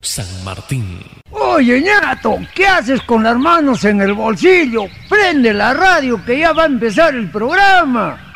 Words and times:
San 0.00 0.44
Martín. 0.44 1.00
Oye, 1.32 1.80
ñato, 1.80 2.38
¿qué 2.54 2.68
haces 2.68 3.02
con 3.02 3.24
las 3.24 3.36
manos 3.36 3.84
en 3.84 4.00
el 4.00 4.12
bolsillo? 4.12 4.84
Prende 5.08 5.52
la 5.52 5.74
radio 5.74 6.24
que 6.24 6.38
ya 6.38 6.52
va 6.52 6.62
a 6.62 6.66
empezar 6.66 7.16
el 7.16 7.28
programa. 7.28 8.32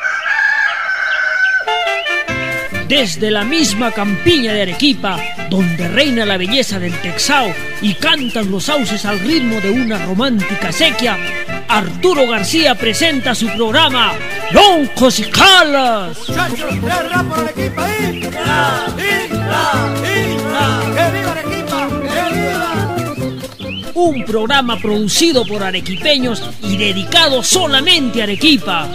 Desde 2.89 3.31
la 3.31 3.45
misma 3.45 3.91
campiña 3.91 4.51
de 4.51 4.63
Arequipa, 4.63 5.17
donde 5.49 5.87
reina 5.87 6.25
la 6.25 6.35
belleza 6.35 6.79
del 6.79 6.99
Texao 6.99 7.53
y 7.81 7.93
cantan 7.93 8.51
los 8.51 8.65
sauces 8.65 9.05
al 9.05 9.21
ritmo 9.21 9.61
de 9.61 9.71
una 9.71 10.05
romántica 10.05 10.69
sequía, 10.69 11.17
Arturo 11.69 12.27
García 12.27 12.75
presenta 12.75 13.33
su 13.33 13.47
programa 13.47 14.11
Loncos 14.51 15.17
y 15.19 15.23
Calas. 15.23 16.17
Un 24.05 24.25
programa 24.25 24.77
producido 24.77 25.45
por 25.45 25.63
arequipeños 25.63 26.43
y 26.61 26.75
dedicado 26.75 27.41
solamente 27.41 28.19
a 28.19 28.25
Arequipa. 28.25 28.89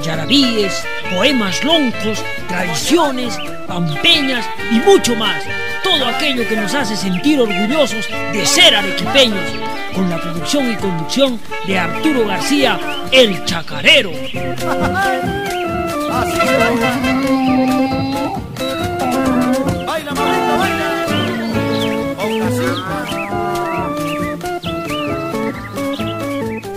Yarabíes, 0.00 0.80
poemas 1.12 1.64
loncos, 1.64 2.22
tradiciones, 2.46 3.36
pampeñas 3.66 4.46
y 4.70 4.76
mucho 4.88 5.16
más. 5.16 5.42
Todo 5.82 6.06
aquello 6.06 6.48
que 6.48 6.54
nos 6.54 6.72
hace 6.72 6.94
sentir 6.94 7.40
orgullosos 7.40 8.06
de 8.32 8.46
ser 8.46 8.76
arequipeños. 8.76 9.50
Con 9.92 10.08
la 10.08 10.20
producción 10.20 10.70
y 10.70 10.76
conducción 10.76 11.40
de 11.66 11.78
Arturo 11.80 12.28
García, 12.28 12.78
el 13.10 13.44
Chacarero. 13.44 14.12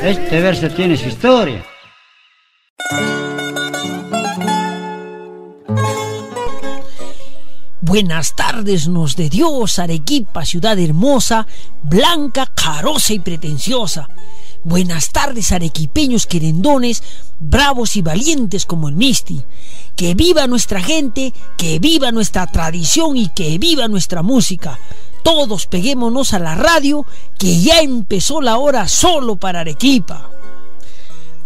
Este 0.07 0.39
verso 0.39 0.69
tiene 0.69 0.95
su 0.95 1.09
historia. 1.09 1.65
Buenas 7.81 8.33
tardes 8.33 8.87
nos 8.87 9.17
de 9.17 9.29
Dios, 9.29 9.79
Arequipa, 9.79 10.45
ciudad 10.45 10.79
hermosa, 10.79 11.45
blanca, 11.83 12.45
carosa 12.45 13.11
y 13.15 13.19
pretenciosa. 13.19 14.07
Buenas 14.63 15.11
tardes, 15.11 15.51
arequipeños 15.51 16.25
querendones, 16.25 17.03
bravos 17.41 17.97
y 17.97 18.01
valientes 18.01 18.65
como 18.65 18.87
el 18.87 18.95
Misti. 18.95 19.43
Que 19.97 20.15
viva 20.15 20.47
nuestra 20.47 20.81
gente, 20.81 21.33
que 21.57 21.79
viva 21.79 22.13
nuestra 22.13 22.47
tradición 22.47 23.17
y 23.17 23.27
que 23.27 23.57
viva 23.57 23.89
nuestra 23.89 24.23
música. 24.23 24.79
Todos 25.27 25.67
peguémonos 25.67 26.33
a 26.33 26.39
la 26.39 26.55
radio, 26.55 27.05
que 27.37 27.59
ya 27.59 27.81
empezó 27.81 28.39
la 28.39 28.59
hora 28.59 28.87
solo 28.87 29.35
para 29.35 29.59
Arequipa. 29.59 30.29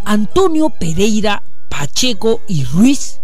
Antonio 0.05 0.69
Pereira 0.69 1.41
Pacheco 1.67 2.41
y 2.47 2.63
Ruiz 2.63 3.21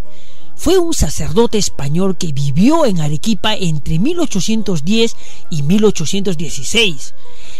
fue 0.56 0.78
un 0.78 0.94
sacerdote 0.94 1.58
español 1.58 2.16
que 2.18 2.32
vivió 2.32 2.86
en 2.86 3.00
Arequipa 3.00 3.54
entre 3.54 4.00
1810 4.00 5.14
y 5.48 5.62
1816. 5.62 7.14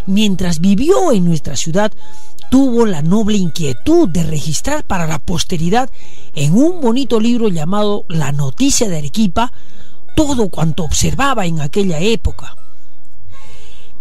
Mientras 0.07 0.59
vivió 0.59 1.13
en 1.13 1.25
nuestra 1.25 1.55
ciudad, 1.55 1.93
tuvo 2.51 2.85
la 2.85 3.03
noble 3.03 3.37
inquietud 3.39 4.09
de 4.09 4.25
registrar 4.25 4.83
para 4.83 5.07
la 5.07 5.21
posteridad 5.21 5.89
en 6.35 6.53
un 6.53 6.81
bonito 6.81 7.21
libro 7.21 7.49
llamado 7.49 8.07
La 8.09 8.33
Noticia 8.33 8.89
de 8.89 8.99
Arequipa 8.99 9.53
todo 10.17 10.49
cuanto 10.49 10.83
observaba 10.83 11.47
en 11.47 11.61
aquella 11.61 12.01
época. 12.01 12.57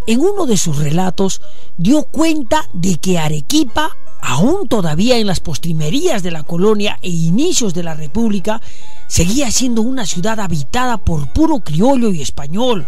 En 0.07 0.19
uno 0.21 0.45
de 0.45 0.57
sus 0.57 0.77
relatos 0.77 1.41
dio 1.77 2.03
cuenta 2.03 2.67
de 2.73 2.95
que 2.95 3.19
Arequipa 3.19 3.95
aún 4.21 4.67
todavía 4.67 5.17
en 5.17 5.27
las 5.27 5.39
postrimerías 5.39 6.23
de 6.23 6.31
la 6.31 6.43
colonia 6.43 6.99
e 7.01 7.09
inicios 7.09 7.73
de 7.73 7.83
la 7.83 7.93
República, 7.93 8.61
seguía 9.07 9.51
siendo 9.51 9.81
una 9.81 10.05
ciudad 10.05 10.39
habitada 10.39 10.97
por 10.97 11.31
puro 11.31 11.59
criollo 11.59 12.11
y 12.11 12.21
español. 12.21 12.87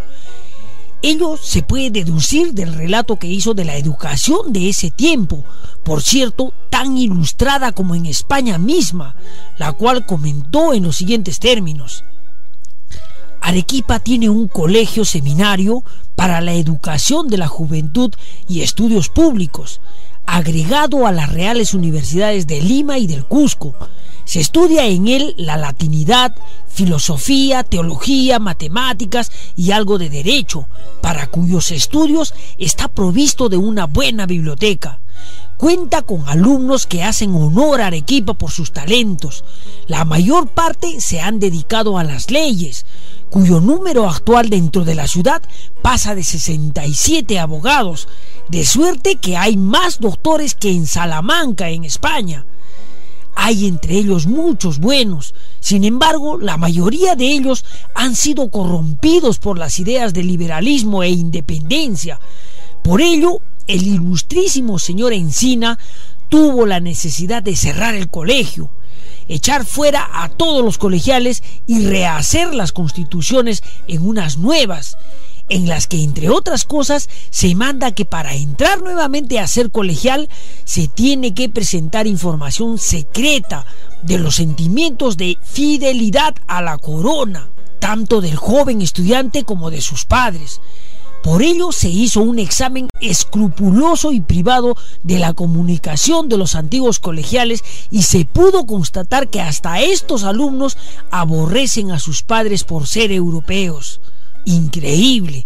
Ello 1.01 1.38
se 1.41 1.63
puede 1.63 1.91
deducir 1.91 2.53
del 2.53 2.73
relato 2.73 3.17
que 3.17 3.27
hizo 3.27 3.53
de 3.53 3.63
la 3.63 3.77
educación 3.77 4.51
de 4.51 4.67
ese 4.67 4.91
tiempo, 4.91 5.45
por 5.83 6.01
cierto, 6.01 6.53
tan 6.69 6.97
ilustrada 6.97 7.71
como 7.71 7.95
en 7.95 8.05
España 8.05 8.57
misma, 8.57 9.15
la 9.57 9.71
cual 9.71 10.05
comentó 10.05 10.73
en 10.73 10.83
los 10.83 10.97
siguientes 10.97 11.39
términos. 11.39 12.03
Arequipa 13.41 14.00
tiene 14.00 14.29
un 14.29 14.47
colegio 14.47 15.05
seminario 15.05 15.83
para 16.16 16.41
la 16.41 16.53
educación 16.53 17.27
de 17.27 17.38
la 17.38 17.47
juventud 17.47 18.13
y 18.47 18.61
estudios 18.61 19.09
públicos, 19.09 19.81
agregado 20.25 21.07
a 21.07 21.11
las 21.11 21.31
reales 21.31 21.73
universidades 21.73 22.45
de 22.45 22.61
Lima 22.61 22.97
y 22.97 23.07
del 23.07 23.25
Cusco. 23.25 23.73
Se 24.25 24.39
estudia 24.39 24.85
en 24.85 25.07
él 25.07 25.33
la 25.38 25.57
latinidad, 25.57 26.35
filosofía, 26.67 27.63
teología, 27.63 28.38
matemáticas 28.38 29.31
y 29.56 29.71
algo 29.71 29.97
de 29.97 30.09
derecho, 30.09 30.67
para 31.01 31.27
cuyos 31.27 31.71
estudios 31.71 32.33
está 32.59 32.89
provisto 32.89 33.50
de 33.50 33.57
una 33.57 33.85
buena 33.85 34.27
biblioteca. 34.27 35.00
Cuenta 35.59 36.03
con 36.03 36.25
alumnos 36.29 36.87
que 36.87 37.03
hacen 37.03 37.35
honor 37.35 37.81
a 37.81 37.87
Arequipa 37.87 38.33
por 38.33 38.49
sus 38.49 38.71
talentos. 38.71 39.43
La 39.87 40.05
mayor 40.05 40.47
parte 40.47 41.01
se 41.01 41.19
han 41.19 41.41
dedicado 41.41 41.97
a 41.97 42.05
las 42.05 42.31
leyes, 42.31 42.85
cuyo 43.29 43.59
número 43.59 44.09
actual 44.09 44.49
dentro 44.49 44.85
de 44.85 44.95
la 44.95 45.05
ciudad 45.05 45.41
pasa 45.81 46.15
de 46.15 46.23
67 46.23 47.37
abogados, 47.39 48.07
de 48.47 48.65
suerte 48.65 49.17
que 49.17 49.35
hay 49.35 49.57
más 49.57 49.99
doctores 49.99 50.55
que 50.55 50.71
en 50.71 50.87
Salamanca, 50.87 51.67
en 51.67 51.83
España. 51.83 52.45
Hay 53.35 53.67
entre 53.67 53.95
ellos 53.97 54.27
muchos 54.27 54.79
buenos, 54.79 55.35
sin 55.59 55.83
embargo, 55.83 56.37
la 56.37 56.55
mayoría 56.55 57.17
de 57.17 57.33
ellos 57.33 57.65
han 57.95 58.15
sido 58.15 58.49
corrompidos 58.49 59.39
por 59.39 59.59
las 59.59 59.77
ideas 59.77 60.13
de 60.13 60.23
liberalismo 60.23 61.03
e 61.03 61.09
independencia. 61.09 62.17
Por 62.81 63.01
ello, 63.01 63.41
el 63.69 63.88
ilustrísimo 63.88 64.80
señor 64.80 65.13
Encina 65.13 65.80
tuvo 66.28 66.66
la 66.66 66.80
necesidad 66.80 67.41
de 67.41 67.56
cerrar 67.56 67.96
el 67.96 68.09
colegio 68.09 68.69
echar 69.30 69.63
fuera 69.63 70.09
a 70.12 70.30
todos 70.30 70.66
los 70.66 70.78
colegiales 70.78 71.44
y 71.68 71.85
rehacer 71.85 72.53
las 72.53 72.72
constituciones 72.72 73.63
en 73.88 74.06
unas 74.06 74.38
nuevas, 74.38 74.97
en 75.50 75.68
las 75.68 75.88
que, 75.88 76.03
entre 76.03 76.30
otras 76.30 76.66
cosas, 76.66 77.09
se 77.30 77.56
manda 77.56 77.91
que 77.91 78.06
para 78.06 78.34
entrar 78.34 78.81
nuevamente 78.81 79.40
a 79.40 79.47
ser 79.47 79.72
colegial 79.72 80.30
se 80.66 80.88
tiene 80.88 81.34
que 81.34 81.47
presentar 81.47 82.07
información 82.07 82.78
secreta 82.78 83.66
de 84.01 84.18
los 84.18 84.36
sentimientos 84.36 85.16
de 85.16 85.38
fidelidad 85.44 86.36
a 86.47 86.62
la 86.62 86.78
corona, 86.78 87.50
tanto 87.80 88.22
del 88.22 88.36
joven 88.36 88.81
estudiante 88.81 89.44
como 89.44 89.72
de 89.72 89.81
sus 89.81 90.06
padres. 90.06 90.59
Por 91.24 91.44
ello 91.44 91.72
se 91.72 91.90
hizo 91.90 92.22
un 92.22 92.40
examen 92.40 92.90
escrupuloso 93.02 94.13
y 94.13 94.22
privado 94.22 94.75
de 95.03 95.19
la 95.19 95.34
comunicación 95.34 96.30
de 96.30 96.38
los 96.38 96.56
antiguos 96.56 97.00
colegiales 97.00 97.63
y 97.91 98.03
se 98.03 98.25
pudo 98.25 98.66
constatar 98.66 99.28
que 99.30 99.41
hasta 99.41 99.81
estos 99.81 100.24
alumnos 100.24 100.78
aborrecen 101.12 101.91
a 101.91 102.00
sus 102.00 102.24
padres 102.24 102.63
por 102.63 102.88
ser 102.88 103.12
europeos. 103.12 104.00
Increíble. 104.46 105.46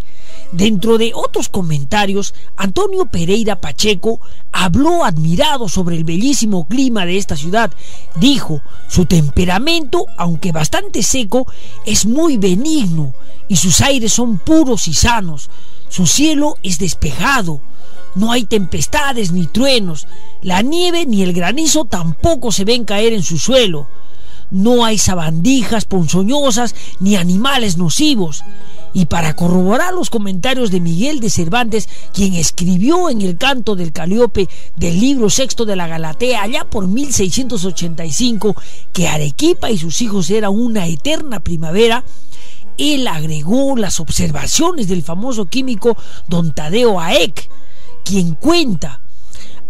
Dentro 0.53 0.99
de 0.99 1.13
otros 1.15 1.49
comentarios, 1.49 2.35
Antonio 2.57 3.07
Pereira 3.07 3.59
Pacheco 3.59 4.21
habló 4.51 5.03
admirado 5.03 5.67
sobre 5.67 5.97
el 5.97 6.03
bellísimo 6.03 6.67
clima 6.67 7.07
de 7.07 7.17
esta 7.17 7.35
ciudad. 7.35 7.73
Dijo, 8.17 8.61
su 8.87 9.07
temperamento, 9.07 10.05
aunque 10.15 10.51
bastante 10.51 11.01
seco, 11.01 11.47
es 11.87 12.05
muy 12.05 12.37
benigno 12.37 13.15
y 13.47 13.55
sus 13.55 13.81
aires 13.81 14.13
son 14.13 14.37
puros 14.37 14.87
y 14.87 14.93
sanos. 14.93 15.49
Su 15.89 16.05
cielo 16.05 16.57
es 16.61 16.77
despejado. 16.77 17.59
No 18.13 18.31
hay 18.31 18.43
tempestades 18.43 19.31
ni 19.31 19.47
truenos. 19.47 20.05
La 20.43 20.61
nieve 20.61 21.07
ni 21.07 21.23
el 21.23 21.33
granizo 21.33 21.85
tampoco 21.85 22.51
se 22.51 22.63
ven 22.63 22.85
caer 22.85 23.13
en 23.13 23.23
su 23.23 23.39
suelo. 23.39 23.87
No 24.51 24.85
hay 24.85 24.99
sabandijas 24.99 25.85
ponzoñosas 25.85 26.75
ni 26.99 27.15
animales 27.15 27.77
nocivos. 27.77 28.43
Y 28.93 29.05
para 29.05 29.35
corroborar 29.35 29.93
los 29.93 30.09
comentarios 30.09 30.69
de 30.69 30.79
Miguel 30.79 31.19
de 31.19 31.29
Cervantes, 31.29 31.89
quien 32.13 32.35
escribió 32.35 33.09
en 33.09 33.21
el 33.21 33.37
canto 33.37 33.75
del 33.75 33.91
Caliope 33.91 34.47
del 34.75 34.99
libro 34.99 35.29
sexto 35.29 35.65
de 35.65 35.75
la 35.75 35.87
Galatea 35.87 36.43
allá 36.43 36.65
por 36.65 36.87
1685 36.87 38.55
que 38.91 39.07
Arequipa 39.07 39.71
y 39.71 39.77
sus 39.77 40.01
hijos 40.01 40.29
era 40.29 40.49
una 40.49 40.87
eterna 40.87 41.39
primavera, 41.39 42.03
él 42.77 43.07
agregó 43.07 43.75
las 43.77 43.99
observaciones 43.99 44.87
del 44.87 45.03
famoso 45.03 45.45
químico 45.45 45.97
don 46.27 46.53
Tadeo 46.53 46.99
Aek, 46.99 47.49
quien 48.03 48.35
cuenta 48.35 49.01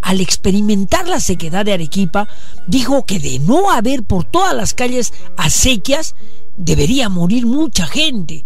al 0.02 0.20
experimentar 0.20 1.08
la 1.08 1.20
sequedad 1.20 1.64
de 1.64 1.74
Arequipa, 1.74 2.28
dijo 2.68 3.06
que 3.06 3.20
de 3.20 3.40
no 3.40 3.72
haber 3.72 4.04
por 4.04 4.26
todas 4.26 4.54
las 4.54 4.74
calles 4.74 5.14
acequias, 5.38 6.16
debería 6.58 7.08
morir 7.08 7.46
mucha 7.46 7.86
gente. 7.88 8.44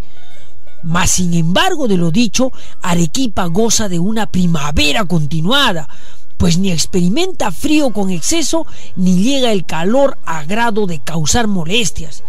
Mas 0.82 1.10
sin 1.10 1.34
embargo 1.34 1.88
de 1.88 1.96
lo 1.96 2.10
dicho, 2.10 2.52
Arequipa 2.82 3.46
goza 3.46 3.88
de 3.88 3.98
una 3.98 4.26
primavera 4.26 5.04
continuada, 5.04 5.88
pues 6.36 6.58
ni 6.58 6.70
experimenta 6.70 7.50
frío 7.50 7.92
con 7.92 8.10
exceso 8.10 8.66
ni 8.96 9.22
llega 9.22 9.52
el 9.52 9.66
calor 9.66 10.18
a 10.24 10.44
grado 10.44 10.86
de 10.86 11.00
causar 11.00 11.48
molestias. 11.48 12.22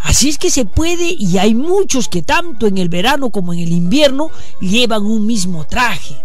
Así 0.00 0.28
es 0.28 0.38
que 0.38 0.50
se 0.50 0.64
puede 0.64 1.14
y 1.16 1.38
hay 1.38 1.54
muchos 1.54 2.08
que 2.08 2.22
tanto 2.22 2.66
en 2.66 2.78
el 2.78 2.88
verano 2.88 3.30
como 3.30 3.52
en 3.52 3.60
el 3.60 3.72
invierno 3.72 4.30
llevan 4.60 5.04
un 5.04 5.26
mismo 5.26 5.64
traje. 5.64 6.16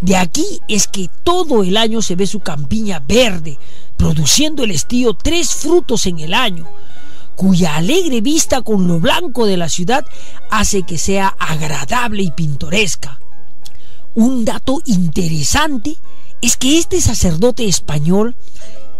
De 0.00 0.16
aquí 0.16 0.60
es 0.68 0.86
que 0.86 1.10
todo 1.24 1.64
el 1.64 1.76
año 1.76 2.02
se 2.02 2.14
ve 2.14 2.26
su 2.26 2.40
campiña 2.40 3.00
verde, 3.00 3.58
produciendo 3.96 4.62
el 4.62 4.70
estío 4.70 5.14
tres 5.14 5.54
frutos 5.54 6.06
en 6.06 6.20
el 6.20 6.34
año, 6.34 6.68
cuya 7.38 7.76
alegre 7.76 8.20
vista 8.20 8.62
con 8.62 8.88
lo 8.88 8.98
blanco 8.98 9.46
de 9.46 9.56
la 9.56 9.68
ciudad 9.68 10.04
hace 10.50 10.82
que 10.82 10.98
sea 10.98 11.28
agradable 11.38 12.24
y 12.24 12.32
pintoresca. 12.32 13.20
Un 14.16 14.44
dato 14.44 14.82
interesante 14.86 15.96
es 16.42 16.56
que 16.56 16.78
este 16.78 17.00
sacerdote 17.00 17.68
español 17.68 18.34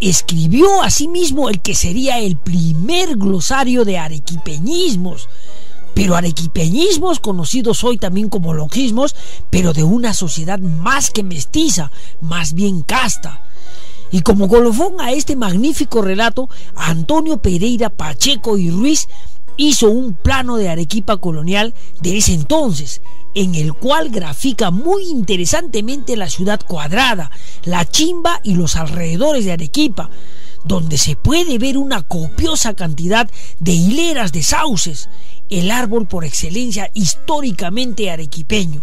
escribió 0.01 0.85
asimismo 0.85 1.49
el 1.49 1.61
que 1.61 1.75
sería 1.75 2.21
el 2.21 2.37
primer 2.37 3.17
glosario 3.17 3.85
de 3.85 3.99
arequipeñismos, 3.99 5.29
pero 5.93 6.15
arequipeñismos 6.15 7.19
conocidos 7.19 7.83
hoy 7.83 7.99
también 7.99 8.29
como 8.29 8.55
logismos, 8.55 9.17
pero 9.51 9.73
de 9.73 9.83
una 9.83 10.15
sociedad 10.15 10.61
más 10.61 11.11
que 11.11 11.25
mestiza, 11.25 11.91
más 12.21 12.55
bien 12.55 12.83
casta. 12.83 13.43
Y 14.11 14.23
como 14.23 14.49
colofón 14.49 15.01
a 15.01 15.13
este 15.13 15.37
magnífico 15.37 16.03
relato, 16.03 16.49
Antonio 16.75 17.39
Pereira 17.43 17.91
Pacheco 17.91 18.57
y 18.57 18.71
Ruiz 18.71 19.09
hizo 19.59 19.91
un 19.91 20.15
plano 20.15 20.57
de 20.57 20.69
Arequipa 20.69 21.19
colonial 21.19 21.75
de 22.01 22.17
ese 22.17 22.33
entonces, 22.33 23.03
en 23.35 23.55
el 23.55 23.75
cual 23.75 24.09
grafica 24.09 24.71
muy 24.71 25.09
interesantemente 25.11 26.17
la 26.17 26.31
ciudad 26.31 26.61
cuadrada, 26.67 27.31
la 27.65 27.85
chimba 27.85 28.41
y 28.43 28.55
los 28.55 28.77
alrededores 28.77 29.45
de 29.45 29.53
Arequipa, 29.53 30.11
donde 30.65 30.97
se 30.97 31.17
puede 31.17 31.59
ver 31.59 31.77
una 31.77 32.03
copiosa 32.03 32.75
cantidad 32.75 33.29
de 33.59 33.73
hileras 33.73 34.33
de 34.33 34.43
sauces, 34.43 35.11
el 35.51 35.71
árbol 35.71 36.07
por 36.07 36.25
excelencia 36.25 36.91
históricamente 36.95 38.11
arequipeño. 38.11 38.83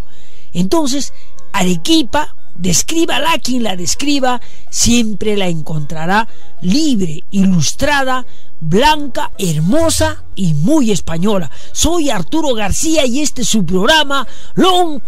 Entonces, 0.54 1.14
Arequipa, 1.52 2.36
descríbala 2.56 3.38
quien 3.40 3.64
la 3.64 3.76
describa, 3.76 4.42
siempre 4.70 5.38
la 5.38 5.48
encontrará 5.48 6.28
libre, 6.62 7.24
ilustrada, 7.32 8.26
blanca, 8.60 9.32
hermosa 9.38 10.24
y 10.36 10.54
muy 10.54 10.92
española. 10.92 11.52
Soy 11.72 12.10
Arturo 12.10 12.54
García 12.54 13.06
y 13.06 13.22
este 13.22 13.44
es 13.44 13.50
su 13.50 13.66
programa 13.66 14.28
Long 14.56 15.02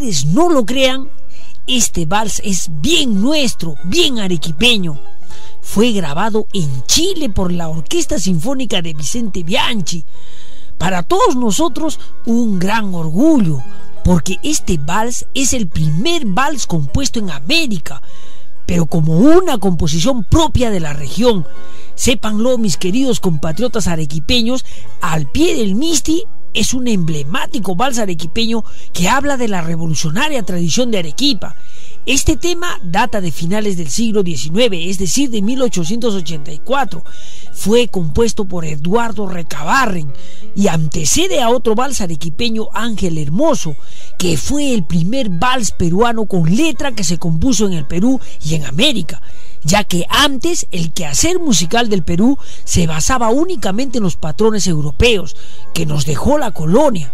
no 0.00 0.48
lo 0.48 0.64
crean, 0.64 1.10
este 1.66 2.06
vals 2.06 2.40
es 2.44 2.70
bien 2.80 3.20
nuestro, 3.20 3.76
bien 3.84 4.20
arequipeño. 4.20 4.98
Fue 5.60 5.92
grabado 5.92 6.46
en 6.54 6.84
Chile 6.86 7.28
por 7.28 7.52
la 7.52 7.68
Orquesta 7.68 8.18
Sinfónica 8.18 8.80
de 8.80 8.94
Vicente 8.94 9.42
Bianchi. 9.42 10.02
Para 10.78 11.02
todos 11.02 11.36
nosotros 11.36 12.00
un 12.24 12.58
gran 12.58 12.94
orgullo, 12.94 13.62
porque 14.02 14.38
este 14.42 14.78
vals 14.78 15.26
es 15.34 15.52
el 15.52 15.68
primer 15.68 16.24
vals 16.24 16.66
compuesto 16.66 17.18
en 17.18 17.30
América, 17.30 18.00
pero 18.64 18.86
como 18.86 19.18
una 19.18 19.58
composición 19.58 20.24
propia 20.24 20.70
de 20.70 20.80
la 20.80 20.94
región, 20.94 21.46
Sépanlo, 21.94 22.56
mis 22.56 22.78
queridos 22.78 23.20
compatriotas 23.20 23.86
arequipeños, 23.86 24.64
al 25.02 25.30
pie 25.30 25.54
del 25.54 25.74
Misti 25.74 26.24
es 26.54 26.74
un 26.74 26.88
emblemático 26.88 27.74
vals 27.74 27.98
arequipeño 27.98 28.64
que 28.92 29.08
habla 29.08 29.36
de 29.36 29.48
la 29.48 29.62
revolucionaria 29.62 30.42
tradición 30.42 30.90
de 30.90 30.98
Arequipa. 30.98 31.56
Este 32.04 32.36
tema 32.36 32.80
data 32.82 33.20
de 33.20 33.30
finales 33.30 33.76
del 33.76 33.88
siglo 33.88 34.22
XIX, 34.22 34.72
es 34.72 34.98
decir, 34.98 35.30
de 35.30 35.40
1884. 35.40 37.04
Fue 37.52 37.86
compuesto 37.86 38.44
por 38.44 38.64
Eduardo 38.64 39.28
Recabarren 39.28 40.12
y 40.56 40.66
antecede 40.66 41.40
a 41.40 41.50
otro 41.50 41.74
vals 41.74 42.00
arequipeño 42.00 42.68
Ángel 42.72 43.18
Hermoso, 43.18 43.76
que 44.18 44.36
fue 44.36 44.74
el 44.74 44.84
primer 44.84 45.28
vals 45.28 45.70
peruano 45.70 46.26
con 46.26 46.54
letra 46.54 46.92
que 46.92 47.04
se 47.04 47.18
compuso 47.18 47.66
en 47.66 47.74
el 47.74 47.86
Perú 47.86 48.20
y 48.44 48.56
en 48.56 48.64
América 48.64 49.22
ya 49.64 49.84
que 49.84 50.06
antes 50.08 50.66
el 50.70 50.92
quehacer 50.92 51.38
musical 51.38 51.88
del 51.88 52.02
Perú 52.02 52.38
se 52.64 52.86
basaba 52.86 53.30
únicamente 53.30 53.98
en 53.98 54.04
los 54.04 54.16
patrones 54.16 54.66
europeos 54.66 55.36
que 55.74 55.86
nos 55.86 56.06
dejó 56.06 56.38
la 56.38 56.52
colonia. 56.52 57.12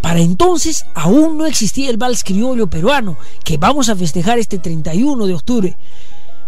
Para 0.00 0.20
entonces 0.20 0.86
aún 0.94 1.38
no 1.38 1.46
existía 1.46 1.90
el 1.90 1.96
vals 1.96 2.24
criollo 2.24 2.68
peruano 2.68 3.16
que 3.44 3.56
vamos 3.56 3.88
a 3.88 3.96
festejar 3.96 4.38
este 4.38 4.58
31 4.58 5.26
de 5.26 5.34
octubre. 5.34 5.76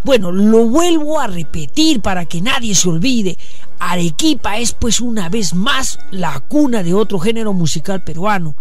Bueno, 0.02 0.32
lo 0.32 0.66
vuelvo 0.66 1.20
a 1.20 1.26
repetir 1.26 2.00
para 2.00 2.24
que 2.24 2.40
nadie 2.40 2.74
se 2.74 2.88
olvide. 2.88 3.36
Arequipa 3.78 4.58
es 4.58 4.72
pues 4.72 5.00
una 5.00 5.28
vez 5.28 5.52
más 5.54 5.98
la 6.10 6.40
cuna 6.40 6.82
de 6.82 6.94
otro 6.94 7.18
género 7.18 7.52
musical 7.52 8.02
peruano. 8.02 8.54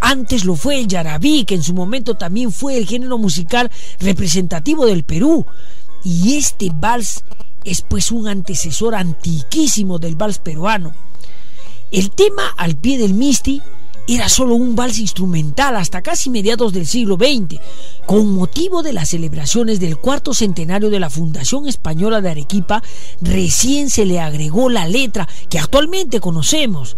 Antes 0.00 0.44
lo 0.44 0.56
fue 0.56 0.80
el 0.80 0.88
yarabí, 0.88 1.44
que 1.44 1.54
en 1.54 1.62
su 1.62 1.74
momento 1.74 2.16
también 2.16 2.50
fue 2.50 2.76
el 2.76 2.88
género 2.88 3.18
musical 3.18 3.70
representativo 4.00 4.84
del 4.84 5.04
Perú. 5.04 5.46
Y 6.04 6.36
este 6.36 6.70
vals 6.74 7.24
es 7.64 7.82
pues 7.82 8.10
un 8.10 8.28
antecesor 8.28 8.94
antiquísimo 8.94 9.98
del 9.98 10.16
vals 10.16 10.38
peruano. 10.38 10.94
El 11.90 12.10
tema 12.10 12.48
al 12.56 12.76
pie 12.76 12.98
del 12.98 13.14
Misti 13.14 13.62
era 14.08 14.28
solo 14.28 14.56
un 14.56 14.74
vals 14.74 14.98
instrumental 14.98 15.76
hasta 15.76 16.02
casi 16.02 16.28
mediados 16.28 16.72
del 16.72 16.86
siglo 16.86 17.16
XX, 17.16 17.60
con 18.04 18.34
motivo 18.34 18.82
de 18.82 18.92
las 18.92 19.10
celebraciones 19.10 19.78
del 19.78 19.96
cuarto 19.96 20.34
centenario 20.34 20.90
de 20.90 20.98
la 20.98 21.08
Fundación 21.08 21.68
Española 21.68 22.20
de 22.20 22.30
Arequipa, 22.30 22.82
recién 23.20 23.90
se 23.90 24.04
le 24.04 24.20
agregó 24.20 24.70
la 24.70 24.88
letra 24.88 25.28
que 25.48 25.60
actualmente 25.60 26.18
conocemos. 26.18 26.96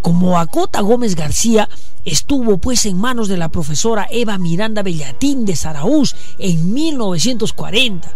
Como 0.00 0.38
Acota 0.38 0.80
Gómez 0.80 1.16
García 1.16 1.68
estuvo 2.04 2.58
pues 2.58 2.86
en 2.86 2.98
manos 2.98 3.26
de 3.28 3.38
la 3.38 3.48
profesora 3.48 4.06
Eva 4.10 4.38
Miranda 4.38 4.82
Bellatín 4.82 5.44
de 5.46 5.56
Zaraúz 5.56 6.14
en 6.38 6.72
1940. 6.72 8.14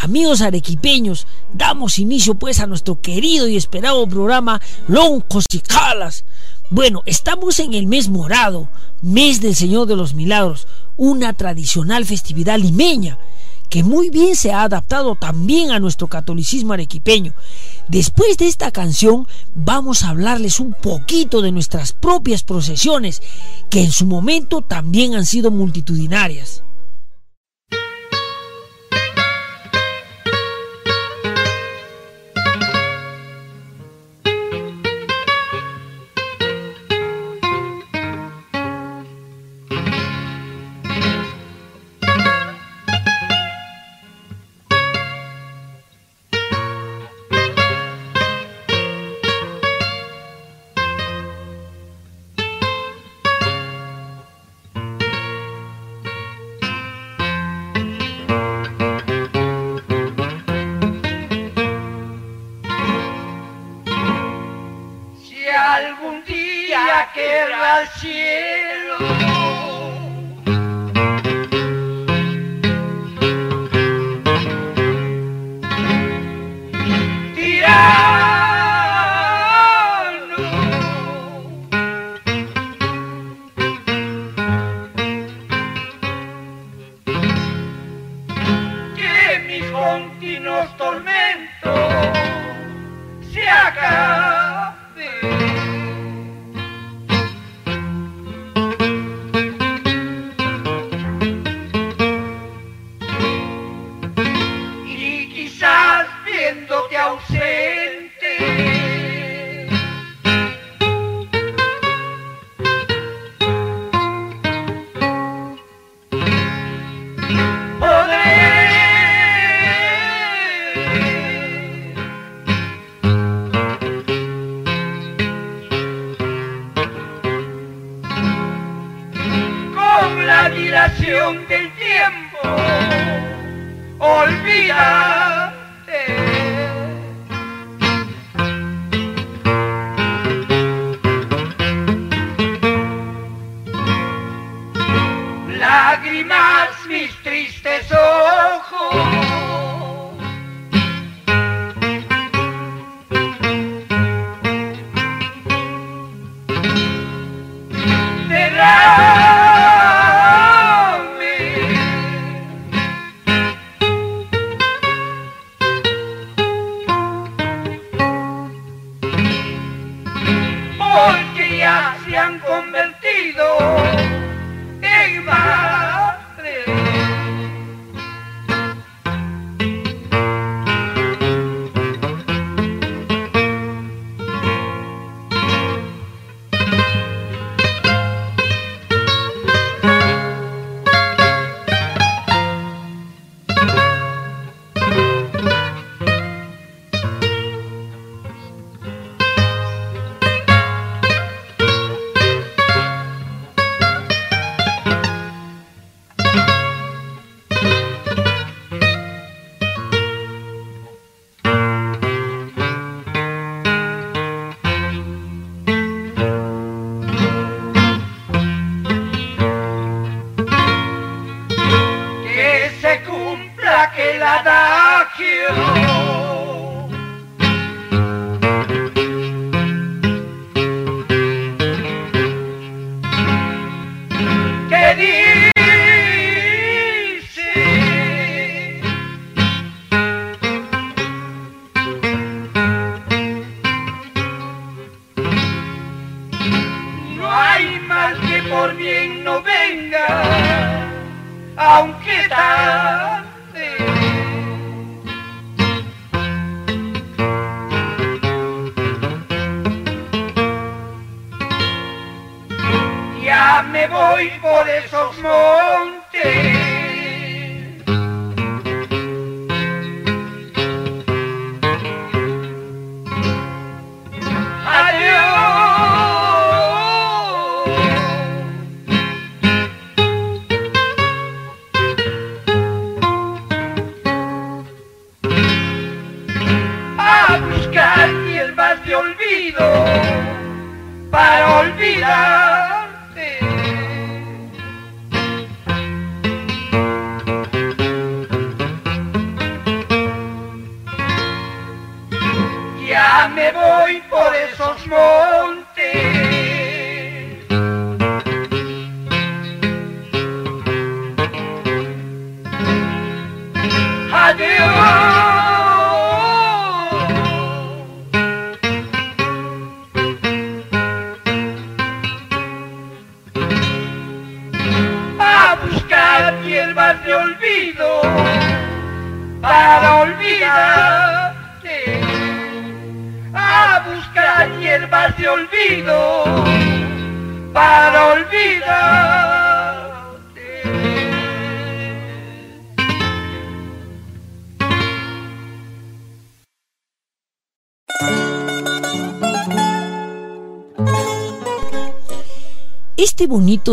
Amigos 0.00 0.42
arequipeños, 0.42 1.26
damos 1.52 1.98
inicio 1.98 2.36
pues 2.36 2.60
a 2.60 2.68
nuestro 2.68 3.00
querido 3.00 3.48
y 3.48 3.56
esperado 3.56 4.08
programa 4.08 4.60
Loncos 4.86 5.44
y 5.52 5.58
Calas. 5.58 6.24
Bueno, 6.70 7.02
estamos 7.04 7.58
en 7.58 7.74
el 7.74 7.88
mes 7.88 8.08
morado, 8.08 8.68
mes 9.02 9.40
del 9.40 9.56
Señor 9.56 9.88
de 9.88 9.96
los 9.96 10.14
Milagros, 10.14 10.68
una 10.96 11.32
tradicional 11.32 12.04
festividad 12.04 12.58
limeña 12.60 13.18
que 13.68 13.82
muy 13.82 14.08
bien 14.08 14.36
se 14.36 14.52
ha 14.52 14.62
adaptado 14.62 15.16
también 15.16 15.72
a 15.72 15.80
nuestro 15.80 16.06
catolicismo 16.06 16.74
arequipeño. 16.74 17.34
Después 17.88 18.36
de 18.36 18.46
esta 18.46 18.70
canción 18.70 19.26
vamos 19.56 20.04
a 20.04 20.10
hablarles 20.10 20.60
un 20.60 20.74
poquito 20.74 21.42
de 21.42 21.50
nuestras 21.50 21.92
propias 21.92 22.44
procesiones, 22.44 23.20
que 23.68 23.82
en 23.82 23.90
su 23.90 24.06
momento 24.06 24.62
también 24.62 25.16
han 25.16 25.26
sido 25.26 25.50
multitudinarias. 25.50 26.62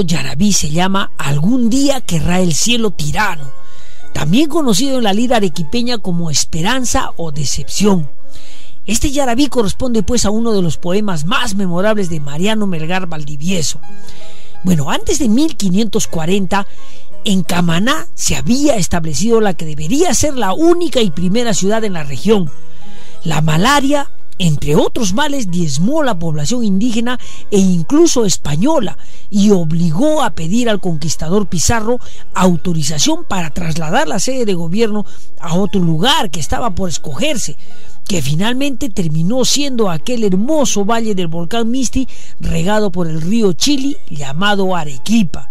Yarabí 0.01 0.53
se 0.53 0.69
llama 0.69 1.11
Algún 1.17 1.69
día 1.69 2.01
querrá 2.01 2.39
el 2.39 2.53
cielo 2.53 2.91
tirano 2.91 3.65
también 4.15 4.47
conocido 4.47 4.97
en 4.97 5.03
la 5.03 5.11
lira 5.11 5.35
arequipeña 5.35 5.97
como 5.97 6.31
Esperanza 6.31 7.11
o 7.17 7.33
Decepción. 7.33 8.09
Este 8.85 9.11
yarabí 9.11 9.47
corresponde 9.49 10.03
pues 10.03 10.23
a 10.23 10.29
uno 10.29 10.53
de 10.53 10.61
los 10.61 10.77
poemas 10.77 11.25
más 11.25 11.55
memorables 11.55 12.09
de 12.09 12.21
Mariano 12.21 12.65
Melgar 12.65 13.07
Valdivieso. 13.07 13.81
Bueno, 14.63 14.89
antes 14.89 15.19
de 15.19 15.27
1540, 15.27 16.65
en 17.25 17.43
Camaná 17.43 18.07
se 18.13 18.37
había 18.37 18.77
establecido 18.77 19.41
la 19.41 19.53
que 19.53 19.65
debería 19.65 20.13
ser 20.13 20.37
la 20.37 20.53
única 20.53 21.01
y 21.01 21.11
primera 21.11 21.53
ciudad 21.53 21.83
en 21.83 21.91
la 21.91 22.05
región. 22.05 22.49
La 23.25 23.41
malaria 23.41 24.09
entre 24.37 24.75
otros 24.75 25.13
males, 25.13 25.49
diezmó 25.49 26.03
la 26.03 26.19
población 26.19 26.63
indígena 26.63 27.19
e 27.51 27.59
incluso 27.59 28.25
española 28.25 28.97
y 29.29 29.51
obligó 29.51 30.23
a 30.23 30.31
pedir 30.31 30.69
al 30.69 30.81
conquistador 30.81 31.47
Pizarro 31.47 31.99
autorización 32.33 33.23
para 33.23 33.51
trasladar 33.51 34.07
la 34.07 34.19
sede 34.19 34.45
de 34.45 34.53
gobierno 34.53 35.05
a 35.39 35.55
otro 35.55 35.79
lugar 35.79 36.31
que 36.31 36.39
estaba 36.39 36.71
por 36.71 36.89
escogerse, 36.89 37.55
que 38.07 38.21
finalmente 38.21 38.89
terminó 38.89 39.45
siendo 39.45 39.89
aquel 39.89 40.23
hermoso 40.23 40.85
valle 40.85 41.15
del 41.15 41.27
volcán 41.27 41.71
Misti 41.71 42.07
regado 42.39 42.91
por 42.91 43.07
el 43.07 43.21
río 43.21 43.53
Chili 43.53 43.97
llamado 44.09 44.75
Arequipa. 44.75 45.49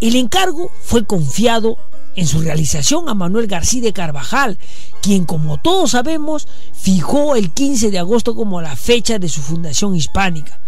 El 0.00 0.16
encargo 0.16 0.70
fue 0.82 1.06
confiado 1.06 1.78
en 2.16 2.26
su 2.26 2.40
realización 2.40 3.08
a 3.08 3.14
Manuel 3.14 3.46
García 3.46 3.82
de 3.82 3.92
Carvajal, 3.92 4.58
quien 5.02 5.24
como 5.24 5.58
todos 5.58 5.92
sabemos 5.92 6.46
fijó 6.72 7.36
el 7.36 7.50
15 7.50 7.90
de 7.90 7.98
agosto 7.98 8.34
como 8.34 8.60
la 8.60 8.76
fecha 8.76 9.18
de 9.18 9.28
su 9.28 9.42
fundación 9.42 9.96
hispánica. 9.96 10.60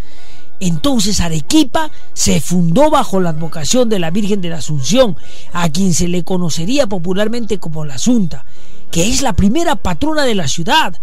Entonces 0.59 1.21
Arequipa 1.21 1.91
se 2.15 2.41
fundó 2.41 2.91
bajo 2.91 3.21
la 3.21 3.31
advocación 3.31 3.89
de 3.89 3.99
la 3.99 4.11
Virgen 4.11 4.41
de 4.41 4.49
la 4.49 4.59
Asunción, 4.59 5.17
a 5.53 5.69
quien 5.69 5.93
se 5.93 6.09
le 6.09 6.25
conocería 6.25 6.87
popularmente 6.87 7.59
como 7.59 7.85
la 7.85 7.95
Asunta, 7.95 8.45
que 8.91 9.09
es 9.09 9.21
la 9.21 9.35
primera 9.35 9.77
patrona 9.77 10.25
de 10.25 10.35
la 10.35 10.49
ciudad. 10.49 10.99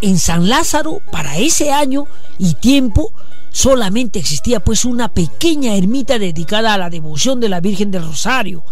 En 0.00 0.18
San 0.18 0.48
Lázaro, 0.48 1.00
para 1.12 1.36
ese 1.36 1.70
año 1.70 2.06
y 2.38 2.54
tiempo, 2.54 3.12
solamente 3.52 4.18
existía 4.18 4.60
pues 4.60 4.84
una 4.84 5.08
pequeña 5.08 5.76
ermita 5.76 6.18
dedicada 6.18 6.74
a 6.74 6.78
la 6.78 6.90
devoción 6.90 7.38
de 7.38 7.48
la 7.48 7.60
Virgen 7.60 7.90
del 7.90 8.04
Rosario, 8.04 8.64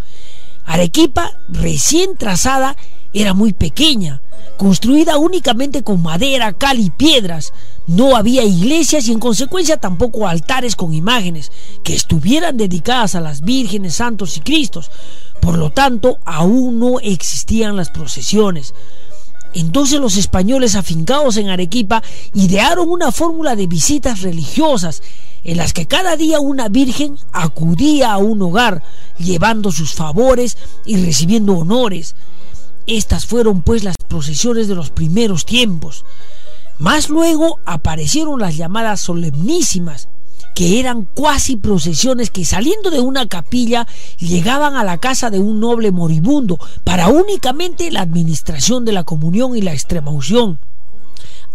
Arequipa, 0.69 1.33
recién 1.49 2.15
trazada, 2.15 2.77
era 3.15 3.33
muy 3.33 3.55
pequeña, 3.55 4.21
construida 4.59 5.17
únicamente 5.17 5.83
con 5.83 6.03
madera, 6.03 6.53
cal 6.53 6.79
y 6.79 6.91
piedras. 6.91 7.55
No 7.87 8.17
había 8.17 8.45
iglesias 8.45 9.09
y 9.09 9.13
en 9.13 9.19
consecuencia 9.19 9.79
tampoco 9.79 10.29
altares 10.29 10.77
con 10.77 10.93
imágenes 10.93 11.51
que 11.83 11.95
estuvieran 11.95 12.59
dedicadas 12.59 13.15
a 13.15 13.23
las 13.23 13.41
vírgenes, 13.41 13.95
santos 13.95 14.37
y 14.37 14.41
cristos. 14.41 14.91
Por 15.41 15.57
lo 15.57 15.71
tanto, 15.71 16.19
aún 16.27 16.79
no 16.79 17.01
existían 17.01 17.75
las 17.75 17.89
procesiones. 17.89 18.75
Entonces 19.55 19.99
los 20.01 20.19
españoles 20.19 20.75
afincados 20.75 21.39
en 21.39 21.49
Arequipa 21.49 22.03
idearon 22.35 22.91
una 22.91 23.11
fórmula 23.11 23.57
de 23.57 23.67
visitas 23.67 24.21
religiosas 24.21 25.03
en 25.44 25.57
las 25.57 25.72
que 25.72 25.87
cada 25.87 26.16
día 26.16 26.40
una 26.40 26.68
virgen 26.68 27.18
acudía 27.33 28.12
a 28.12 28.18
un 28.18 28.42
hogar 28.42 28.83
llevando 29.18 29.72
sus 29.72 29.94
favores 29.94 30.57
y 30.85 30.96
recibiendo 31.05 31.55
honores. 31.55 32.14
Estas 32.87 33.27
fueron 33.27 33.62
pues 33.62 33.85
las 33.85 33.96
procesiones 34.09 34.68
de 34.68 34.74
los 34.74 34.90
primeros 34.90 35.44
tiempos. 35.44 36.05
Más 36.79 37.09
luego 37.09 37.59
aparecieron 37.64 38.40
las 38.40 38.57
llamadas 38.57 39.01
solemnísimas, 39.01 40.09
que 40.55 40.81
eran 40.81 41.09
cuasi 41.14 41.57
procesiones 41.57 42.31
que 42.31 42.44
saliendo 42.44 42.90
de 42.90 43.01
una 43.01 43.29
capilla 43.29 43.87
llegaban 44.18 44.77
a 44.77 44.85
la 44.85 44.98
casa 44.98 45.31
de 45.31 45.38
un 45.38 45.61
noble 45.61 45.92
moribundo 45.92 46.59
para 46.85 47.09
únicamente 47.09 47.90
la 47.90 48.01
administración 48.01 48.85
de 48.85 48.92
la 48.92 49.05
comunión 49.05 49.57
y 49.57 49.61
la 49.61 49.72
extremaunción. 49.72 50.59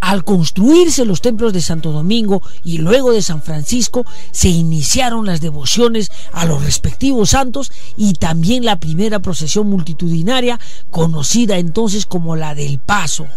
Al 0.03 0.25
construirse 0.25 1.05
los 1.05 1.21
templos 1.21 1.53
de 1.53 1.61
Santo 1.61 1.93
Domingo 1.93 2.41
y 2.61 2.79
luego 2.79 3.13
de 3.13 3.21
San 3.21 3.41
Francisco, 3.41 4.05
se 4.31 4.49
iniciaron 4.49 5.25
las 5.25 5.39
devociones 5.39 6.11
a 6.33 6.43
los 6.43 6.61
respectivos 6.61 7.29
santos 7.29 7.71
y 7.95 8.11
también 8.15 8.65
la 8.65 8.81
primera 8.81 9.19
procesión 9.19 9.69
multitudinaria, 9.69 10.59
conocida 10.91 11.57
entonces 11.57 12.05
como 12.05 12.35
la 12.35 12.53
del 12.53 12.79
Paso. 12.79 13.27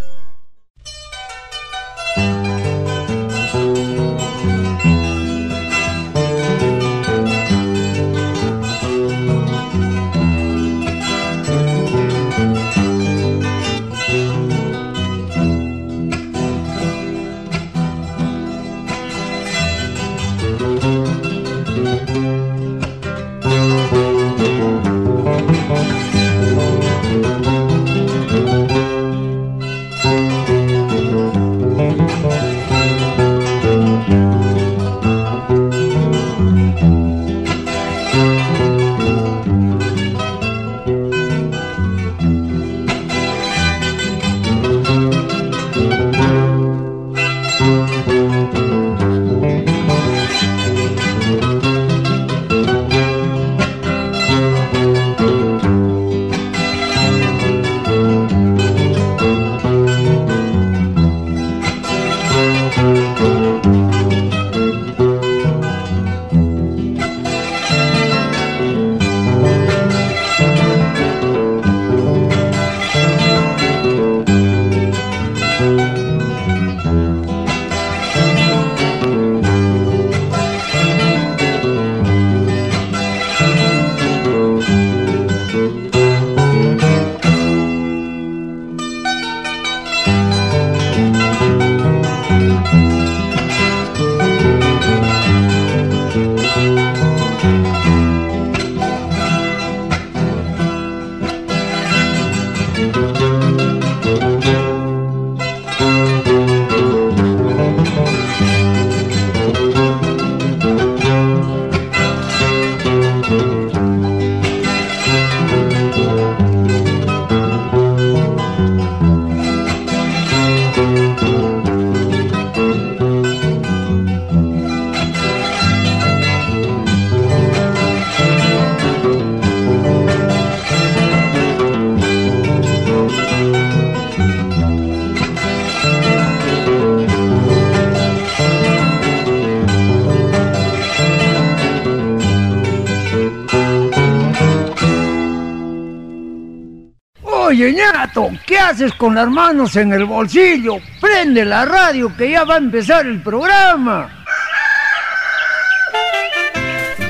Oye, 147.57 147.73
ñato, 147.73 148.29
¿qué 148.45 148.59
haces 148.59 148.93
con 148.93 149.15
las 149.15 149.29
manos 149.29 149.77
en 149.77 149.91
el 149.91 150.05
bolsillo? 150.05 150.77
Prende 151.01 151.43
la 151.43 151.65
radio 151.65 152.15
que 152.15 152.33
ya 152.33 152.45
va 152.45 152.57
a 152.57 152.59
empezar 152.59 153.07
el 153.07 153.23
programa. 153.23 154.27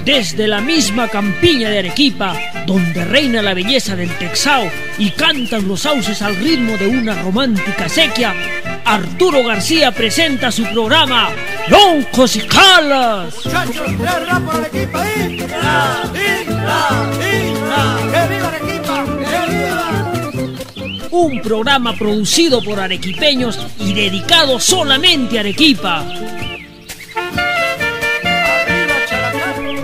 Desde 0.05 0.47
la 0.47 0.61
misma 0.61 1.09
campiña 1.09 1.69
de 1.69 1.81
Arequipa, 1.81 2.33
donde 2.65 3.05
reina 3.07 3.43
la 3.43 3.55
belleza 3.55 3.97
del 3.97 4.09
Texao 4.19 4.71
y 4.99 5.11
cantan 5.11 5.67
los 5.67 5.81
sauces 5.81 6.23
al 6.23 6.37
ritmo 6.37 6.77
de 6.77 6.87
una 6.87 7.21
romántica 7.23 7.89
sequía, 7.89 8.33
Arturo 8.85 9.43
García 9.43 9.91
presenta 9.91 10.53
su 10.53 10.63
programa 10.67 11.31
Loncos 11.69 12.37
y 12.37 12.43
Calas. 12.43 13.35
Un 21.19 21.41
programa 21.41 21.95
producido 21.95 22.63
por 22.63 22.79
arequipeños 22.79 23.59
y 23.79 23.95
dedicado 23.95 24.61
solamente 24.61 25.39
a 25.39 25.41
Arequipa. 25.41 26.05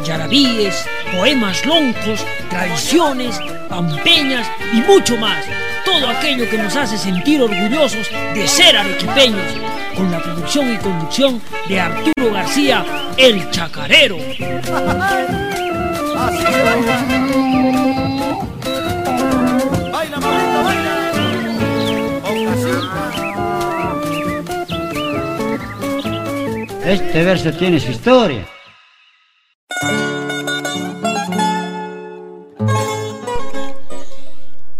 Yarabíes, 0.04 0.84
poemas 1.16 1.64
loncos, 1.64 2.20
tradiciones, 2.50 3.40
pampeñas 3.70 4.46
y 4.74 4.82
mucho 4.82 5.16
más. 5.16 5.42
Todo 5.86 6.06
aquello 6.06 6.50
que 6.50 6.58
nos 6.58 6.76
hace 6.76 6.98
sentir 6.98 7.40
orgullosos 7.40 8.10
de 8.34 8.46
ser 8.46 8.76
arequipeños. 8.76 9.54
Con 9.96 10.12
la 10.12 10.22
producción 10.22 10.74
y 10.74 10.76
conducción 10.76 11.40
de 11.66 11.80
Arturo 11.80 12.30
García, 12.30 12.84
el 13.16 13.50
chacarero. 13.50 14.18
Este 26.84 27.22
verso 27.22 27.52
tiene 27.52 27.78
su 27.78 27.92
historia. 27.92 28.44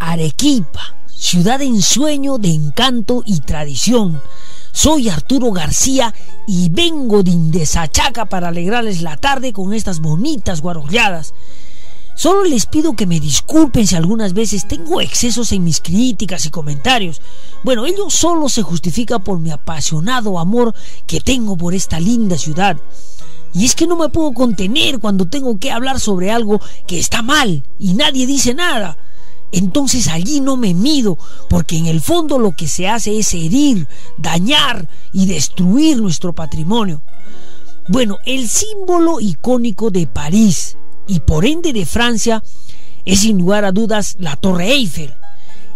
Arequipa, 0.00 0.96
ciudad 1.06 1.60
de 1.60 1.66
ensueño, 1.66 2.38
de 2.38 2.48
encanto 2.48 3.22
y 3.24 3.38
tradición. 3.40 4.20
Soy 4.72 5.10
Arturo 5.10 5.52
García 5.52 6.12
y 6.48 6.70
vengo 6.70 7.22
de 7.22 7.30
Indesachaca 7.30 8.24
para 8.24 8.48
alegrarles 8.48 9.00
la 9.00 9.16
tarde 9.16 9.52
con 9.52 9.72
estas 9.72 10.00
bonitas 10.00 10.60
guarolladas. 10.60 11.34
Solo 12.14 12.44
les 12.44 12.66
pido 12.66 12.94
que 12.94 13.06
me 13.06 13.20
disculpen 13.20 13.86
si 13.86 13.96
algunas 13.96 14.34
veces 14.34 14.68
tengo 14.68 15.00
excesos 15.00 15.50
en 15.52 15.64
mis 15.64 15.80
críticas 15.80 16.44
y 16.46 16.50
comentarios. 16.50 17.20
Bueno, 17.64 17.86
ello 17.86 18.10
solo 18.10 18.48
se 18.48 18.62
justifica 18.62 19.18
por 19.18 19.38
mi 19.38 19.50
apasionado 19.50 20.38
amor 20.38 20.74
que 21.06 21.20
tengo 21.20 21.56
por 21.56 21.74
esta 21.74 21.98
linda 21.98 22.36
ciudad. 22.36 22.76
Y 23.54 23.64
es 23.64 23.74
que 23.74 23.86
no 23.86 23.96
me 23.96 24.08
puedo 24.08 24.32
contener 24.32 24.98
cuando 24.98 25.26
tengo 25.26 25.58
que 25.58 25.70
hablar 25.70 26.00
sobre 26.00 26.30
algo 26.30 26.60
que 26.86 26.98
está 26.98 27.22
mal 27.22 27.62
y 27.78 27.94
nadie 27.94 28.26
dice 28.26 28.54
nada. 28.54 28.98
Entonces 29.50 30.08
allí 30.08 30.40
no 30.40 30.56
me 30.56 30.72
mido, 30.72 31.18
porque 31.50 31.76
en 31.76 31.86
el 31.86 32.00
fondo 32.00 32.38
lo 32.38 32.56
que 32.56 32.68
se 32.68 32.88
hace 32.88 33.18
es 33.18 33.34
herir, 33.34 33.86
dañar 34.16 34.88
y 35.12 35.26
destruir 35.26 36.00
nuestro 36.00 36.34
patrimonio. 36.34 37.02
Bueno, 37.88 38.18
el 38.24 38.48
símbolo 38.48 39.20
icónico 39.20 39.90
de 39.90 40.06
París 40.06 40.76
y 41.06 41.20
por 41.20 41.44
ende 41.44 41.72
de 41.72 41.86
Francia 41.86 42.42
es 43.04 43.20
sin 43.20 43.38
lugar 43.38 43.64
a 43.64 43.72
dudas 43.72 44.16
la 44.18 44.36
Torre 44.36 44.72
Eiffel. 44.72 45.14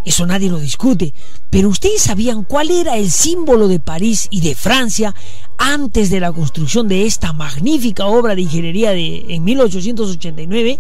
Eso 0.05 0.25
nadie 0.25 0.49
lo 0.49 0.61
discute. 0.61 1.13
Pero 1.51 1.69
ustedes 1.69 2.03
sabían 2.03 2.45
cuál 2.45 2.71
era 2.71 2.97
el 2.97 3.11
símbolo 3.11 3.67
de 3.67 3.81
París 3.81 4.29
y 4.31 4.41
de 4.41 4.55
Francia 4.55 5.15
antes 5.59 6.11
de 6.11 6.21
la 6.21 6.33
construcción 6.33 6.87
de 6.87 7.07
esta 7.07 7.33
magnífica 7.33 8.07
obra 8.07 8.37
de 8.37 8.43
ingeniería 8.43 8.91
de, 8.93 9.35
en 9.35 9.43
1889? 9.43 10.79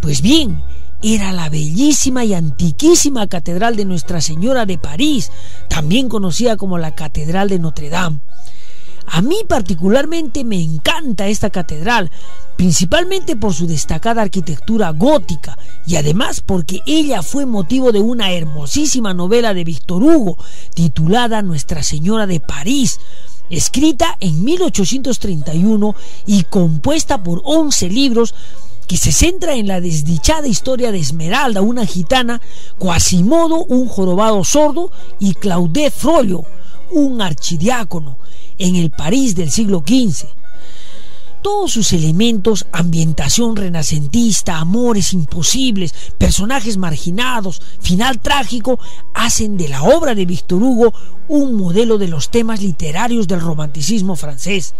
Pues 0.00 0.22
bien, 0.22 0.62
era 1.02 1.32
la 1.32 1.48
bellísima 1.48 2.24
y 2.24 2.34
antiquísima 2.34 3.26
Catedral 3.26 3.74
de 3.74 3.84
Nuestra 3.84 4.20
Señora 4.20 4.64
de 4.64 4.78
París, 4.78 5.32
también 5.68 6.08
conocida 6.08 6.56
como 6.56 6.78
la 6.78 6.94
Catedral 6.94 7.48
de 7.48 7.58
Notre 7.58 7.90
Dame. 7.90 8.20
A 9.06 9.22
mí 9.22 9.38
particularmente 9.48 10.44
me 10.44 10.62
encanta 10.62 11.26
esta 11.26 11.50
catedral, 11.50 12.12
principalmente 12.60 13.36
por 13.36 13.54
su 13.54 13.66
destacada 13.66 14.20
arquitectura 14.20 14.90
gótica 14.90 15.56
y 15.86 15.96
además 15.96 16.42
porque 16.42 16.82
ella 16.84 17.22
fue 17.22 17.46
motivo 17.46 17.90
de 17.90 18.00
una 18.00 18.32
hermosísima 18.32 19.14
novela 19.14 19.54
de 19.54 19.64
Víctor 19.64 20.02
Hugo 20.02 20.36
titulada 20.74 21.40
Nuestra 21.40 21.82
Señora 21.82 22.26
de 22.26 22.38
París, 22.38 23.00
escrita 23.48 24.18
en 24.20 24.44
1831 24.44 25.94
y 26.26 26.42
compuesta 26.42 27.22
por 27.22 27.40
11 27.46 27.88
libros 27.88 28.34
que 28.86 28.98
se 28.98 29.12
centra 29.12 29.54
en 29.54 29.66
la 29.66 29.80
desdichada 29.80 30.46
historia 30.46 30.92
de 30.92 30.98
Esmeralda, 30.98 31.62
una 31.62 31.86
gitana, 31.86 32.42
Quasimodo, 32.78 33.64
un 33.64 33.88
jorobado 33.88 34.44
sordo, 34.44 34.92
y 35.18 35.32
Claudette 35.32 35.94
Frollo, 35.94 36.44
un 36.90 37.22
archidiácono, 37.22 38.18
en 38.58 38.76
el 38.76 38.90
París 38.90 39.34
del 39.34 39.50
siglo 39.50 39.82
XV. 39.86 40.39
Todos 41.42 41.72
sus 41.72 41.94
elementos, 41.94 42.66
ambientación 42.70 43.56
renacentista, 43.56 44.58
amores 44.58 45.14
imposibles, 45.14 45.94
personajes 46.18 46.76
marginados, 46.76 47.62
final 47.80 48.20
trágico, 48.20 48.78
hacen 49.14 49.56
de 49.56 49.68
la 49.68 49.82
obra 49.82 50.14
de 50.14 50.26
Víctor 50.26 50.62
Hugo 50.62 50.92
un 51.28 51.54
modelo 51.54 51.96
de 51.96 52.08
los 52.08 52.30
temas 52.30 52.60
literarios 52.60 53.26
del 53.26 53.40
romanticismo 53.40 54.16
francés. 54.16 54.74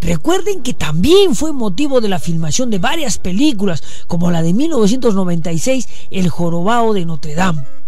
Recuerden 0.00 0.62
que 0.62 0.74
también 0.74 1.36
fue 1.36 1.52
motivo 1.52 2.00
de 2.00 2.08
la 2.08 2.18
filmación 2.18 2.70
de 2.70 2.78
varias 2.78 3.18
películas, 3.18 3.82
como 4.08 4.32
la 4.32 4.42
de 4.42 4.52
1996, 4.52 5.88
El 6.10 6.28
jorobado 6.28 6.92
de 6.92 7.04
Notre 7.04 7.36
Dame. 7.36 7.79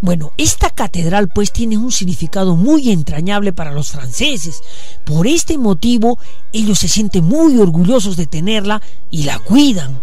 Bueno, 0.00 0.32
esta 0.36 0.70
catedral 0.70 1.28
pues 1.28 1.52
tiene 1.52 1.76
un 1.76 1.90
significado 1.90 2.54
muy 2.54 2.92
entrañable 2.92 3.52
para 3.52 3.72
los 3.72 3.90
franceses. 3.90 4.60
Por 5.04 5.26
este 5.26 5.58
motivo, 5.58 6.18
ellos 6.52 6.78
se 6.78 6.88
sienten 6.88 7.24
muy 7.24 7.58
orgullosos 7.58 8.16
de 8.16 8.26
tenerla 8.26 8.80
y 9.10 9.24
la 9.24 9.40
cuidan. 9.40 9.98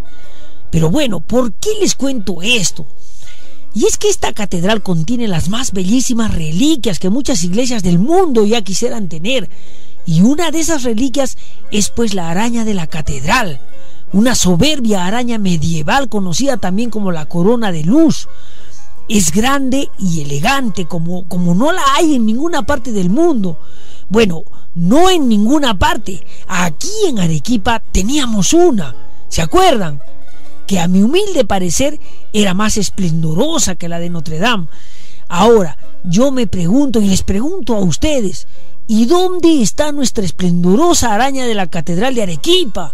Pero 0.70 0.90
bueno, 0.90 1.22
¿por 1.22 1.54
qué 1.54 1.70
les 1.80 1.96
cuento 1.96 2.42
esto? 2.42 2.86
Y 3.74 3.86
es 3.86 3.98
que 3.98 4.10
esta 4.10 4.34
catedral 4.34 4.84
contiene 4.84 5.30
las 5.30 5.48
más 5.48 5.72
bellísimas 5.72 6.34
reliquias 6.34 7.00
que 7.00 7.10
muchas 7.10 7.44
iglesias 7.44 7.82
del 7.82 8.00
mundo 8.00 8.46
ya 8.46 8.62
quisieran 8.62 9.08
tener. 9.08 9.50
Y 10.06 10.22
una 10.22 10.52
de 10.52 10.60
esas 10.60 10.84
reliquias 10.84 11.38
es 11.72 11.90
pues 11.90 12.14
la 12.14 12.30
araña 12.30 12.66
de 12.66 12.74
la 12.74 12.88
catedral, 12.88 13.62
una 14.12 14.36
soberbia 14.36 15.06
araña 15.06 15.38
medieval 15.38 16.10
conocida 16.10 16.58
también 16.58 16.90
como 16.90 17.12
la 17.12 17.26
corona 17.26 17.72
de 17.72 17.84
luz 17.84 18.28
es 19.08 19.32
grande 19.32 19.90
y 20.00 20.22
elegante 20.22 20.86
como, 20.86 21.28
como 21.28 21.54
no 21.54 21.72
la 21.72 21.84
hay 21.96 22.16
en 22.16 22.26
ninguna 22.26 22.66
parte 22.66 22.92
del 22.92 23.10
mundo. 23.10 23.60
Bueno, 24.10 24.44
no 24.74 25.10
en 25.10 25.28
ninguna 25.28 25.78
parte. 25.78 26.26
Aquí 26.48 26.90
en 27.08 27.20
Arequipa 27.20 27.82
teníamos 27.92 28.54
una. 28.54 28.96
¿Se 29.30 29.42
acuerdan? 29.42 30.02
Que 30.68 30.80
a 30.80 30.88
mi 30.88 31.04
humilde 31.04 31.46
parecer 31.46 32.00
era 32.34 32.54
más 32.54 32.78
esplendorosa 32.78 33.76
que 33.76 33.90
la 33.90 34.00
de 34.00 34.10
Notre 34.10 34.40
Dame. 34.40 34.68
Ahora, 35.28 35.78
yo 36.04 36.32
me 36.32 36.48
pregunto 36.48 37.00
y 37.02 37.08
les 37.08 37.24
pregunto 37.24 37.76
a 37.76 37.80
ustedes, 37.80 38.48
¿y 38.88 39.06
dónde 39.06 39.62
está 39.62 39.92
nuestra 39.92 40.24
esplendorosa 40.24 41.14
araña 41.14 41.46
de 41.46 41.56
la 41.56 41.68
Catedral 41.68 42.14
de 42.16 42.24
Arequipa? 42.24 42.94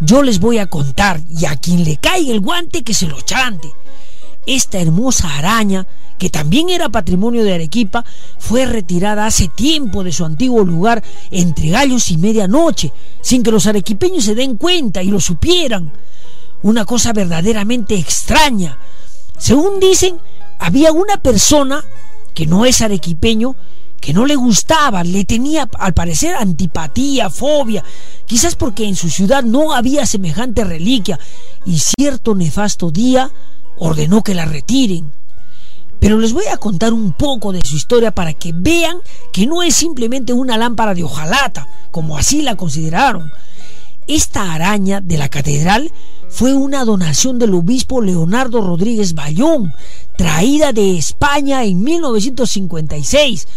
Yo 0.00 0.22
les 0.22 0.40
voy 0.40 0.58
a 0.58 0.66
contar 0.66 1.20
y 1.28 1.44
a 1.44 1.56
quien 1.56 1.84
le 1.84 1.96
caiga 1.96 2.32
el 2.32 2.40
guante 2.40 2.82
que 2.82 2.94
se 2.94 3.06
lo 3.06 3.20
chante 3.20 3.70
esta 4.54 4.80
hermosa 4.80 5.36
araña, 5.36 5.86
que 6.18 6.28
también 6.28 6.70
era 6.70 6.88
patrimonio 6.88 7.44
de 7.44 7.54
Arequipa, 7.54 8.04
fue 8.38 8.66
retirada 8.66 9.26
hace 9.26 9.48
tiempo 9.48 10.02
de 10.02 10.12
su 10.12 10.24
antiguo 10.24 10.64
lugar 10.64 11.02
entre 11.30 11.70
gallos 11.70 12.10
y 12.10 12.16
medianoche, 12.16 12.92
sin 13.20 13.42
que 13.42 13.52
los 13.52 13.66
arequipeños 13.66 14.24
se 14.24 14.34
den 14.34 14.56
cuenta 14.56 15.02
y 15.02 15.06
lo 15.06 15.20
supieran. 15.20 15.92
Una 16.62 16.84
cosa 16.84 17.12
verdaderamente 17.12 17.94
extraña. 17.94 18.76
Según 19.38 19.78
dicen, 19.78 20.18
había 20.58 20.92
una 20.92 21.22
persona 21.22 21.84
que 22.34 22.46
no 22.46 22.66
es 22.66 22.82
arequipeño, 22.82 23.54
que 24.00 24.12
no 24.12 24.26
le 24.26 24.34
gustaba, 24.34 25.04
le 25.04 25.24
tenía 25.24 25.68
al 25.78 25.94
parecer 25.94 26.34
antipatía, 26.34 27.30
fobia, 27.30 27.84
quizás 28.26 28.56
porque 28.56 28.84
en 28.84 28.96
su 28.96 29.10
ciudad 29.10 29.44
no 29.44 29.72
había 29.74 30.06
semejante 30.06 30.64
reliquia, 30.64 31.20
y 31.64 31.78
cierto 31.78 32.34
nefasto 32.34 32.90
día 32.90 33.30
ordenó 33.80 34.22
que 34.22 34.34
la 34.34 34.44
retiren. 34.44 35.12
Pero 35.98 36.18
les 36.18 36.32
voy 36.32 36.46
a 36.46 36.56
contar 36.56 36.92
un 36.92 37.12
poco 37.12 37.52
de 37.52 37.62
su 37.62 37.76
historia 37.76 38.12
para 38.12 38.32
que 38.32 38.52
vean 38.54 38.98
que 39.32 39.46
no 39.46 39.62
es 39.62 39.74
simplemente 39.74 40.32
una 40.32 40.56
lámpara 40.56 40.94
de 40.94 41.02
hojalata, 41.02 41.68
como 41.90 42.16
así 42.16 42.42
la 42.42 42.56
consideraron. 42.56 43.32
Esta 44.06 44.54
araña 44.54 45.00
de 45.00 45.18
la 45.18 45.28
catedral 45.28 45.92
fue 46.28 46.54
una 46.54 46.84
donación 46.84 47.38
del 47.38 47.54
obispo 47.54 48.00
Leonardo 48.00 48.60
Rodríguez 48.60 49.14
Bayón, 49.14 49.74
traída 50.16 50.72
de 50.72 50.96
España 50.96 51.64
en 51.64 51.82
1956. 51.82 53.48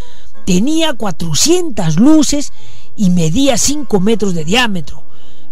Tenía 0.45 0.93
400 0.93 1.97
luces 1.97 2.51
y 2.95 3.09
medía 3.09 3.57
5 3.57 3.99
metros 3.99 4.33
de 4.33 4.43
diámetro. 4.43 5.02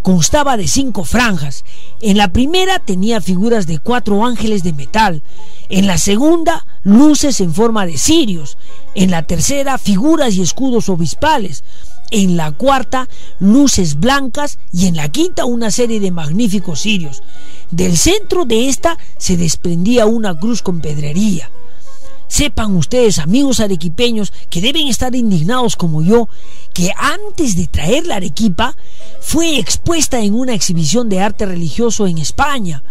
Constaba 0.02 0.58
de 0.58 0.68
cinco 0.68 1.04
franjas. 1.04 1.64
En 2.02 2.18
la 2.18 2.34
primera 2.34 2.80
tenía 2.80 3.22
figuras 3.22 3.68
de 3.68 3.80
cuatro 3.80 4.26
ángeles 4.26 4.64
de 4.64 4.74
metal. 4.74 5.22
En 5.70 5.88
la 5.88 5.98
segunda, 5.98 6.66
luces 6.84 7.40
en 7.42 7.54
forma 7.54 7.86
de 7.86 7.98
cirios. 7.98 8.58
En 8.96 9.12
la 9.12 9.24
tercera, 9.24 9.78
figuras 9.78 10.36
y 10.36 10.42
escudos 10.42 10.90
obispales 10.90 11.64
en 12.12 12.36
la 12.38 12.52
cuarta 12.52 13.08
luces 13.40 14.00
blancas 14.00 14.60
y 14.72 14.88
en 14.88 14.98
la 14.98 15.10
quinta 15.10 15.46
una 15.46 15.72
serie 15.72 16.00
de 16.00 16.12
magníficos 16.12 16.82
cirios. 16.82 17.24
Del 17.72 17.98
centro 17.98 18.46
de 18.46 18.68
esta 18.68 18.98
se 19.18 19.38
desprendía 19.38 20.06
una 20.06 20.38
cruz 20.38 20.62
con 20.62 20.82
pedrería. 20.82 21.50
Sepan 22.32 22.78
ustedes, 22.78 23.20
amigos 23.20 23.60
arequipeños, 23.60 24.32
que 24.50 24.62
deben 24.62 24.88
estar 24.88 25.14
indignados 25.14 25.76
como 25.76 26.02
yo, 26.02 26.30
que 26.74 26.94
antes 26.96 27.58
de 27.58 27.68
traer 27.68 28.08
la 28.08 28.16
arequipa 28.16 28.74
fue 29.20 29.60
expuesta 29.60 30.18
en 30.22 30.34
una 30.34 30.54
exhibición 30.54 31.10
de 31.10 31.20
arte 31.20 31.46
religioso 31.46 32.08
en 32.08 32.20
España. 32.20 32.86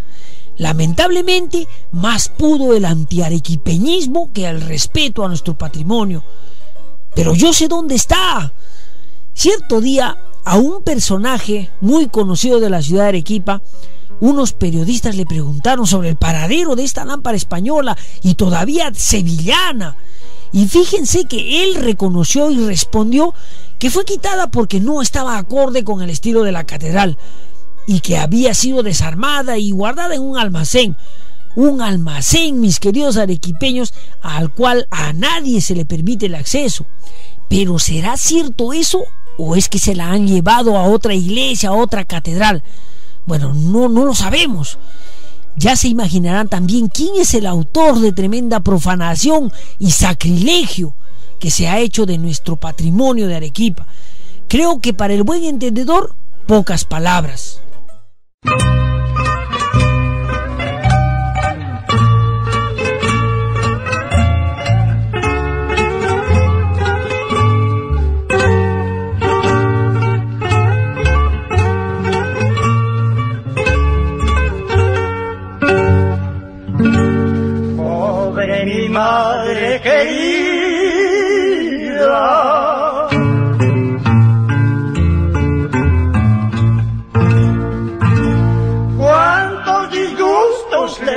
Lamentablemente, 0.58 1.66
más 1.90 2.28
pudo 2.28 2.76
el 2.76 2.84
antiarequipeñismo 2.84 4.30
que 4.34 4.44
el 4.44 4.60
respeto 4.60 5.24
a 5.24 5.28
nuestro 5.28 5.56
patrimonio. 5.56 6.22
Pero 7.14 7.34
yo 7.34 7.54
sé 7.54 7.66
dónde 7.66 7.94
está. 7.94 8.52
Cierto 9.32 9.80
día, 9.80 10.18
a 10.44 10.58
un 10.58 10.82
personaje 10.82 11.70
muy 11.80 12.08
conocido 12.08 12.60
de 12.60 12.68
la 12.68 12.82
ciudad 12.82 13.04
de 13.04 13.08
Arequipa, 13.08 13.62
unos 14.20 14.52
periodistas 14.52 15.16
le 15.16 15.26
preguntaron 15.26 15.86
sobre 15.86 16.10
el 16.10 16.16
paradero 16.16 16.76
de 16.76 16.84
esta 16.84 17.04
lámpara 17.04 17.36
española 17.36 17.96
y 18.22 18.34
todavía 18.34 18.92
sevillana. 18.94 19.96
Y 20.52 20.66
fíjense 20.66 21.24
que 21.24 21.64
él 21.64 21.76
reconoció 21.76 22.50
y 22.50 22.58
respondió 22.66 23.34
que 23.78 23.90
fue 23.90 24.04
quitada 24.04 24.50
porque 24.50 24.80
no 24.80 25.00
estaba 25.00 25.38
acorde 25.38 25.84
con 25.84 26.02
el 26.02 26.10
estilo 26.10 26.42
de 26.42 26.52
la 26.52 26.64
catedral 26.64 27.16
y 27.86 28.00
que 28.00 28.18
había 28.18 28.52
sido 28.54 28.82
desarmada 28.82 29.58
y 29.58 29.70
guardada 29.70 30.14
en 30.14 30.22
un 30.22 30.38
almacén. 30.38 30.96
Un 31.56 31.82
almacén, 31.82 32.60
mis 32.60 32.78
queridos 32.78 33.16
arequipeños, 33.16 33.92
al 34.22 34.52
cual 34.52 34.86
a 34.90 35.12
nadie 35.12 35.60
se 35.60 35.74
le 35.74 35.84
permite 35.84 36.26
el 36.26 36.34
acceso. 36.34 36.86
Pero 37.48 37.78
¿será 37.78 38.16
cierto 38.16 38.72
eso 38.72 39.04
o 39.42 39.56
es 39.56 39.68
que 39.68 39.78
se 39.78 39.94
la 39.94 40.10
han 40.10 40.26
llevado 40.26 40.76
a 40.76 40.84
otra 40.84 41.14
iglesia, 41.14 41.70
a 41.70 41.74
otra 41.74 42.04
catedral. 42.04 42.62
Bueno, 43.26 43.52
no, 43.54 43.88
no 43.88 44.04
lo 44.04 44.14
sabemos. 44.14 44.78
Ya 45.56 45.76
se 45.76 45.88
imaginarán 45.88 46.48
también 46.48 46.88
quién 46.88 47.16
es 47.16 47.34
el 47.34 47.46
autor 47.46 48.00
de 48.00 48.12
tremenda 48.12 48.60
profanación 48.60 49.52
y 49.78 49.90
sacrilegio 49.90 50.94
que 51.38 51.50
se 51.50 51.68
ha 51.68 51.80
hecho 51.80 52.06
de 52.06 52.18
nuestro 52.18 52.56
patrimonio 52.56 53.26
de 53.26 53.36
Arequipa. 53.36 53.86
Creo 54.48 54.80
que 54.80 54.92
para 54.94 55.14
el 55.14 55.22
buen 55.22 55.44
entendedor, 55.44 56.14
pocas 56.46 56.84
palabras. 56.84 57.60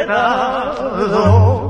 Llorando. 0.04 1.64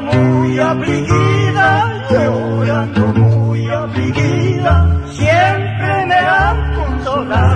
Muy 0.00 0.58
afligida, 0.58 2.06
llorando 2.10 3.06
muy 3.14 3.68
afligida 3.70 4.96
Ay, 7.28 7.55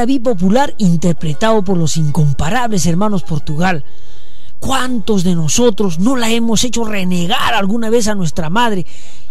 un 0.00 0.06
yarabí 0.06 0.18
popular 0.18 0.74
interpretado 0.78 1.62
por 1.62 1.76
los 1.76 1.98
incomparables 1.98 2.86
hermanos 2.86 3.22
Portugal. 3.22 3.84
¿Cuántos 4.58 5.24
de 5.24 5.34
nosotros 5.34 5.98
no 5.98 6.16
la 6.16 6.30
hemos 6.30 6.64
hecho 6.64 6.84
renegar 6.84 7.52
alguna 7.52 7.90
vez 7.90 8.08
a 8.08 8.14
nuestra 8.14 8.48
madre? 8.48 8.86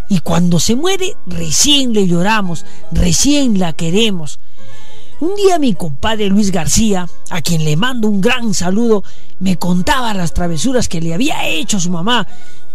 Y 0.09 0.19
cuando 0.19 0.59
se 0.59 0.75
muere, 0.75 1.15
recién 1.25 1.93
le 1.93 2.05
lloramos, 2.05 2.65
recién 2.91 3.57
la 3.57 3.73
queremos. 3.73 4.39
Un 5.19 5.35
día 5.35 5.57
mi 5.57 5.73
compadre 5.73 6.27
Luis 6.27 6.51
García, 6.51 7.07
a 7.31 7.41
quien 7.41 7.65
le 7.65 7.75
mando 7.75 8.07
un 8.07 8.21
gran 8.21 8.53
saludo, 8.53 9.03
me 9.39 9.57
contaba 9.57 10.13
las 10.13 10.35
travesuras 10.35 10.87
que 10.87 11.01
le 11.01 11.15
había 11.15 11.47
hecho 11.47 11.79
su 11.79 11.89
mamá, 11.89 12.27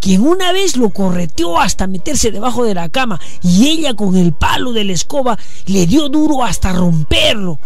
quien 0.04 0.20
una 0.20 0.52
vez 0.52 0.76
lo 0.76 0.90
correteó 0.90 1.58
hasta 1.58 1.86
meterse 1.86 2.30
debajo 2.30 2.62
de 2.64 2.74
la 2.74 2.90
cama 2.90 3.18
y 3.42 3.68
ella 3.68 3.94
con 3.94 4.16
el 4.16 4.34
palo 4.34 4.74
de 4.74 4.84
la 4.84 4.92
escoba 4.92 5.38
le 5.64 5.86
dio 5.86 6.10
duro 6.10 6.44
hasta 6.44 6.74
romperlo. 6.74 7.58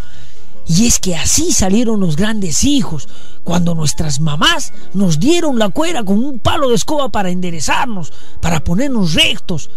Y 0.69 0.87
es 0.87 1.01
que 1.01 1.17
así 1.17 1.51
salieron 1.51 1.99
los 1.99 2.15
grandes 2.15 2.63
hijos, 2.63 3.09
cuando 3.43 3.75
nuestras 3.75 4.21
mamás 4.21 4.73
nos 4.95 5.19
dieron 5.19 5.59
la 5.59 5.71
cuera 5.71 6.05
con 6.05 6.23
un 6.25 6.39
palo 6.39 6.69
de 6.69 6.77
escoba 6.77 7.09
para 7.09 7.31
enderezarnos, 7.31 8.13
para 8.41 8.63
ponernos 8.63 9.15
rectos. 9.15 9.69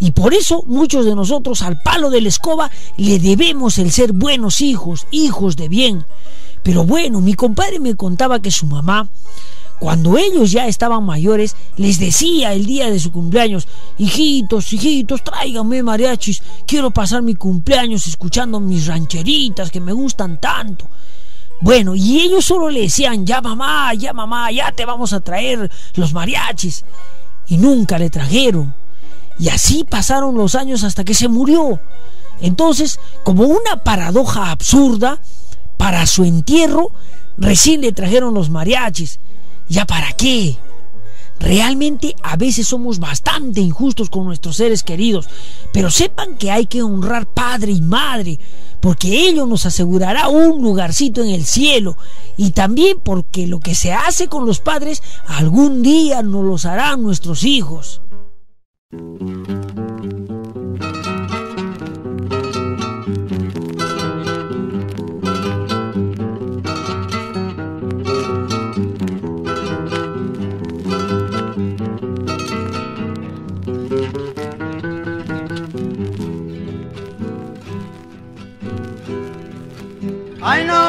Y 0.00 0.12
por 0.12 0.32
eso 0.32 0.62
muchos 0.66 1.04
de 1.04 1.14
nosotros 1.14 1.60
al 1.60 1.82
palo 1.82 2.08
de 2.08 2.22
la 2.22 2.30
escoba 2.30 2.70
le 2.96 3.18
debemos 3.18 3.76
el 3.76 3.92
ser 3.92 4.14
buenos 4.14 4.62
hijos, 4.62 5.06
hijos 5.10 5.56
de 5.56 5.68
bien. 5.68 6.06
Pero 6.62 6.84
bueno, 6.84 7.20
mi 7.20 7.34
compadre 7.34 7.80
me 7.80 7.96
contaba 7.96 8.40
que 8.40 8.50
su 8.50 8.64
mamá 8.64 9.10
cuando 9.78 10.18
ellos 10.18 10.50
ya 10.50 10.66
estaban 10.66 11.04
mayores, 11.04 11.54
les 11.76 11.98
decía 11.98 12.52
el 12.52 12.66
día 12.66 12.90
de 12.90 12.98
su 12.98 13.12
cumpleaños, 13.12 13.68
hijitos, 13.96 14.72
hijitos, 14.72 15.22
tráiganme 15.22 15.82
mariachis, 15.82 16.42
quiero 16.66 16.90
pasar 16.90 17.22
mi 17.22 17.34
cumpleaños 17.34 18.06
escuchando 18.06 18.60
mis 18.60 18.86
rancheritas 18.86 19.70
que 19.70 19.80
me 19.80 19.92
gustan 19.92 20.40
tanto. 20.40 20.86
Bueno, 21.60 21.94
y 21.94 22.20
ellos 22.20 22.44
solo 22.44 22.70
le 22.70 22.82
decían, 22.82 23.26
ya 23.26 23.40
mamá, 23.40 23.92
ya 23.94 24.12
mamá, 24.12 24.50
ya 24.52 24.70
te 24.72 24.84
vamos 24.84 25.12
a 25.12 25.20
traer 25.20 25.70
los 25.94 26.12
mariachis. 26.12 26.84
Y 27.48 27.56
nunca 27.56 27.98
le 27.98 28.10
trajeron. 28.10 28.74
Y 29.38 29.48
así 29.48 29.84
pasaron 29.84 30.36
los 30.36 30.54
años 30.54 30.84
hasta 30.84 31.04
que 31.04 31.14
se 31.14 31.28
murió. 31.28 31.80
Entonces, 32.40 33.00
como 33.24 33.44
una 33.44 33.82
paradoja 33.82 34.50
absurda, 34.50 35.18
para 35.76 36.06
su 36.06 36.24
entierro 36.24 36.90
recién 37.36 37.80
le 37.80 37.92
trajeron 37.92 38.34
los 38.34 38.50
mariachis. 38.50 39.18
¿Ya 39.68 39.84
para 39.86 40.12
qué? 40.12 40.56
Realmente 41.40 42.16
a 42.22 42.36
veces 42.36 42.66
somos 42.66 42.98
bastante 42.98 43.60
injustos 43.60 44.10
con 44.10 44.24
nuestros 44.24 44.56
seres 44.56 44.82
queridos, 44.82 45.28
pero 45.72 45.90
sepan 45.90 46.36
que 46.36 46.50
hay 46.50 46.66
que 46.66 46.82
honrar 46.82 47.32
padre 47.32 47.72
y 47.72 47.80
madre, 47.80 48.40
porque 48.80 49.28
ello 49.28 49.46
nos 49.46 49.64
asegurará 49.64 50.28
un 50.28 50.62
lugarcito 50.62 51.22
en 51.22 51.30
el 51.30 51.44
cielo, 51.44 51.96
y 52.36 52.50
también 52.50 52.98
porque 53.00 53.46
lo 53.46 53.60
que 53.60 53.74
se 53.74 53.92
hace 53.92 54.28
con 54.28 54.46
los 54.46 54.60
padres 54.60 55.02
algún 55.26 55.82
día 55.82 56.22
nos 56.22 56.44
los 56.44 56.64
harán 56.64 57.02
nuestros 57.02 57.44
hijos. 57.44 58.00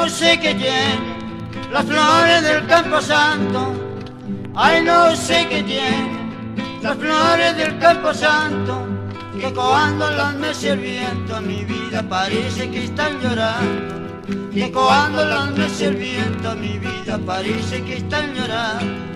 Sé 0.08 0.40
qué 0.40 0.54
tiene 0.54 1.00
las 1.72 1.86
flores 1.86 2.44
del 2.44 2.66
campo 2.68 3.02
santo. 3.02 3.74
Ay, 4.56 4.84
no 4.84 5.16
sé 5.16 5.48
qué 5.50 5.64
tiene 5.64 6.30
las 6.82 6.96
flores 6.98 7.58
del 7.58 7.78
campo 7.80 8.14
santo. 8.14 8.86
Que 9.40 9.54
cuando 9.54 10.10
las 10.12 10.36
mece 10.36 10.72
el 10.72 10.80
viento 10.80 11.42
mi 11.42 11.64
vida 11.64 12.04
parece 12.08 12.70
que 12.70 12.86
están 12.86 13.20
llorando. 13.22 14.20
Que 14.54 14.72
cuando 14.72 15.26
las 15.26 15.52
mece 15.52 15.88
el 15.88 15.96
viento 15.96 16.56
mi 16.56 16.78
vida 16.78 17.20
parece 17.26 17.84
que 17.84 17.98
están 17.98 18.34
llorando. 18.34 19.10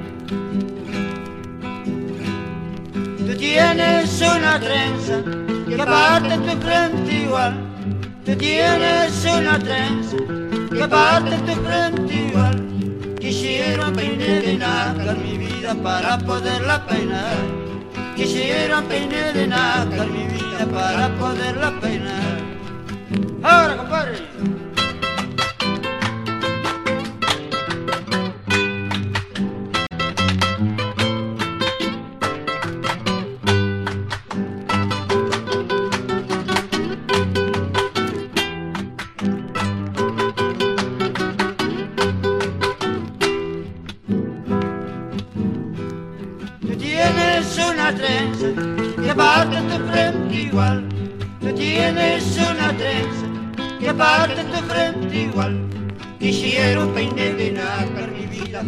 Tú 3.18 3.38
tienes 3.38 4.22
una 4.22 4.60
trenza 4.60 5.22
que 5.68 5.78
parte 5.78 6.38
tu 6.38 6.62
frente 6.62 7.14
igual 7.14 7.74
Tú 8.26 8.34
tienes 8.38 9.26
una 9.26 9.60
trenza 9.60 10.16
tu 10.74 11.54
frente 11.64 12.14
igual. 12.14 12.56
Quisiera 13.20 13.92
peine 13.92 14.42
de 14.42 14.58
nácar 14.58 15.18
mi 15.18 15.38
vida 15.38 15.76
para 15.76 16.18
poderla 16.18 16.86
peinar. 16.88 17.38
Quisiera 18.16 18.82
peine 18.82 19.34
de 19.34 19.48
nácar 19.48 20.08
mi 20.08 20.26
vida 20.28 20.66
para 20.72 21.10
poderla 21.20 21.72
peinar. 21.80 22.38
Ahora, 23.44 23.78
compadre. 23.78 24.63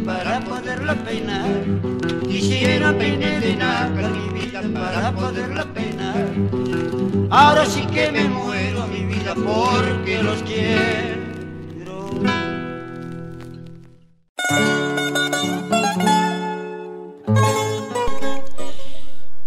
Para 0.03 0.39
poderla 0.41 0.95
peinar. 0.95 1.49
Quisiera 2.27 2.97
peine 2.97 3.39
de 3.39 3.55
nácar 3.55 4.11
mi 4.11 4.39
vida 4.39 4.61
para 4.73 5.11
poderla 5.11 5.65
peinar. 5.73 6.27
Ahora 7.29 7.65
sí 7.65 7.85
que 7.85 8.11
me 8.11 8.25
muero 8.25 8.87
mi 8.87 9.05
vida 9.05 9.33
porque 9.35 10.21
los 10.23 10.41
quiero. 10.43 11.25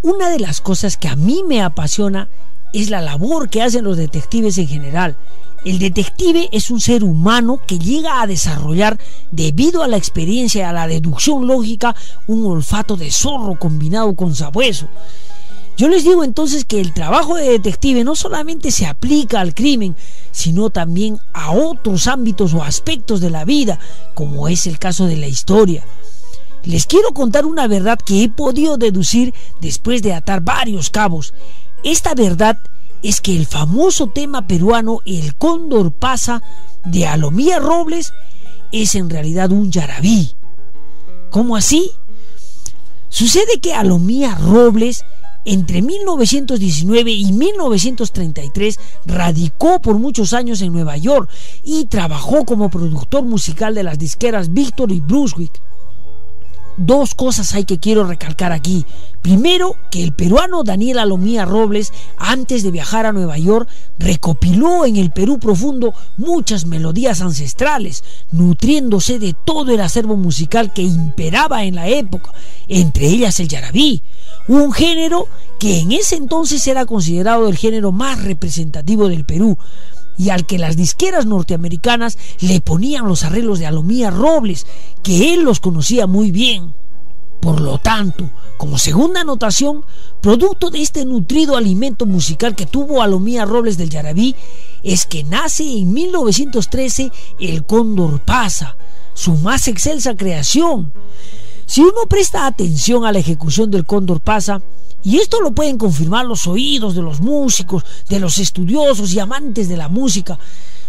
Una 0.02 0.30
de 0.30 0.38
las 0.38 0.60
cosas 0.60 0.96
que 0.96 1.08
a 1.08 1.16
mí 1.16 1.42
me 1.46 1.62
apasiona 1.62 2.28
es 2.72 2.90
la 2.90 3.00
labor 3.00 3.48
que 3.50 3.62
hacen 3.62 3.84
los 3.84 3.96
detectives 3.96 4.58
en 4.58 4.68
general 4.68 5.16
el 5.64 5.78
detective 5.78 6.48
es 6.52 6.70
un 6.70 6.80
ser 6.80 7.02
humano 7.04 7.60
que 7.66 7.78
llega 7.78 8.22
a 8.22 8.26
desarrollar, 8.26 8.98
debido 9.32 9.82
a 9.82 9.88
la 9.88 9.96
experiencia 9.96 10.60
y 10.62 10.64
a 10.64 10.72
la 10.72 10.86
deducción 10.86 11.46
lógica, 11.46 11.94
un 12.26 12.46
olfato 12.46 12.96
de 12.96 13.10
zorro 13.10 13.58
combinado 13.58 14.14
con 14.14 14.34
sabueso. 14.34 14.88
Yo 15.76 15.88
les 15.88 16.02
digo 16.02 16.24
entonces 16.24 16.64
que 16.64 16.80
el 16.80 16.92
trabajo 16.92 17.36
de 17.36 17.50
detective 17.50 18.02
no 18.02 18.16
solamente 18.16 18.72
se 18.72 18.86
aplica 18.86 19.40
al 19.40 19.54
crimen, 19.54 19.94
sino 20.32 20.70
también 20.70 21.20
a 21.32 21.52
otros 21.52 22.08
ámbitos 22.08 22.52
o 22.54 22.62
aspectos 22.64 23.20
de 23.20 23.30
la 23.30 23.44
vida, 23.44 23.78
como 24.14 24.48
es 24.48 24.66
el 24.66 24.78
caso 24.78 25.06
de 25.06 25.16
la 25.16 25.28
historia. 25.28 25.84
Les 26.64 26.86
quiero 26.86 27.14
contar 27.14 27.46
una 27.46 27.68
verdad 27.68 27.98
que 27.98 28.24
he 28.24 28.28
podido 28.28 28.76
deducir 28.76 29.34
después 29.60 30.02
de 30.02 30.14
atar 30.14 30.40
varios 30.40 30.90
cabos. 30.90 31.32
Esta 31.84 32.14
verdad 32.14 32.58
es 32.58 32.77
que 33.22 33.36
el 33.36 33.46
famoso 33.46 34.08
tema 34.08 34.46
peruano 34.46 35.00
El 35.06 35.34
Cóndor 35.34 35.92
pasa 35.92 36.42
de 36.84 37.06
Alomía 37.06 37.58
Robles 37.58 38.12
es 38.72 38.94
en 38.94 39.08
realidad 39.08 39.50
un 39.52 39.70
yarabí. 39.70 40.32
¿Cómo 41.30 41.56
así? 41.56 41.90
Sucede 43.08 43.60
que 43.60 43.74
Alomía 43.74 44.34
Robles 44.34 45.04
entre 45.44 45.80
1919 45.80 47.10
y 47.10 47.32
1933 47.32 48.78
radicó 49.06 49.80
por 49.80 49.98
muchos 49.98 50.34
años 50.34 50.60
en 50.60 50.72
Nueva 50.72 50.96
York 50.96 51.30
y 51.64 51.86
trabajó 51.86 52.44
como 52.44 52.68
productor 52.68 53.24
musical 53.24 53.74
de 53.74 53.82
las 53.82 53.98
disqueras 53.98 54.52
Victor 54.52 54.92
y 54.92 55.00
Brunswick. 55.00 55.62
Dos 56.78 57.16
cosas 57.16 57.54
hay 57.54 57.64
que 57.64 57.78
quiero 57.78 58.04
recalcar 58.04 58.52
aquí. 58.52 58.86
Primero, 59.20 59.76
que 59.90 60.04
el 60.04 60.12
peruano 60.12 60.62
Daniel 60.62 61.00
Alomía 61.00 61.44
Robles, 61.44 61.92
antes 62.16 62.62
de 62.62 62.70
viajar 62.70 63.04
a 63.04 63.12
Nueva 63.12 63.36
York, 63.36 63.68
recopiló 63.98 64.86
en 64.86 64.96
el 64.96 65.10
Perú 65.10 65.40
profundo 65.40 65.92
muchas 66.16 66.66
melodías 66.66 67.20
ancestrales, 67.20 68.04
nutriéndose 68.30 69.18
de 69.18 69.34
todo 69.44 69.72
el 69.72 69.80
acervo 69.80 70.16
musical 70.16 70.72
que 70.72 70.82
imperaba 70.82 71.64
en 71.64 71.74
la 71.74 71.88
época, 71.88 72.32
entre 72.68 73.08
ellas 73.08 73.40
el 73.40 73.48
yarabí, 73.48 74.02
un 74.46 74.72
género 74.72 75.26
que 75.58 75.80
en 75.80 75.90
ese 75.90 76.14
entonces 76.14 76.64
era 76.68 76.86
considerado 76.86 77.48
el 77.48 77.56
género 77.56 77.90
más 77.90 78.22
representativo 78.22 79.08
del 79.08 79.24
Perú, 79.24 79.58
y 80.18 80.30
al 80.30 80.44
que 80.44 80.58
las 80.58 80.76
disqueras 80.76 81.26
norteamericanas 81.26 82.18
le 82.40 82.60
ponían 82.60 83.06
los 83.06 83.22
arreglos 83.22 83.60
de 83.60 83.66
Alomía 83.66 84.10
Robles, 84.10 84.66
que 85.02 85.32
él 85.32 85.42
los 85.42 85.60
conocía 85.60 86.06
muy 86.06 86.30
bien. 86.32 86.74
Por 87.40 87.60
lo 87.60 87.78
tanto, 87.78 88.28
como 88.56 88.78
segunda 88.78 89.20
anotación, 89.20 89.84
producto 90.20 90.70
de 90.70 90.82
este 90.82 91.04
nutrido 91.04 91.56
alimento 91.56 92.04
musical 92.04 92.56
que 92.56 92.66
tuvo 92.66 93.00
Alomía 93.00 93.44
Robles 93.44 93.78
del 93.78 93.90
Yarabí, 93.90 94.34
es 94.82 95.06
que 95.06 95.22
nace 95.22 95.62
en 95.62 95.92
1913 95.92 97.12
El 97.38 97.64
Cóndor 97.64 98.20
Pasa, 98.20 98.76
su 99.14 99.34
más 99.34 99.68
excelsa 99.68 100.16
creación. 100.16 100.92
Si 101.68 101.82
uno 101.82 102.06
presta 102.08 102.46
atención 102.46 103.04
a 103.04 103.12
la 103.12 103.18
ejecución 103.18 103.70
del 103.70 103.84
Cóndor 103.84 104.22
pasa, 104.22 104.62
y 105.04 105.18
esto 105.18 105.42
lo 105.42 105.52
pueden 105.52 105.76
confirmar 105.76 106.24
los 106.24 106.46
oídos 106.46 106.94
de 106.94 107.02
los 107.02 107.20
músicos, 107.20 107.84
de 108.08 108.18
los 108.18 108.38
estudiosos 108.38 109.12
y 109.12 109.20
amantes 109.20 109.68
de 109.68 109.76
la 109.76 109.90
música, 109.90 110.38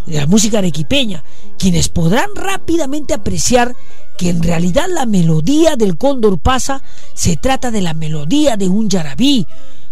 de 0.05 0.15
la 0.15 0.25
música 0.25 0.59
arequipeña, 0.59 1.21
quienes 1.57 1.89
podrán 1.89 2.29
rápidamente 2.33 3.13
apreciar 3.13 3.75
que 4.17 4.29
en 4.29 4.41
realidad 4.41 4.85
la 4.87 5.05
melodía 5.05 5.75
del 5.75 5.97
Cóndor 5.97 6.39
pasa 6.39 6.81
se 7.13 7.35
trata 7.35 7.71
de 7.71 7.81
la 7.81 7.93
melodía 7.93 8.55
de 8.55 8.69
un 8.69 8.89
yarabí, 8.89 9.45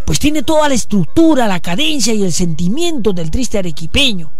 pues 0.05 0.19
tiene 0.19 0.41
toda 0.41 0.69
la 0.69 0.75
estructura, 0.75 1.47
la 1.47 1.59
cadencia 1.59 2.13
y 2.13 2.23
el 2.23 2.31
sentimiento 2.31 3.11
del 3.11 3.29
triste 3.29 3.57
arequipeño. 3.57 4.31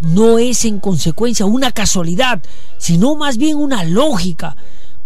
No 0.00 0.40
es 0.40 0.64
en 0.64 0.80
consecuencia 0.80 1.46
una 1.46 1.70
casualidad, 1.70 2.42
sino 2.78 3.14
más 3.14 3.36
bien 3.36 3.56
una 3.58 3.84
lógica, 3.84 4.56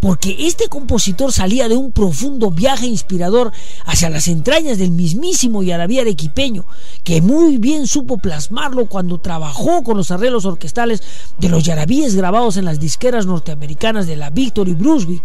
porque 0.00 0.36
este 0.46 0.68
compositor 0.68 1.32
salía 1.32 1.68
de 1.68 1.76
un 1.76 1.92
profundo 1.92 2.50
viaje 2.50 2.86
inspirador 2.86 3.52
hacia 3.84 4.10
las 4.10 4.28
entrañas 4.28 4.78
del 4.78 4.90
mismísimo 4.90 5.62
Yarabí 5.62 5.98
arequipeño, 5.98 6.64
que 7.02 7.20
muy 7.20 7.58
bien 7.58 7.86
supo 7.86 8.18
plasmarlo 8.18 8.86
cuando 8.86 9.18
trabajó 9.18 9.82
con 9.82 9.96
los 9.96 10.10
arreglos 10.10 10.44
orquestales 10.44 11.02
de 11.38 11.48
los 11.48 11.64
yarabíes 11.64 12.14
grabados 12.14 12.56
en 12.56 12.64
las 12.64 12.78
disqueras 12.78 13.26
norteamericanas 13.26 14.06
de 14.06 14.16
la 14.16 14.30
Victory 14.30 14.74
Brunswick. 14.74 15.22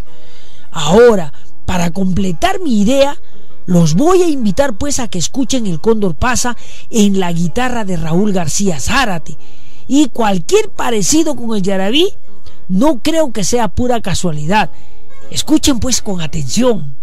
Ahora, 0.71 1.33
para 1.65 1.91
completar 1.91 2.59
mi 2.59 2.81
idea, 2.81 3.17
los 3.65 3.93
voy 3.93 4.23
a 4.23 4.27
invitar 4.27 4.77
pues 4.77 4.99
a 4.99 5.07
que 5.07 5.19
escuchen 5.19 5.67
el 5.67 5.79
Cóndor 5.79 6.15
pasa 6.15 6.57
en 6.89 7.19
la 7.19 7.31
guitarra 7.31 7.85
de 7.85 7.97
Raúl 7.97 8.33
García 8.33 8.79
Zárate. 8.79 9.37
Y 9.87 10.07
cualquier 10.09 10.69
parecido 10.69 11.35
con 11.35 11.55
el 11.55 11.61
Yarabí 11.61 12.09
no 12.69 12.99
creo 12.99 13.31
que 13.31 13.43
sea 13.43 13.67
pura 13.67 14.01
casualidad. 14.01 14.69
Escuchen 15.31 15.79
pues 15.79 16.01
con 16.01 16.21
atención. 16.21 16.95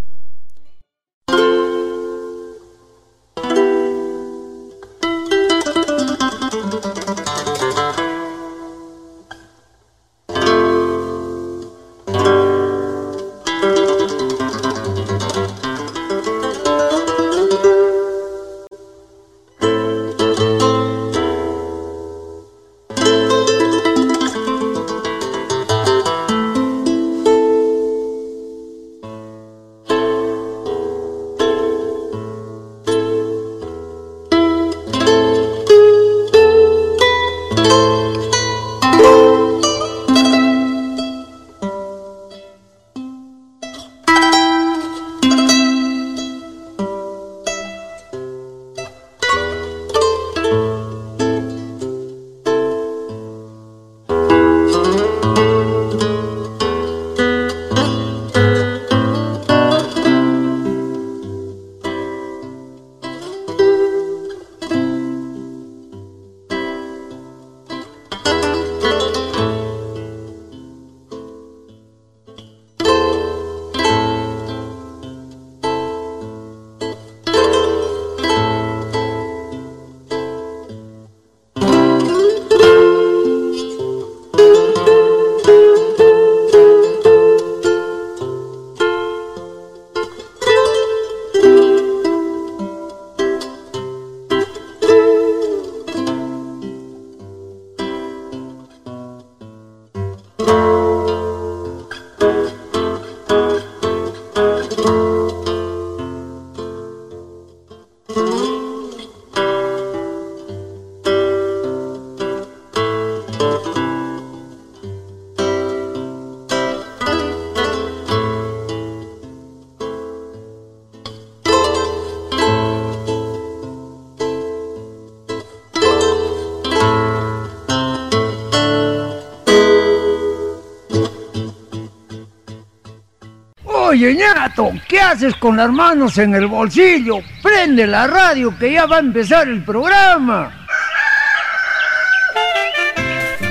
¿Qué 134.88 135.00
haces 135.00 135.34
con 135.36 135.56
las 135.56 135.70
manos 135.70 136.18
en 136.18 136.34
el 136.34 136.46
bolsillo? 136.46 137.20
Prende 137.42 137.86
la 137.86 138.06
radio 138.06 138.56
que 138.58 138.72
ya 138.72 138.86
va 138.86 138.96
a 138.96 139.00
empezar 139.00 139.48
el 139.48 139.62
programa. 139.62 140.66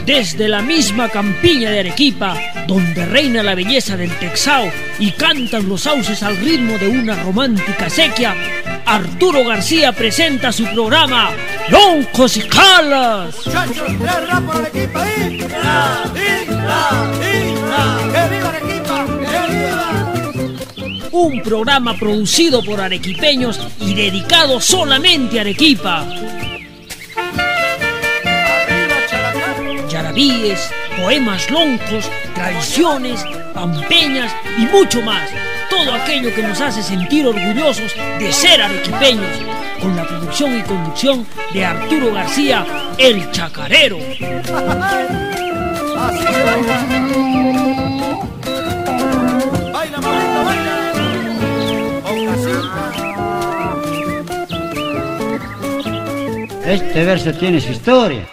Desde 0.05 0.47
la 0.47 0.61
misma 0.61 1.07
campiña 1.09 1.69
de 1.69 1.79
Arequipa, 1.81 2.35
donde 2.67 3.05
reina 3.05 3.43
la 3.43 3.55
belleza 3.55 3.95
del 3.95 4.11
Texao 4.17 4.71
y 4.97 5.11
cantan 5.11 5.69
los 5.69 5.81
sauces 5.81 6.23
al 6.23 6.35
ritmo 6.37 6.77
de 6.79 6.87
una 6.87 7.21
romántica 7.23 7.89
sequía, 7.89 8.35
Arturo 8.85 9.45
García 9.45 9.91
presenta 9.91 10.51
su 10.51 10.65
programa 10.65 11.29
Loncos 11.69 12.37
y 12.37 12.41
Calas. 12.41 13.35
Muchachos, 13.45 13.87
Un 21.21 21.43
programa 21.43 21.95
producido 21.95 22.63
por 22.63 22.79
arequipeños 22.79 23.59
y 23.81 23.93
dedicado 23.93 24.61
solamente 24.61 25.37
a 25.37 25.41
Arequipa. 25.41 26.07
Yarabíes, 29.89 30.71
poemas 30.95 31.51
loncos, 31.51 32.09
tradiciones, 32.33 33.25
pampeñas 33.53 34.33
y 34.59 34.61
mucho 34.67 35.01
más. 35.01 35.29
Todo 35.69 35.93
aquello 35.93 36.33
que 36.33 36.41
nos 36.41 36.61
hace 36.61 36.81
sentir 36.81 37.27
orgullosos 37.27 37.93
de 38.17 38.31
ser 38.31 38.61
arequipeños. 38.61 39.41
Con 39.81 39.97
la 39.97 40.07
producción 40.07 40.57
y 40.57 40.61
conducción 40.61 41.27
de 41.53 41.65
Arturo 41.65 42.13
García, 42.13 42.65
el 42.97 43.29
chacarero. 43.31 43.97
Este 56.65 57.03
verso 57.03 57.31
tiene 57.33 57.59
su 57.59 57.71
historia. 57.71 58.27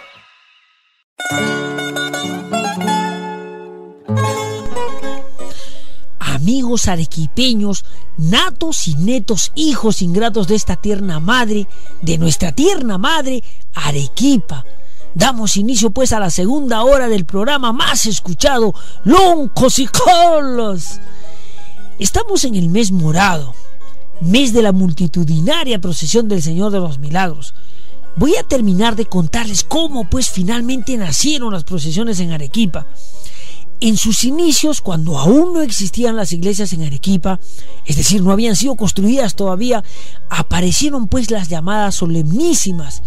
Amigos 6.19 6.87
arequipeños, 6.87 7.83
natos 8.17 8.87
y 8.87 8.95
netos 8.95 9.51
hijos 9.55 10.01
ingratos 10.01 10.47
de 10.47 10.55
esta 10.55 10.75
tierna 10.75 11.19
madre, 11.19 11.67
de 12.01 12.17
nuestra 12.17 12.51
tierna 12.51 12.97
madre, 12.97 13.43
Arequipa. 13.73 14.65
Damos 15.15 15.57
inicio 15.57 15.89
pues 15.89 16.13
a 16.13 16.19
la 16.19 16.29
segunda 16.29 16.83
hora 16.83 17.07
del 17.07 17.25
programa 17.25 17.73
más 17.73 18.05
escuchado, 18.05 18.73
Loncos 19.03 19.79
y 19.79 19.87
Colos. 19.87 20.99
Estamos 21.97 22.45
en 22.45 22.53
el 22.53 22.69
mes 22.69 22.91
morado, 22.91 23.55
mes 24.21 24.53
de 24.53 24.61
la 24.61 24.71
multitudinaria 24.71 25.79
procesión 25.79 26.27
del 26.27 26.41
Señor 26.41 26.71
de 26.71 26.79
los 26.79 26.99
Milagros. 26.99 27.53
Voy 28.15 28.35
a 28.35 28.43
terminar 28.43 28.95
de 28.95 29.05
contarles 29.05 29.63
cómo 29.63 30.09
pues 30.09 30.29
finalmente 30.29 30.97
nacieron 30.97 31.53
las 31.53 31.63
procesiones 31.63 32.19
en 32.19 32.31
Arequipa. 32.31 32.87
En 33.79 33.95
sus 33.95 34.23
inicios, 34.23 34.81
cuando 34.81 35.19
aún 35.19 35.53
no 35.53 35.61
existían 35.61 36.15
las 36.15 36.31
iglesias 36.31 36.73
en 36.73 36.81
Arequipa, 36.81 37.39
es 37.85 37.95
decir, 37.95 38.23
no 38.23 38.31
habían 38.31 38.55
sido 38.55 38.75
construidas 38.75 39.35
todavía, 39.35 39.83
aparecieron 40.29 41.07
pues 41.07 41.29
las 41.29 41.47
llamadas 41.47 41.93
solemnísimas, 41.93 43.03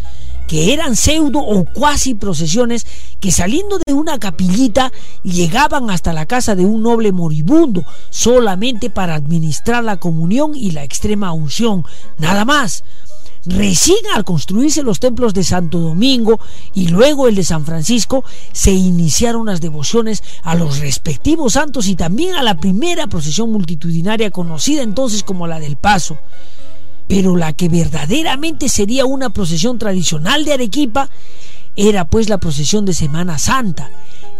que 0.50 0.72
eran 0.72 0.96
pseudo 0.96 1.38
o 1.38 1.64
cuasi 1.64 2.14
procesiones 2.14 2.84
que 3.20 3.30
saliendo 3.30 3.78
de 3.86 3.94
una 3.94 4.18
capillita 4.18 4.90
llegaban 5.22 5.90
hasta 5.90 6.12
la 6.12 6.26
casa 6.26 6.56
de 6.56 6.64
un 6.64 6.82
noble 6.82 7.12
moribundo 7.12 7.84
solamente 8.10 8.90
para 8.90 9.14
administrar 9.14 9.84
la 9.84 9.98
comunión 9.98 10.56
y 10.56 10.72
la 10.72 10.82
extrema 10.82 11.32
unción, 11.32 11.84
nada 12.18 12.44
más. 12.44 12.82
Recién 13.46 13.98
al 14.12 14.24
construirse 14.24 14.82
los 14.82 14.98
templos 14.98 15.34
de 15.34 15.44
Santo 15.44 15.78
Domingo 15.78 16.40
y 16.74 16.88
luego 16.88 17.28
el 17.28 17.36
de 17.36 17.44
San 17.44 17.64
Francisco, 17.64 18.24
se 18.50 18.72
iniciaron 18.72 19.46
las 19.46 19.60
devociones 19.60 20.24
a 20.42 20.56
los 20.56 20.80
respectivos 20.80 21.52
santos 21.52 21.86
y 21.86 21.94
también 21.94 22.34
a 22.34 22.42
la 22.42 22.56
primera 22.56 23.06
procesión 23.06 23.52
multitudinaria 23.52 24.32
conocida 24.32 24.82
entonces 24.82 25.22
como 25.22 25.46
la 25.46 25.60
del 25.60 25.76
Paso. 25.76 26.18
Pero 27.10 27.36
la 27.36 27.52
que 27.52 27.68
verdaderamente 27.68 28.70
sería 28.70 29.04
una 29.04 29.28
procesión 29.28 29.78
tradicional 29.78 30.46
de 30.46 30.54
Arequipa 30.54 31.10
era 31.76 32.06
pues 32.06 32.30
la 32.30 32.38
procesión 32.38 32.86
de 32.86 32.94
Semana 32.94 33.38
Santa. 33.38 33.90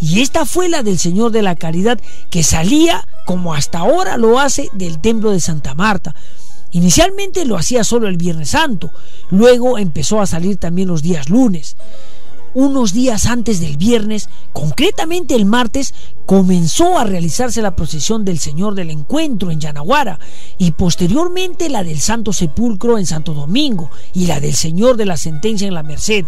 Y 0.01 0.23
esta 0.23 0.47
fue 0.47 0.71
la 0.71 0.83
del 0.83 0.99
Señor 0.99 1.33
de 1.33 1.43
la 1.43 1.57
Caridad 1.57 2.01
que 2.31 2.43
salía, 2.43 3.07
como 3.27 3.53
hasta 3.53 3.81
ahora 3.81 4.17
lo 4.17 4.41
hace, 4.41 4.71
del 4.73 5.01
templo 5.01 5.33
de 5.33 5.41
Santa 5.41 5.75
Marta, 5.75 6.15
Inicialmente 6.73 7.45
lo 7.45 7.57
hacía 7.57 7.83
solo 7.83 8.07
el 8.07 8.17
Viernes 8.17 8.51
Santo, 8.51 8.93
luego 9.31 9.77
empezó 9.77 10.21
a 10.21 10.27
salir 10.27 10.57
también 10.57 10.89
los 10.89 11.03
días 11.03 11.29
lunes. 11.29 11.77
Unos 12.53 12.93
días 12.93 13.27
antes 13.27 13.61
del 13.61 13.77
viernes, 13.77 14.29
concretamente 14.53 15.37
el 15.37 15.45
martes, 15.45 15.95
comenzó 16.27 16.99
a 16.99 17.05
realizarse 17.05 17.63
la 17.63 17.77
procesión 17.77 18.25
del 18.25 18.41
Señor 18.41 18.75
del 18.75 18.91
Encuentro 18.91 19.53
en 19.53 19.61
Yanaguara 19.61 20.19
y 20.59 20.73
posteriormente 20.73 21.69
la 21.69 21.85
del 21.85 22.01
Santo 22.01 22.33
Sepulcro 22.33 22.99
en 22.99 23.07
Santo 23.07 23.35
Domingo 23.35 23.91
y 24.15 24.27
la 24.27 24.41
del 24.41 24.55
Señor 24.55 24.97
de 24.97 25.07
la 25.07 25.17
Sentencia 25.17 25.69
en 25.69 25.75
la 25.75 25.85
Merced. 25.85 26.27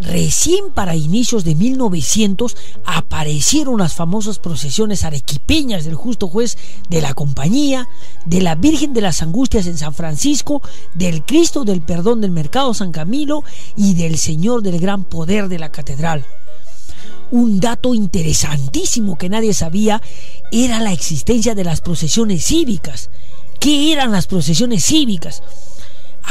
Recién 0.00 0.70
para 0.72 0.94
inicios 0.94 1.44
de 1.44 1.56
1900 1.56 2.56
aparecieron 2.84 3.78
las 3.78 3.94
famosas 3.94 4.38
procesiones 4.38 5.04
arequipeñas 5.04 5.84
del 5.84 5.96
justo 5.96 6.28
juez 6.28 6.56
de 6.88 7.00
la 7.00 7.14
compañía, 7.14 7.88
de 8.24 8.40
la 8.40 8.54
Virgen 8.54 8.92
de 8.92 9.00
las 9.00 9.22
Angustias 9.22 9.66
en 9.66 9.76
San 9.76 9.94
Francisco, 9.94 10.62
del 10.94 11.24
Cristo 11.24 11.64
del 11.64 11.80
Perdón 11.80 12.20
del 12.20 12.30
Mercado 12.30 12.74
San 12.74 12.92
Camilo 12.92 13.42
y 13.76 13.94
del 13.94 14.18
Señor 14.18 14.62
del 14.62 14.78
Gran 14.78 15.02
Poder 15.02 15.48
de 15.48 15.58
la 15.58 15.72
Catedral. 15.72 16.24
Un 17.30 17.60
dato 17.60 17.92
interesantísimo 17.92 19.18
que 19.18 19.28
nadie 19.28 19.52
sabía 19.52 20.00
era 20.52 20.80
la 20.80 20.92
existencia 20.92 21.54
de 21.54 21.64
las 21.64 21.80
procesiones 21.80 22.44
cívicas. 22.44 23.10
¿Qué 23.60 23.92
eran 23.92 24.12
las 24.12 24.28
procesiones 24.28 24.84
cívicas? 24.84 25.42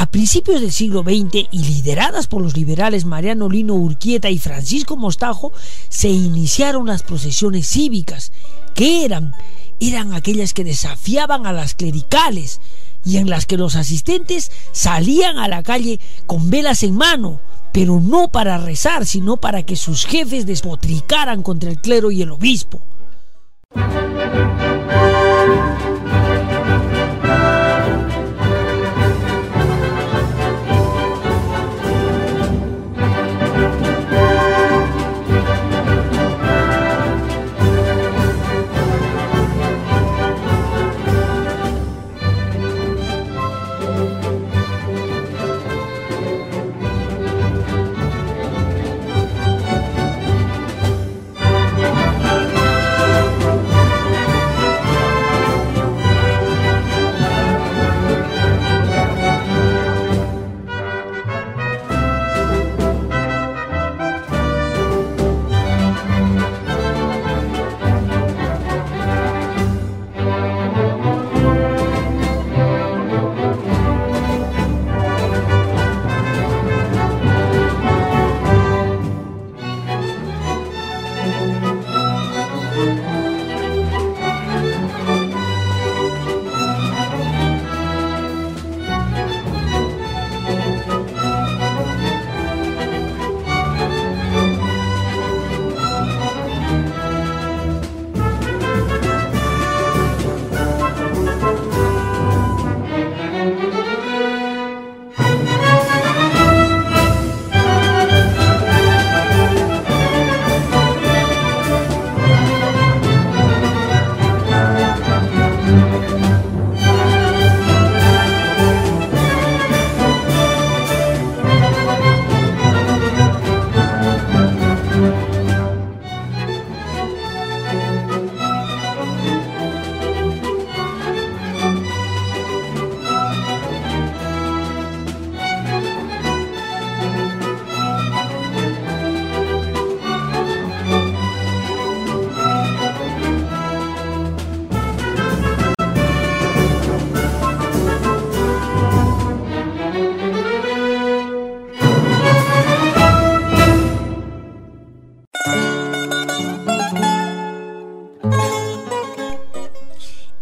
A 0.00 0.06
principios 0.06 0.60
del 0.60 0.70
siglo 0.70 1.02
XX 1.02 1.48
y 1.50 1.64
lideradas 1.64 2.28
por 2.28 2.40
los 2.40 2.56
liberales 2.56 3.04
Mariano 3.04 3.48
Lino 3.48 3.74
Urquieta 3.74 4.30
y 4.30 4.38
Francisco 4.38 4.96
Mostajo, 4.96 5.50
se 5.88 6.08
iniciaron 6.08 6.86
las 6.86 7.02
procesiones 7.02 7.66
cívicas. 7.66 8.30
¿Qué 8.76 9.04
eran? 9.04 9.34
Eran 9.80 10.14
aquellas 10.14 10.54
que 10.54 10.62
desafiaban 10.62 11.46
a 11.46 11.52
las 11.52 11.74
clericales 11.74 12.60
y 13.04 13.16
en 13.16 13.28
las 13.28 13.44
que 13.44 13.56
los 13.56 13.74
asistentes 13.74 14.52
salían 14.70 15.36
a 15.36 15.48
la 15.48 15.64
calle 15.64 15.98
con 16.28 16.48
velas 16.48 16.84
en 16.84 16.94
mano, 16.94 17.40
pero 17.72 17.98
no 18.00 18.28
para 18.28 18.56
rezar, 18.56 19.04
sino 19.04 19.38
para 19.38 19.64
que 19.64 19.74
sus 19.74 20.06
jefes 20.06 20.46
despotricaran 20.46 21.42
contra 21.42 21.70
el 21.70 21.80
clero 21.80 22.12
y 22.12 22.22
el 22.22 22.30
obispo. 22.30 22.80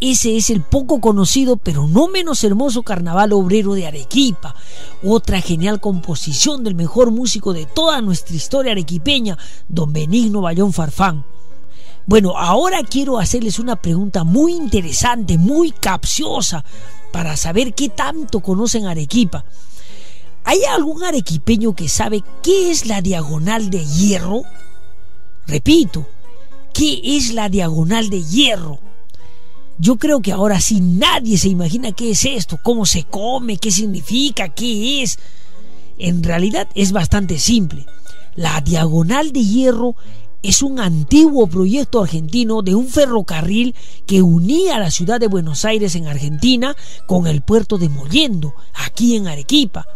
Ese 0.08 0.36
es 0.36 0.50
el 0.50 0.60
poco 0.60 1.00
conocido 1.00 1.56
pero 1.56 1.88
no 1.88 2.06
menos 2.06 2.44
hermoso 2.44 2.84
carnaval 2.84 3.32
obrero 3.32 3.74
de 3.74 3.88
Arequipa, 3.88 4.54
otra 5.02 5.40
genial 5.40 5.80
composición 5.80 6.62
del 6.62 6.76
mejor 6.76 7.10
músico 7.10 7.52
de 7.52 7.66
toda 7.66 8.00
nuestra 8.02 8.36
historia 8.36 8.70
arequipeña, 8.70 9.36
don 9.66 9.92
Benigno 9.92 10.42
Bayón 10.42 10.72
Farfán. 10.72 11.24
Bueno, 12.06 12.38
ahora 12.38 12.84
quiero 12.84 13.18
hacerles 13.18 13.58
una 13.58 13.74
pregunta 13.74 14.22
muy 14.22 14.52
interesante, 14.52 15.38
muy 15.38 15.72
capciosa, 15.72 16.64
para 17.10 17.36
saber 17.36 17.74
qué 17.74 17.88
tanto 17.88 18.38
conocen 18.38 18.86
Arequipa. 18.86 19.44
¿Hay 20.44 20.62
algún 20.70 21.02
arequipeño 21.02 21.74
que 21.74 21.88
sabe 21.88 22.22
qué 22.44 22.70
es 22.70 22.86
la 22.86 23.00
diagonal 23.00 23.70
de 23.70 23.84
hierro? 23.84 24.42
Repito, 25.48 26.06
¿qué 26.72 27.00
es 27.02 27.34
la 27.34 27.48
diagonal 27.48 28.08
de 28.08 28.22
hierro? 28.22 28.78
Yo 29.78 29.96
creo 29.96 30.20
que 30.20 30.32
ahora 30.32 30.60
sí 30.60 30.80
nadie 30.80 31.36
se 31.36 31.48
imagina 31.48 31.92
qué 31.92 32.10
es 32.10 32.24
esto, 32.24 32.58
cómo 32.62 32.86
se 32.86 33.04
come, 33.04 33.58
qué 33.58 33.70
significa, 33.70 34.48
qué 34.48 35.02
es. 35.02 35.18
En 35.98 36.22
realidad 36.22 36.68
es 36.74 36.92
bastante 36.92 37.38
simple. 37.38 37.86
La 38.34 38.60
diagonal 38.60 39.32
de 39.32 39.44
hierro 39.44 39.96
es 40.42 40.62
un 40.62 40.80
antiguo 40.80 41.46
proyecto 41.46 42.02
argentino 42.02 42.62
de 42.62 42.74
un 42.74 42.88
ferrocarril 42.88 43.74
que 44.06 44.22
unía 44.22 44.78
la 44.78 44.90
ciudad 44.90 45.20
de 45.20 45.26
Buenos 45.26 45.64
Aires 45.64 45.94
en 45.94 46.06
Argentina 46.06 46.76
con 47.06 47.26
el 47.26 47.42
puerto 47.42 47.78
de 47.78 47.88
Mollendo, 47.88 48.54
aquí 48.74 49.16
en 49.16 49.26
Arequipa. 49.26 49.86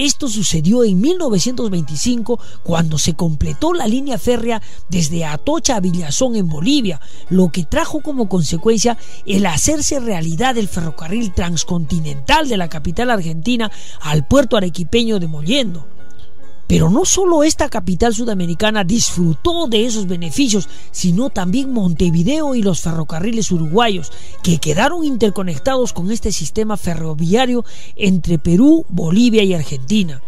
Esto 0.00 0.30
sucedió 0.30 0.82
en 0.82 0.98
1925 0.98 2.40
cuando 2.62 2.96
se 2.96 3.12
completó 3.12 3.74
la 3.74 3.86
línea 3.86 4.16
férrea 4.16 4.62
desde 4.88 5.26
Atocha 5.26 5.76
a 5.76 5.80
Villazón 5.80 6.36
en 6.36 6.48
Bolivia, 6.48 7.02
lo 7.28 7.52
que 7.52 7.64
trajo 7.64 8.00
como 8.00 8.26
consecuencia 8.26 8.96
el 9.26 9.44
hacerse 9.44 10.00
realidad 10.00 10.54
del 10.54 10.68
ferrocarril 10.68 11.34
transcontinental 11.34 12.48
de 12.48 12.56
la 12.56 12.70
capital 12.70 13.10
argentina 13.10 13.70
al 14.00 14.26
puerto 14.26 14.56
arequipeño 14.56 15.18
de 15.18 15.28
Mollendo. 15.28 15.86
Pero 16.70 16.88
no 16.88 17.04
solo 17.04 17.42
esta 17.42 17.68
capital 17.68 18.14
sudamericana 18.14 18.84
disfrutó 18.84 19.66
de 19.66 19.86
esos 19.86 20.06
beneficios, 20.06 20.68
sino 20.92 21.28
también 21.28 21.72
Montevideo 21.72 22.54
y 22.54 22.62
los 22.62 22.80
ferrocarriles 22.80 23.50
uruguayos, 23.50 24.12
que 24.44 24.58
quedaron 24.58 25.04
interconectados 25.04 25.92
con 25.92 26.12
este 26.12 26.30
sistema 26.30 26.76
ferroviario 26.76 27.64
entre 27.96 28.38
Perú, 28.38 28.86
Bolivia 28.88 29.42
y 29.42 29.52
Argentina. 29.52 30.22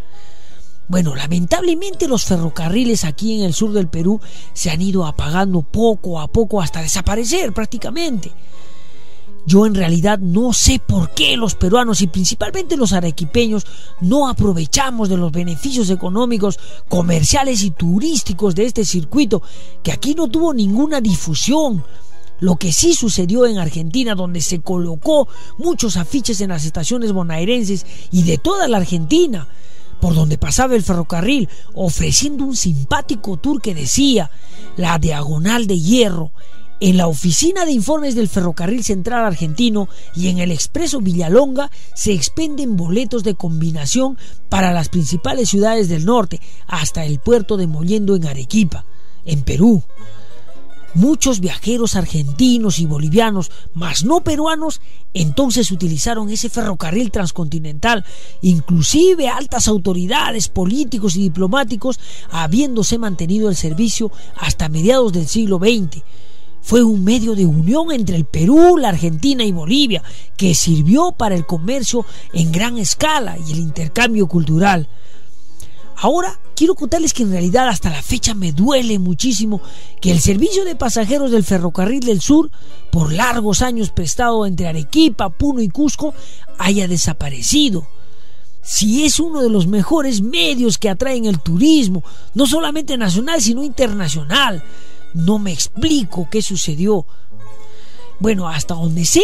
Bueno, 0.88 1.14
lamentablemente 1.14 2.08
los 2.08 2.24
ferrocarriles 2.24 3.04
aquí 3.04 3.38
en 3.38 3.44
el 3.44 3.54
sur 3.54 3.72
del 3.72 3.86
Perú 3.86 4.20
se 4.52 4.70
han 4.70 4.82
ido 4.82 5.06
apagando 5.06 5.62
poco 5.62 6.20
a 6.20 6.26
poco 6.26 6.60
hasta 6.60 6.82
desaparecer 6.82 7.52
prácticamente. 7.52 8.32
Yo 9.44 9.66
en 9.66 9.74
realidad 9.74 10.18
no 10.20 10.52
sé 10.52 10.78
por 10.78 11.10
qué 11.14 11.36
los 11.36 11.56
peruanos 11.56 12.00
y 12.00 12.06
principalmente 12.06 12.76
los 12.76 12.92
arequipeños 12.92 13.66
no 14.00 14.28
aprovechamos 14.28 15.08
de 15.08 15.16
los 15.16 15.32
beneficios 15.32 15.90
económicos, 15.90 16.60
comerciales 16.88 17.62
y 17.62 17.72
turísticos 17.72 18.54
de 18.54 18.66
este 18.66 18.84
circuito 18.84 19.42
que 19.82 19.92
aquí 19.92 20.14
no 20.14 20.28
tuvo 20.28 20.54
ninguna 20.54 21.00
difusión. 21.00 21.84
Lo 22.38 22.56
que 22.56 22.72
sí 22.72 22.94
sucedió 22.94 23.46
en 23.46 23.58
Argentina, 23.58 24.14
donde 24.14 24.40
se 24.40 24.60
colocó 24.60 25.28
muchos 25.58 25.96
afiches 25.96 26.40
en 26.40 26.50
las 26.50 26.64
estaciones 26.64 27.12
bonaerenses 27.12 27.86
y 28.10 28.24
de 28.24 28.38
toda 28.38 28.66
la 28.66 28.78
Argentina, 28.78 29.48
por 30.00 30.16
donde 30.16 30.38
pasaba 30.38 30.74
el 30.74 30.82
ferrocarril, 30.82 31.48
ofreciendo 31.74 32.44
un 32.44 32.56
simpático 32.56 33.36
tour 33.36 33.62
que 33.62 33.76
decía 33.76 34.30
la 34.76 34.98
diagonal 34.98 35.68
de 35.68 35.78
hierro, 35.78 36.32
en 36.82 36.96
la 36.96 37.06
oficina 37.06 37.64
de 37.64 37.70
informes 37.70 38.16
del 38.16 38.28
Ferrocarril 38.28 38.82
Central 38.82 39.24
Argentino 39.24 39.88
y 40.16 40.26
en 40.26 40.38
el 40.38 40.50
Expreso 40.50 41.00
Villalonga 41.00 41.70
se 41.94 42.12
expenden 42.12 42.76
boletos 42.76 43.22
de 43.22 43.36
combinación 43.36 44.18
para 44.48 44.72
las 44.72 44.88
principales 44.88 45.48
ciudades 45.48 45.88
del 45.88 46.04
norte, 46.04 46.40
hasta 46.66 47.04
el 47.04 47.20
puerto 47.20 47.56
de 47.56 47.68
Mollendo 47.68 48.16
en 48.16 48.26
Arequipa, 48.26 48.84
en 49.24 49.42
Perú. 49.42 49.84
Muchos 50.94 51.38
viajeros 51.38 51.94
argentinos 51.94 52.80
y 52.80 52.86
bolivianos, 52.86 53.52
mas 53.74 54.02
no 54.02 54.24
peruanos, 54.24 54.80
entonces 55.14 55.70
utilizaron 55.70 56.30
ese 56.30 56.48
ferrocarril 56.48 57.12
transcontinental, 57.12 58.04
inclusive 58.40 59.28
altas 59.28 59.68
autoridades 59.68 60.48
políticos 60.48 61.14
y 61.14 61.20
diplomáticos, 61.20 62.00
habiéndose 62.28 62.98
mantenido 62.98 63.48
el 63.48 63.54
servicio 63.54 64.10
hasta 64.34 64.68
mediados 64.68 65.12
del 65.12 65.28
siglo 65.28 65.58
XX 65.58 66.02
fue 66.62 66.82
un 66.82 67.04
medio 67.04 67.34
de 67.34 67.44
unión 67.44 67.90
entre 67.92 68.16
el 68.16 68.24
Perú, 68.24 68.76
la 68.78 68.90
Argentina 68.90 69.44
y 69.44 69.52
Bolivia, 69.52 70.02
que 70.36 70.54
sirvió 70.54 71.12
para 71.12 71.34
el 71.34 71.44
comercio 71.44 72.06
en 72.32 72.52
gran 72.52 72.78
escala 72.78 73.36
y 73.46 73.52
el 73.52 73.58
intercambio 73.58 74.28
cultural. 74.28 74.88
Ahora 75.96 76.38
quiero 76.56 76.74
contarles 76.74 77.12
que 77.12 77.24
en 77.24 77.32
realidad 77.32 77.68
hasta 77.68 77.90
la 77.90 78.02
fecha 78.02 78.34
me 78.34 78.52
duele 78.52 78.98
muchísimo 78.98 79.60
que 80.00 80.10
el 80.10 80.20
servicio 80.20 80.64
de 80.64 80.76
pasajeros 80.76 81.30
del 81.30 81.44
ferrocarril 81.44 82.00
del 82.00 82.20
sur, 82.20 82.50
por 82.90 83.12
largos 83.12 83.62
años 83.62 83.90
prestado 83.90 84.46
entre 84.46 84.68
Arequipa, 84.68 85.28
Puno 85.30 85.60
y 85.60 85.68
Cusco, 85.68 86.14
haya 86.58 86.88
desaparecido. 86.88 87.86
Si 88.62 89.04
es 89.04 89.18
uno 89.18 89.42
de 89.42 89.50
los 89.50 89.66
mejores 89.66 90.22
medios 90.22 90.78
que 90.78 90.88
atraen 90.88 91.24
el 91.24 91.40
turismo, 91.40 92.04
no 92.34 92.46
solamente 92.46 92.96
nacional, 92.96 93.40
sino 93.40 93.64
internacional. 93.64 94.62
No 95.14 95.38
me 95.38 95.52
explico 95.52 96.28
qué 96.30 96.42
sucedió. 96.42 97.06
Bueno, 98.18 98.48
hasta 98.48 98.74
donde 98.74 99.04
sé, 99.04 99.22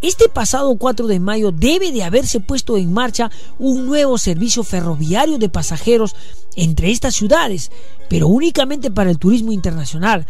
este 0.00 0.28
pasado 0.28 0.76
4 0.76 1.06
de 1.06 1.18
mayo 1.18 1.50
debe 1.50 1.90
de 1.90 2.04
haberse 2.04 2.40
puesto 2.40 2.76
en 2.76 2.92
marcha 2.92 3.30
un 3.58 3.86
nuevo 3.86 4.18
servicio 4.18 4.62
ferroviario 4.62 5.38
de 5.38 5.48
pasajeros 5.48 6.14
entre 6.56 6.90
estas 6.90 7.14
ciudades, 7.14 7.70
pero 8.10 8.28
únicamente 8.28 8.90
para 8.90 9.10
el 9.10 9.18
turismo 9.18 9.52
internacional. 9.52 10.26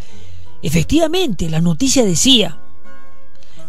Efectivamente, 0.63 1.51
la 1.51 1.61
noticia 1.61 2.05
decía, 2.05 2.61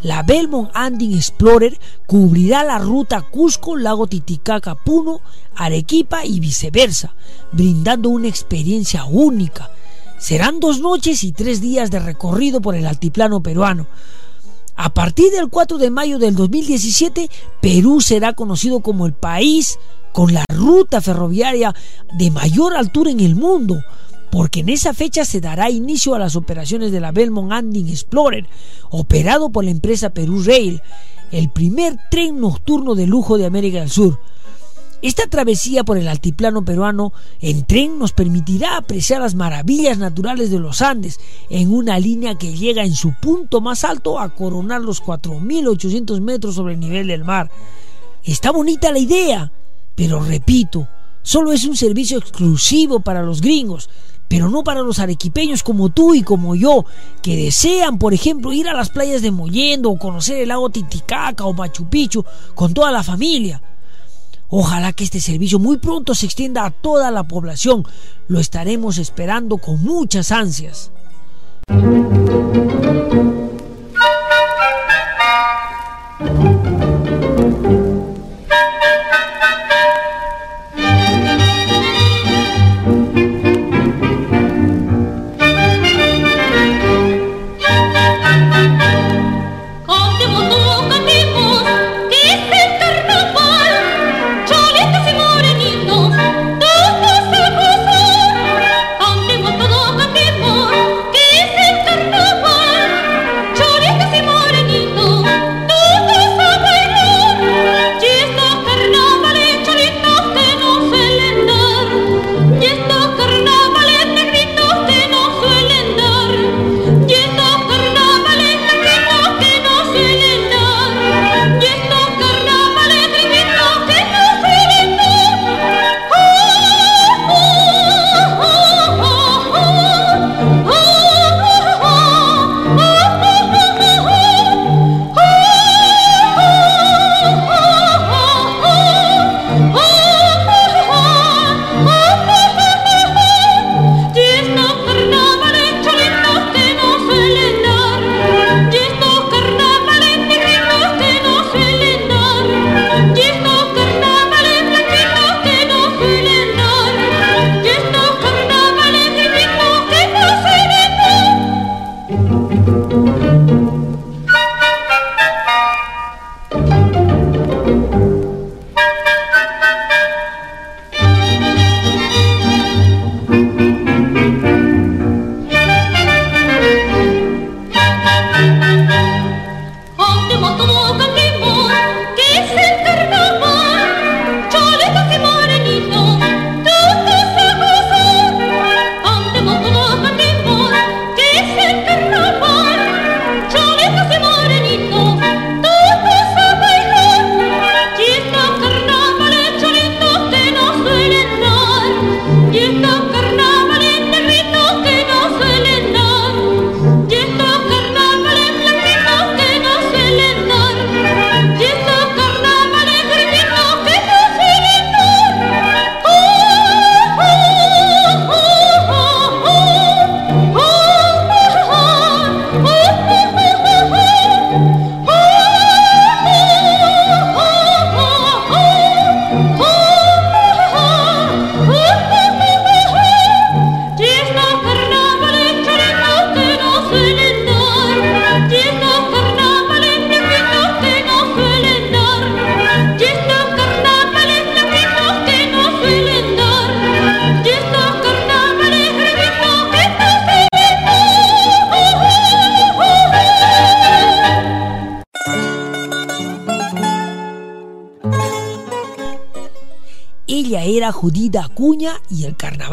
la 0.03 0.21
Belmont 0.21 0.69
Anding 0.75 1.15
Explorer 1.15 1.79
cubrirá 2.05 2.63
la 2.63 2.77
ruta 2.77 3.21
Cusco, 3.21 3.75
Lago 3.75 4.05
Titicaca, 4.05 4.75
Puno, 4.75 5.21
Arequipa 5.55 6.23
y 6.23 6.39
viceversa, 6.39 7.15
brindando 7.51 8.09
una 8.09 8.27
experiencia 8.27 9.05
única 9.05 9.71
Serán 10.17 10.59
dos 10.59 10.79
noches 10.79 11.23
y 11.23 11.31
tres 11.31 11.61
días 11.61 11.91
de 11.91 11.99
recorrido 11.99 12.61
por 12.61 12.75
el 12.75 12.85
altiplano 12.85 13.43
peruano. 13.43 13.87
A 14.75 14.93
partir 14.93 15.31
del 15.31 15.49
4 15.49 15.77
de 15.77 15.89
mayo 15.89 16.19
del 16.19 16.35
2017, 16.35 17.29
Perú 17.61 18.01
será 18.01 18.33
conocido 18.33 18.81
como 18.81 19.05
el 19.05 19.13
país 19.13 19.77
con 20.11 20.33
la 20.33 20.45
ruta 20.53 21.01
ferroviaria 21.01 21.73
de 22.17 22.31
mayor 22.31 22.75
altura 22.75 23.11
en 23.11 23.19
el 23.19 23.35
mundo, 23.35 23.83
porque 24.31 24.61
en 24.61 24.69
esa 24.69 24.93
fecha 24.93 25.23
se 25.23 25.41
dará 25.41 25.69
inicio 25.69 26.15
a 26.15 26.19
las 26.19 26.35
operaciones 26.35 26.91
de 26.91 26.99
la 26.99 27.11
Belmont 27.11 27.51
Anding 27.51 27.87
Explorer, 27.87 28.47
operado 28.89 29.49
por 29.49 29.63
la 29.63 29.71
empresa 29.71 30.09
Perú 30.09 30.43
Rail, 30.43 30.81
el 31.31 31.49
primer 31.49 31.97
tren 32.09 32.39
nocturno 32.39 32.95
de 32.95 33.07
lujo 33.07 33.37
de 33.37 33.45
América 33.45 33.79
del 33.79 33.89
Sur. 33.89 34.19
Esta 35.05 35.27
travesía 35.27 35.83
por 35.83 35.99
el 35.99 36.07
altiplano 36.07 36.65
peruano 36.65 37.13
en 37.39 37.63
tren 37.65 37.99
nos 37.99 38.11
permitirá 38.11 38.75
apreciar 38.75 39.21
las 39.21 39.35
maravillas 39.35 39.99
naturales 39.99 40.49
de 40.49 40.57
los 40.57 40.81
Andes 40.81 41.19
en 41.47 41.71
una 41.71 41.99
línea 41.99 42.39
que 42.39 42.57
llega 42.57 42.83
en 42.83 42.95
su 42.95 43.13
punto 43.21 43.61
más 43.61 43.83
alto 43.83 44.19
a 44.19 44.29
coronar 44.29 44.81
los 44.81 45.03
4.800 45.03 46.21
metros 46.21 46.55
sobre 46.55 46.73
el 46.73 46.79
nivel 46.79 47.05
del 47.05 47.23
mar. 47.23 47.51
Está 48.23 48.49
bonita 48.49 48.91
la 48.91 48.97
idea, 48.97 49.51
pero 49.93 50.21
repito, 50.21 50.87
solo 51.21 51.51
es 51.51 51.65
un 51.65 51.77
servicio 51.77 52.17
exclusivo 52.17 52.99
para 52.99 53.21
los 53.21 53.41
gringos, 53.41 53.91
pero 54.27 54.49
no 54.49 54.63
para 54.63 54.81
los 54.81 54.97
arequipeños 54.97 55.61
como 55.61 55.89
tú 55.89 56.15
y 56.15 56.23
como 56.23 56.55
yo, 56.55 56.83
que 57.21 57.37
desean, 57.37 57.99
por 57.99 58.15
ejemplo, 58.15 58.51
ir 58.53 58.67
a 58.67 58.73
las 58.73 58.89
playas 58.89 59.21
de 59.21 59.29
Mollendo 59.29 59.91
o 59.91 59.99
conocer 59.99 60.37
el 60.37 60.47
lago 60.47 60.71
Titicaca 60.71 61.45
o 61.45 61.53
Machu 61.53 61.87
Picchu 61.87 62.25
con 62.55 62.73
toda 62.73 62.89
la 62.89 63.03
familia. 63.03 63.61
Ojalá 64.49 64.93
que 64.93 65.03
este 65.03 65.19
servicio 65.19 65.59
muy 65.59 65.77
pronto 65.77 66.15
se 66.15 66.25
extienda 66.25 66.65
a 66.65 66.71
toda 66.71 67.11
la 67.11 67.23
población. 67.23 67.85
Lo 68.27 68.39
estaremos 68.39 68.97
esperando 68.97 69.57
con 69.57 69.81
muchas 69.81 70.31
ansias. 70.31 70.91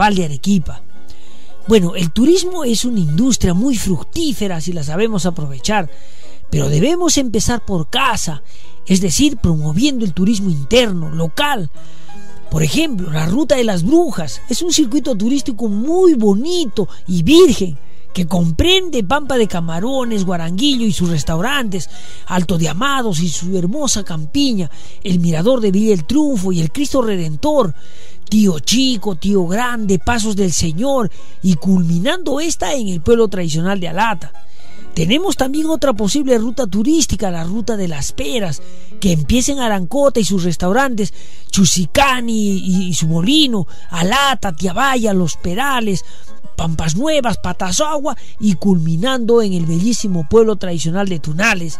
Carnaval 0.03 0.15
de 0.15 0.25
Arequipa. 0.25 0.83
Bueno, 1.69 1.95
el 1.95 2.11
turismo 2.11 2.65
es 2.65 2.85
una 2.85 2.99
industria 2.99 3.55
muy 3.55 3.77
fructífera 3.77 4.61
si 4.61 4.73
la 4.73 4.83
sabemos 4.83 5.27
aprovechar, 5.27 5.89
pero 6.51 6.69
debemos 6.69 7.19
empezar 7.19 7.65
por 7.65 7.89
casa, 7.89 8.43
es 8.87 9.01
decir, 9.01 9.37
promoviendo 9.37 10.05
el 10.05 10.13
turismo 10.13 10.51
interno, 10.51 11.11
local. 11.11 11.71
Por 12.51 12.65
ejemplo, 12.65 13.13
la 13.13 13.27
Ruta 13.27 13.55
de 13.55 13.65
las 13.65 13.85
Brujas 13.85 14.43
es 14.49 14.61
un 14.61 14.73
circuito 14.73 15.15
turístico 15.15 15.69
muy 15.69 16.15
bonito 16.15 16.89
y 17.07 17.23
virgen 17.23 17.79
que 18.13 18.27
comprende 18.27 19.05
Pampa 19.05 19.39
de 19.39 19.47
Camarones, 19.47 20.25
Guaranguillo 20.25 20.85
y 20.85 20.93
sus 20.93 21.09
restaurantes, 21.09 21.89
Alto 22.27 22.59
de 22.59 22.69
Amados 22.69 23.21
y 23.21 23.29
su 23.29 23.57
hermosa 23.57 24.05
campiña, 24.05 24.69
el 25.03 25.21
Mirador 25.21 25.61
de 25.61 25.71
Villa 25.71 25.95
el 25.95 26.05
Triunfo 26.05 26.53
y 26.53 26.61
el 26.61 26.73
Cristo 26.73 27.01
Redentor, 27.01 27.75
Tío 28.33 28.61
Chico, 28.61 29.15
Tío 29.15 29.47
Grande, 29.47 29.99
Pasos 29.99 30.37
del 30.37 30.55
Señor 30.55 31.11
y 31.43 31.53
culminando 31.57 32.41
esta 32.41 32.73
en 32.73 32.89
el 32.89 33.03
pueblo 33.03 33.29
tradicional 33.29 33.79
de 33.79 33.89
Alata. 33.89 34.33
Tenemos 34.95 35.37
también 35.37 35.67
otra 35.67 35.93
posible 35.93 36.39
ruta 36.39 36.67
turística, 36.67 37.31
la 37.31 37.45
ruta 37.45 37.77
de 37.77 37.89
las 37.89 38.13
peras, 38.13 38.63
que 39.01 39.13
empieza 39.13 39.53
en 39.53 39.59
Arancota 39.59 40.19
y 40.19 40.25
sus 40.25 40.45
restaurantes, 40.45 41.13
Chusicani 41.51 42.89
y, 42.89 42.95
su 42.95 43.07
molino, 43.07 43.67
Alata, 43.91 44.57
Tiabaya, 44.57 45.13
Los 45.13 45.37
Perales, 45.37 46.03
Pampas 46.57 46.97
Nuevas, 46.97 47.37
Patasagua 47.37 48.17
y 48.41 48.55
culminando 48.55 49.43
en 49.43 49.53
el 49.53 49.67
bellísimo 49.67 50.27
pueblo 50.27 50.57
tradicional 50.57 51.07
de 51.07 51.19
Tunales. 51.19 51.79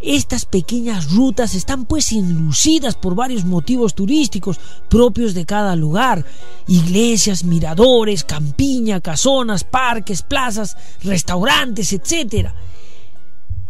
Estas 0.00 0.44
pequeñas 0.44 1.10
rutas 1.12 1.54
están 1.54 1.86
pues 1.86 2.12
enlucidas 2.12 2.96
por 2.96 3.14
varios 3.14 3.44
motivos 3.44 3.94
turísticos 3.94 4.60
propios 4.90 5.32
de 5.32 5.46
cada 5.46 5.74
lugar. 5.74 6.24
Iglesias, 6.68 7.44
miradores, 7.44 8.22
campiña, 8.22 9.00
casonas, 9.00 9.64
parques, 9.64 10.22
plazas, 10.22 10.76
restaurantes, 11.02 11.94
etc. 11.94 12.50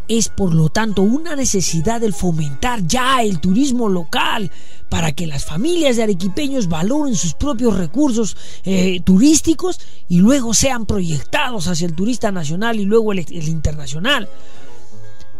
Es 0.08 0.28
por 0.28 0.52
lo 0.52 0.68
tanto 0.68 1.02
una 1.02 1.36
necesidad 1.36 2.02
el 2.02 2.12
fomentar 2.12 2.84
ya 2.86 3.22
el 3.22 3.40
turismo 3.40 3.88
local 3.88 4.50
para 4.88 5.12
que 5.12 5.26
las 5.26 5.44
familias 5.44 5.96
de 5.96 6.04
arequipeños 6.04 6.68
valoren 6.68 7.14
sus 7.14 7.34
propios 7.34 7.76
recursos 7.76 8.36
eh, 8.64 9.00
turísticos 9.04 9.80
y 10.08 10.18
luego 10.18 10.54
sean 10.54 10.86
proyectados 10.86 11.68
hacia 11.68 11.86
el 11.86 11.94
turista 11.94 12.32
nacional 12.32 12.78
y 12.80 12.84
luego 12.84 13.12
el, 13.12 13.20
el 13.20 13.48
internacional. 13.48 14.28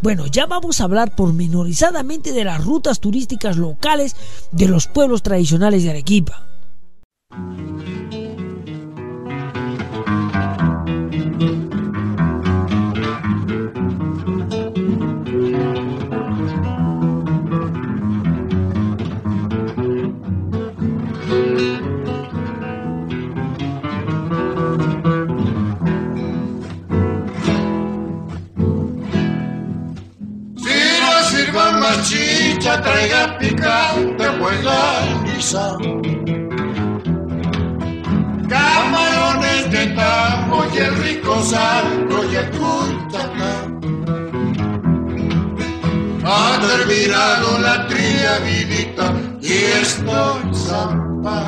Bueno, 0.03 0.27
ya 0.27 0.47
vamos 0.47 0.81
a 0.81 0.85
hablar 0.85 1.15
pormenorizadamente 1.15 2.33
de 2.33 2.45
las 2.45 2.65
rutas 2.65 3.01
turísticas 3.01 3.57
locales 3.57 4.15
de 4.53 4.69
los 4.69 4.87
pueblos 4.87 5.23
tradicionales 5.23 5.83
de 5.83 5.91
Arequipa. 5.91 6.47
Traiga 32.83 33.39
picante, 33.39 34.27
pues 34.39 34.63
la 34.65 35.23
guisa. 35.25 35.77
Camarones 38.49 39.71
de 39.71 39.87
tambo 39.95 40.65
y 40.75 40.79
el 40.79 40.97
rico 40.97 41.41
salto 41.43 42.25
y 42.31 42.37
el 42.37 42.51
Ha 46.29 46.59
terminado 46.61 47.59
la 47.61 47.87
triavidita 47.87 49.15
y 49.41 49.53
estoy 49.81 50.55
zampa. 50.55 51.39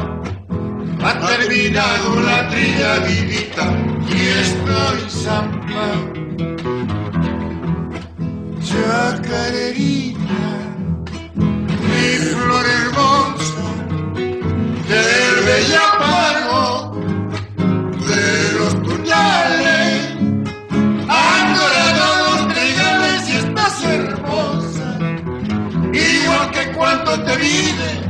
Ha 1.03 1.21
terminado 1.21 2.21
la 2.21 2.49
triavidita 2.49 3.73
y 4.09 4.29
estoy 4.43 5.11
zampa 5.11 6.19
chacarerita, 8.69 10.68
del 14.89 15.45
bella 15.45 15.83
pago 15.99 16.97
de 18.07 18.53
los 18.59 18.75
puñales, 18.77 20.17
han 21.09 21.55
dorado 21.55 22.07
los 22.25 22.49
trigales 22.55 23.29
y 23.29 23.37
estás 23.37 23.85
hermosa, 23.85 24.99
igual 25.93 26.51
que 26.51 26.73
cuando 26.73 27.23
te 27.23 27.37
vine 27.37 28.09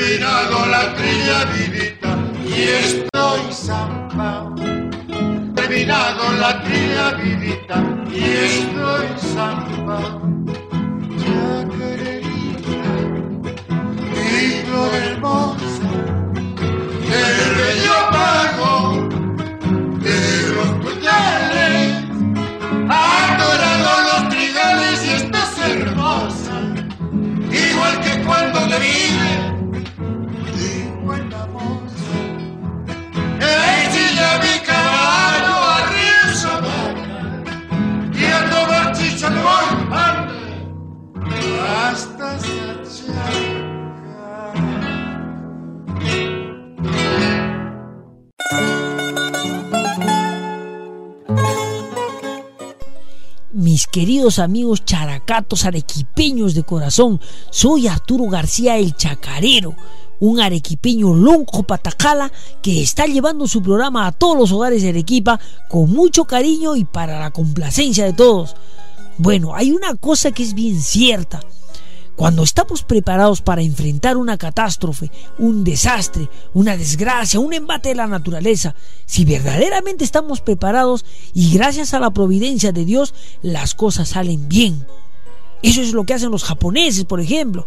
terminado 0.00 0.66
la 0.66 0.94
trilla 0.94 1.44
vivita 1.44 2.18
y 2.44 2.62
estoy 2.62 3.52
zamba. 3.52 4.54
Terminado 5.54 6.32
la 6.38 6.62
trilla 6.62 7.12
vivita 7.12 7.76
y 8.10 8.22
estoy 8.48 9.08
zamba. 9.34 9.98
Ya 11.24 11.68
quererita, 11.68 12.82
mi 14.10 14.62
flor 14.64 14.94
hermosa, 14.94 15.69
el 17.12 17.54
bello 17.56 18.10
pago 18.12 18.99
queridos 53.90 54.38
amigos 54.38 54.84
characatos 54.84 55.64
arequipeños 55.64 56.54
de 56.54 56.62
corazón, 56.62 57.20
soy 57.50 57.88
Arturo 57.88 58.26
García 58.26 58.76
el 58.76 58.94
Chacarero, 58.96 59.74
un 60.20 60.40
arequipeño 60.40 61.14
lonco 61.14 61.62
patacala 61.64 62.30
que 62.62 62.82
está 62.82 63.06
llevando 63.06 63.48
su 63.48 63.62
programa 63.62 64.06
a 64.06 64.12
todos 64.12 64.36
los 64.36 64.52
hogares 64.52 64.82
de 64.82 64.90
Arequipa 64.90 65.40
con 65.68 65.90
mucho 65.90 66.24
cariño 66.26 66.76
y 66.76 66.84
para 66.84 67.18
la 67.18 67.30
complacencia 67.30 68.04
de 68.04 68.12
todos. 68.12 68.54
Bueno, 69.18 69.54
hay 69.54 69.72
una 69.72 69.94
cosa 69.96 70.30
que 70.30 70.42
es 70.42 70.54
bien 70.54 70.80
cierta. 70.80 71.40
Cuando 72.20 72.42
estamos 72.42 72.82
preparados 72.82 73.40
para 73.40 73.62
enfrentar 73.62 74.18
una 74.18 74.36
catástrofe, 74.36 75.10
un 75.38 75.64
desastre, 75.64 76.28
una 76.52 76.76
desgracia, 76.76 77.40
un 77.40 77.54
embate 77.54 77.88
de 77.88 77.94
la 77.94 78.06
naturaleza, 78.06 78.74
si 79.06 79.24
verdaderamente 79.24 80.04
estamos 80.04 80.42
preparados 80.42 81.06
y 81.32 81.54
gracias 81.54 81.94
a 81.94 81.98
la 81.98 82.10
providencia 82.10 82.72
de 82.72 82.84
Dios, 82.84 83.14
las 83.40 83.74
cosas 83.74 84.10
salen 84.10 84.50
bien. 84.50 84.84
Eso 85.62 85.80
es 85.80 85.94
lo 85.94 86.04
que 86.04 86.12
hacen 86.12 86.30
los 86.30 86.44
japoneses, 86.44 87.06
por 87.06 87.22
ejemplo. 87.22 87.66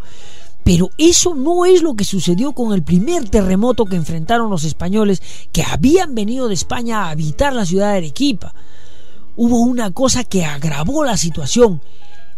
Pero 0.63 0.91
eso 0.99 1.33
no 1.33 1.65
es 1.65 1.81
lo 1.81 1.95
que 1.95 2.03
sucedió 2.03 2.51
con 2.51 2.73
el 2.73 2.83
primer 2.83 3.29
terremoto 3.29 3.85
que 3.85 3.95
enfrentaron 3.95 4.51
los 4.51 4.65
españoles 4.65 5.23
que 5.51 5.63
habían 5.63 6.13
venido 6.13 6.47
de 6.47 6.53
España 6.53 7.05
a 7.05 7.09
habitar 7.09 7.53
la 7.53 7.65
ciudad 7.65 7.93
de 7.93 7.97
Arequipa. 7.97 8.53
Hubo 9.35 9.61
una 9.61 9.89
cosa 9.89 10.23
que 10.23 10.45
agravó 10.45 11.03
la 11.03 11.17
situación. 11.17 11.81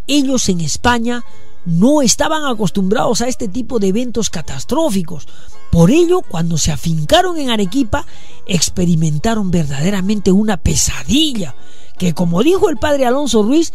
Ellos 0.07 0.47
en 0.47 0.61
España 0.61 1.26
no 1.66 2.01
estaban 2.01 2.45
acostumbrados 2.45 3.22
a 3.22 3.28
este 3.28 3.47
tipo 3.47 3.80
de 3.80 3.88
eventos 3.88 4.30
catastróficos. 4.30 5.28
Por 5.72 5.91
ello, 5.91 6.22
cuando 6.22 6.57
se 6.57 6.72
afincaron 6.72 7.38
en 7.38 7.49
Arequipa, 7.49 8.05
experimentaron 8.45 9.51
verdaderamente 9.51 10.32
una 10.32 10.57
pesadilla, 10.57 11.55
que 11.97 12.13
como 12.13 12.43
dijo 12.43 12.70
el 12.70 12.78
padre 12.78 13.05
Alonso 13.05 13.43
Ruiz, 13.43 13.74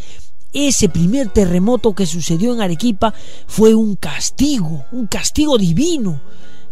ese 0.52 0.88
primer 0.88 1.28
terremoto 1.28 1.94
que 1.94 2.06
sucedió 2.06 2.52
en 2.52 2.60
Arequipa 2.60 3.14
fue 3.46 3.74
un 3.74 3.96
castigo, 3.96 4.84
un 4.92 5.06
castigo 5.06 5.58
divino. 5.58 6.20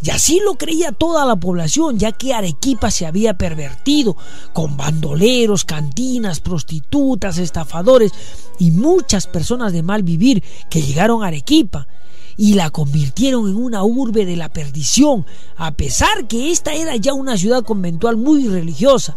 Y 0.02 0.10
así 0.10 0.40
lo 0.44 0.54
creía 0.54 0.92
toda 0.92 1.26
la 1.26 1.36
población, 1.36 1.98
ya 1.98 2.12
que 2.12 2.32
Arequipa 2.32 2.90
se 2.90 3.06
había 3.06 3.34
pervertido 3.34 4.16
con 4.52 4.76
bandoleros, 4.76 5.64
cantinas, 5.64 6.40
prostitutas, 6.40 7.38
estafadores 7.38 8.12
y 8.58 8.70
muchas 8.70 9.26
personas 9.26 9.72
de 9.72 9.82
mal 9.82 10.04
vivir 10.04 10.42
que 10.70 10.82
llegaron 10.82 11.22
a 11.22 11.28
Arequipa 11.28 11.88
y 12.36 12.54
la 12.54 12.70
convirtieron 12.70 13.48
en 13.48 13.56
una 13.56 13.82
urbe 13.82 14.24
de 14.24 14.36
la 14.36 14.48
perdición, 14.48 15.26
a 15.56 15.72
pesar 15.72 16.28
que 16.28 16.52
esta 16.52 16.72
era 16.72 16.94
ya 16.94 17.12
una 17.12 17.36
ciudad 17.36 17.64
conventual 17.64 18.16
muy 18.16 18.46
religiosa. 18.46 19.16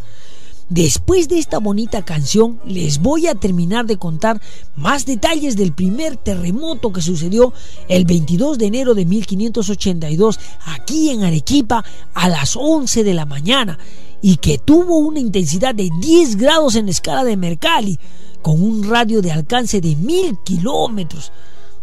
Después 0.71 1.27
de 1.27 1.37
esta 1.37 1.57
bonita 1.57 2.05
canción 2.05 2.57
les 2.65 2.99
voy 3.01 3.27
a 3.27 3.35
terminar 3.35 3.85
de 3.85 3.97
contar 3.97 4.39
más 4.77 5.05
detalles 5.05 5.57
del 5.57 5.73
primer 5.73 6.15
terremoto 6.15 6.93
que 6.93 7.01
sucedió 7.01 7.51
el 7.89 8.05
22 8.05 8.57
de 8.57 8.67
enero 8.67 8.93
de 8.93 9.05
1582 9.05 10.39
aquí 10.67 11.09
en 11.09 11.25
Arequipa 11.25 11.83
a 12.13 12.29
las 12.29 12.55
11 12.55 13.03
de 13.03 13.13
la 13.13 13.25
mañana 13.25 13.79
y 14.21 14.37
que 14.37 14.59
tuvo 14.59 14.99
una 14.99 15.19
intensidad 15.19 15.75
de 15.75 15.89
10 15.99 16.37
grados 16.37 16.75
en 16.75 16.85
la 16.85 16.91
escala 16.91 17.25
de 17.25 17.35
Mercalli 17.35 17.99
con 18.41 18.63
un 18.63 18.89
radio 18.89 19.21
de 19.21 19.33
alcance 19.33 19.81
de 19.81 19.97
mil 19.97 20.37
kilómetros. 20.45 21.33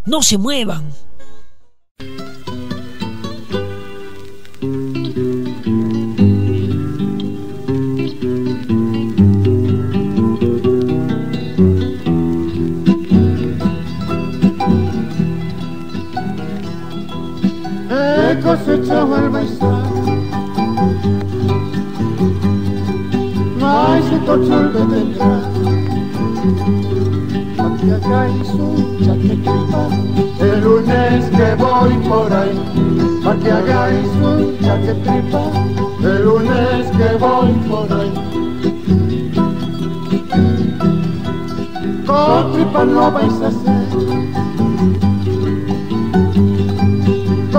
No 0.06 0.22
se 0.22 0.38
muevan. 0.38 0.90
He 18.58 18.64
cosechado 18.64 19.16
el 19.16 19.30
maizal. 19.30 19.82
Maíz 23.60 24.06
y 24.12 24.18
tochol 24.26 24.72
de 24.72 24.80
tendrá. 24.80 25.40
Aquí 27.58 27.90
acá 27.90 28.28
y 28.28 28.44
su 28.46 29.04
chaquetita, 29.04 29.88
el 30.40 30.60
lunes 30.64 31.24
que 31.30 31.54
voy 31.54 31.94
por 32.08 32.32
ahí. 32.32 32.56
Aquí 33.26 33.48
acá 33.48 33.90
y 33.90 34.04
su 34.04 34.64
chaquetita, 34.64 35.42
el 36.02 36.24
lunes 36.24 36.90
que 36.96 37.16
voy 37.18 37.52
por 37.68 37.92
ahí. 37.98 38.12
Con 42.06 42.52
tripa 42.52 42.84
no 42.84 43.12
vais 43.12 43.42
a 43.42 43.48
hacer 43.48 44.37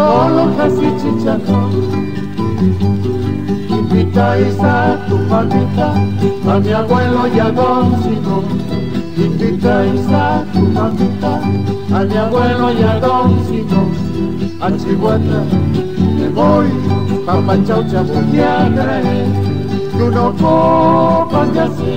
con 0.09 0.39
hojas 0.39 0.73
y 0.81 0.89
chicharrón. 0.99 1.71
Invitáis 3.69 4.59
a 4.59 4.97
tu 5.07 5.17
mamita, 5.17 5.93
a 6.51 6.59
mi 6.59 6.71
abuelo 6.71 7.27
y 7.35 7.39
a 7.39 7.51
don 7.51 8.03
Simón. 8.03 8.45
Invitáis 9.17 10.07
a 10.11 10.43
tu 10.53 10.61
mamita, 10.77 11.33
a 11.93 12.03
mi 12.05 12.17
abuelo 12.17 12.71
y 12.71 12.83
a 12.83 12.99
don 12.99 13.45
Simón. 13.45 13.89
A 14.61 14.71
Chihuahua 14.77 15.43
me 16.17 16.27
voy, 16.29 16.67
papá 17.25 17.53
a 17.53 18.69
traer. 18.75 19.27
Tú 19.97 20.11
no 20.11 20.33
copas 20.37 21.53
de 21.53 21.59
así, 21.59 21.93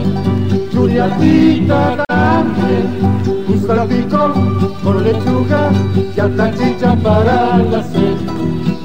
churiatita 0.72 2.04
también 2.08 3.11
un 3.53 3.66
salpicón 3.66 4.74
con 4.82 5.05
lechuga 5.05 5.70
y 6.16 6.20
alta 6.20 6.53
chicha 6.55 6.96
para 6.96 7.59
la 7.59 7.82
sed. 7.82 8.16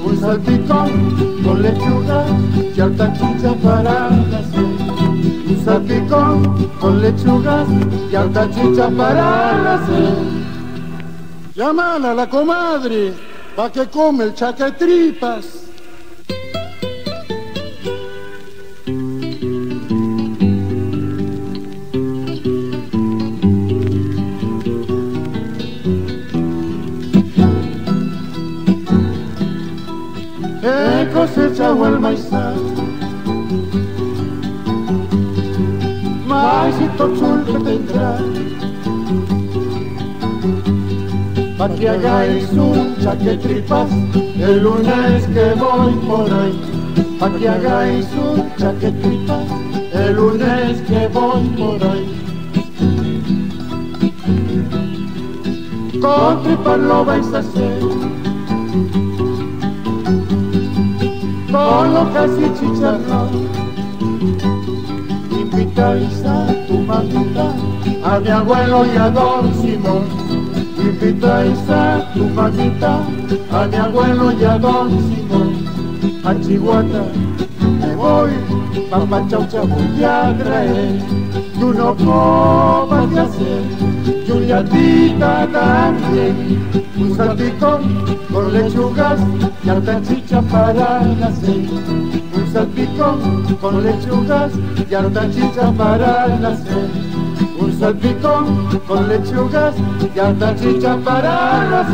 Un 0.04 0.20
salpicón 0.20 1.42
con 1.42 1.62
lechuga 1.62 2.26
y 2.76 2.80
alta 2.80 3.12
chicha 3.12 3.54
para 3.62 4.10
la 4.32 4.42
sed. 4.50 4.72
Un 5.50 5.64
salpicón 5.64 6.70
con 6.80 7.00
lechuga 7.00 7.64
y 8.10 8.14
alta 8.14 8.50
chicha 8.50 8.90
para 8.90 9.62
la 9.62 9.86
sed. 9.86 10.38
A 11.60 12.14
la 12.14 12.28
comadre 12.28 13.14
pa' 13.56 13.70
que 13.70 13.86
come 13.86 14.24
el 14.24 14.34
chaquetripas. 14.34 15.67
He 31.28 31.34
cosechado 31.34 31.86
el 31.86 32.00
maizal. 32.00 32.56
Maicito 36.26 37.08
chul 37.16 37.44
que 37.44 37.52
tendrá. 37.64 38.18
Pa' 41.58 41.68
que 41.68 41.88
hagáis 41.88 42.50
un 42.52 42.96
chaquetripas 43.02 43.90
El 44.38 44.62
lunes 44.62 45.26
que 45.26 45.54
voy 45.54 45.92
por 46.08 46.32
ahí. 46.32 46.60
Pa' 47.18 47.30
que 47.30 47.48
hagáis 47.48 48.06
un 48.14 48.50
chaquetripas 48.56 49.46
El 49.92 50.16
lunes 50.16 50.80
que 50.82 51.08
voy 51.08 51.44
por 51.58 51.82
ahí. 51.90 52.08
Con 56.00 56.42
tripas 56.42 56.78
lo 56.78 57.04
vais 57.04 57.34
a 57.34 57.38
hacer 57.38 57.77
con 61.64 61.96
hojas 61.96 62.30
y 62.38 62.46
chicharrón. 62.58 63.48
Invitáis 65.30 66.24
a 66.24 66.46
tu 66.66 66.78
mamita, 66.78 67.46
a 68.04 68.20
mi 68.20 68.28
abuelo 68.28 68.84
y 68.86 68.96
a 68.96 69.10
don 69.10 69.54
Simón. 69.60 70.04
Invitáis 70.78 71.58
a 71.68 72.12
tu 72.14 72.24
mamita, 72.26 73.00
a 73.52 73.66
mi 73.66 73.76
abuelo 73.76 74.32
y 74.32 74.44
a 74.44 74.58
don 74.58 74.90
Simón. 75.08 75.50
A 76.24 76.34
Chihuahua 76.40 77.04
me 77.80 77.94
voy, 77.96 78.30
papá 78.90 79.24
chaucha 79.28 79.62
voy 79.62 80.04
a 80.04 80.36
traer. 80.38 81.02
Tú 81.58 81.72
no 81.74 81.96
comas 81.96 83.10
de 83.10 83.20
hacer, 83.20 83.62
Juliatita 84.38 85.48
también. 85.52 86.70
Un 86.96 87.16
salpicón 87.16 88.04
con 88.32 88.52
lechugas 88.52 89.18
y 89.64 89.68
alta 89.68 90.00
chicha 90.02 90.40
para 90.42 91.02
la. 91.02 91.28
Un 91.28 92.52
salpicón 92.52 93.56
con 93.60 93.84
lechugas 93.84 94.52
y 94.88 94.94
alta 94.94 95.28
chicha 95.30 95.72
para 95.72 96.28
la. 96.28 96.56
Un 97.58 97.80
salpicón 97.80 98.80
con 98.86 99.08
lechugas 99.08 99.74
y 100.14 100.18
alta 100.18 100.54
chicha 100.54 100.96
para 101.04 101.64
la. 101.70 101.86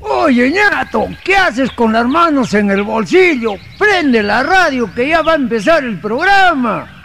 Oye, 0.00 0.50
ñato, 0.50 1.06
¿qué 1.22 1.36
haces 1.36 1.70
con 1.72 1.92
las 1.92 2.06
manos 2.06 2.54
en 2.54 2.70
el 2.70 2.82
bolsillo? 2.82 3.54
Prende 3.78 4.20
la 4.22 4.42
radio 4.42 4.92
que 4.92 5.08
ya 5.08 5.22
va 5.22 5.32
a 5.32 5.36
empezar 5.36 5.84
el 5.84 6.00
programa. 6.00 7.03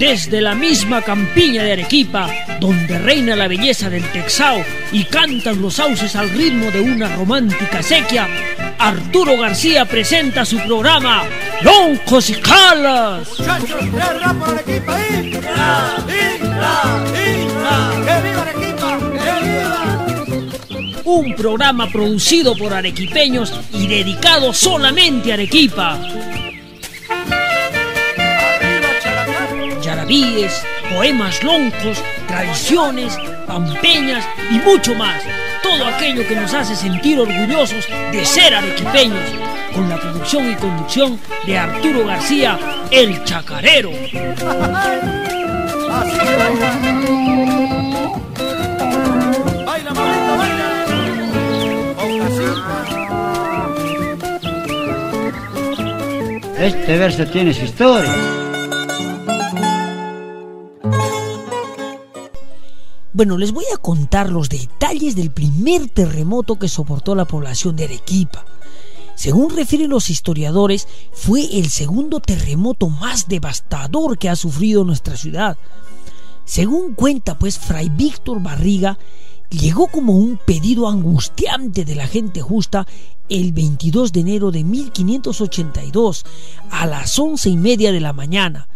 Desde 0.00 0.40
la 0.40 0.54
misma 0.54 1.02
campiña 1.02 1.62
de 1.62 1.72
Arequipa, 1.72 2.26
donde 2.58 2.98
reina 2.98 3.36
la 3.36 3.48
belleza 3.48 3.90
del 3.90 4.02
Texao 4.12 4.64
y 4.92 5.04
cantan 5.04 5.60
los 5.60 5.74
sauces 5.74 6.16
al 6.16 6.30
ritmo 6.30 6.70
de 6.70 6.80
una 6.80 7.14
romántica 7.16 7.82
sequía, 7.82 8.26
Arturo 8.78 9.36
García 9.36 9.84
presenta 9.84 10.46
su 10.46 10.56
programa 10.60 11.24
loncos 11.60 12.30
y 12.30 12.34
calas. 12.36 13.28
Un 21.04 21.34
programa 21.36 21.90
producido 21.90 22.56
por 22.56 22.72
arequipeños 22.72 23.52
y 23.74 23.86
dedicado 23.86 24.54
solamente 24.54 25.32
a 25.32 25.34
Arequipa. 25.34 26.00
Poemas 30.10 31.40
loncos, 31.44 32.02
tradiciones, 32.26 33.16
pampeñas 33.46 34.24
y 34.50 34.54
mucho 34.54 34.92
más. 34.96 35.22
Todo 35.62 35.86
aquello 35.86 36.26
que 36.26 36.34
nos 36.34 36.52
hace 36.52 36.74
sentir 36.74 37.20
orgullosos 37.20 37.86
de 38.10 38.24
ser 38.24 38.52
arequipeños. 38.56 39.22
Con 39.72 39.88
la 39.88 40.00
producción 40.00 40.50
y 40.50 40.56
conducción 40.56 41.20
de 41.46 41.56
Arturo 41.56 42.04
García, 42.04 42.58
el 42.90 43.22
chacarero. 43.22 43.92
Este 56.58 56.98
verso 56.98 57.24
tiene 57.26 57.54
su 57.54 57.64
historia. 57.64 58.49
Bueno, 63.12 63.36
les 63.36 63.50
voy 63.52 63.64
a 63.74 63.76
contar 63.76 64.30
los 64.30 64.48
detalles 64.48 65.16
del 65.16 65.30
primer 65.30 65.88
terremoto 65.88 66.58
que 66.58 66.68
soportó 66.68 67.16
la 67.16 67.24
población 67.24 67.74
de 67.74 67.84
Arequipa. 67.84 68.44
Según 69.16 69.54
refieren 69.54 69.90
los 69.90 70.10
historiadores, 70.10 70.86
fue 71.12 71.58
el 71.58 71.70
segundo 71.70 72.20
terremoto 72.20 72.88
más 72.88 73.26
devastador 73.26 74.16
que 74.16 74.28
ha 74.28 74.36
sufrido 74.36 74.84
nuestra 74.84 75.16
ciudad. 75.16 75.58
Según 76.44 76.94
cuenta 76.94 77.36
pues 77.36 77.58
Fray 77.58 77.88
Víctor 77.88 78.40
Barriga, 78.40 78.96
llegó 79.50 79.88
como 79.88 80.16
un 80.16 80.38
pedido 80.38 80.88
angustiante 80.88 81.84
de 81.84 81.96
la 81.96 82.06
gente 82.06 82.40
justa 82.40 82.86
el 83.28 83.52
22 83.52 84.12
de 84.12 84.20
enero 84.20 84.52
de 84.52 84.62
1582 84.62 86.24
a 86.70 86.86
las 86.86 87.18
once 87.18 87.50
y 87.50 87.56
media 87.56 87.90
de 87.90 88.00
la 88.00 88.12
mañana. 88.12 88.68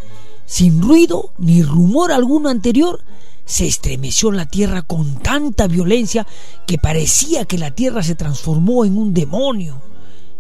Sin 0.45 0.82
ruido 0.82 1.32
ni 1.39 1.62
rumor 1.62 2.12
alguno 2.12 2.49
anterior, 2.49 3.01
se 3.45 3.66
estremeció 3.66 4.32
la 4.32 4.47
tierra 4.47 4.82
con 4.82 5.16
tanta 5.16 5.66
violencia 5.66 6.26
que 6.66 6.78
parecía 6.78 7.45
que 7.45 7.59
la 7.59 7.70
tierra 7.70 8.03
se 8.03 8.14
transformó 8.14 8.84
en 8.84 8.97
un 8.97 9.12
demonio. 9.14 9.82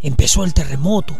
Empezó 0.02 0.44
el 0.44 0.54
terremoto. 0.54 1.16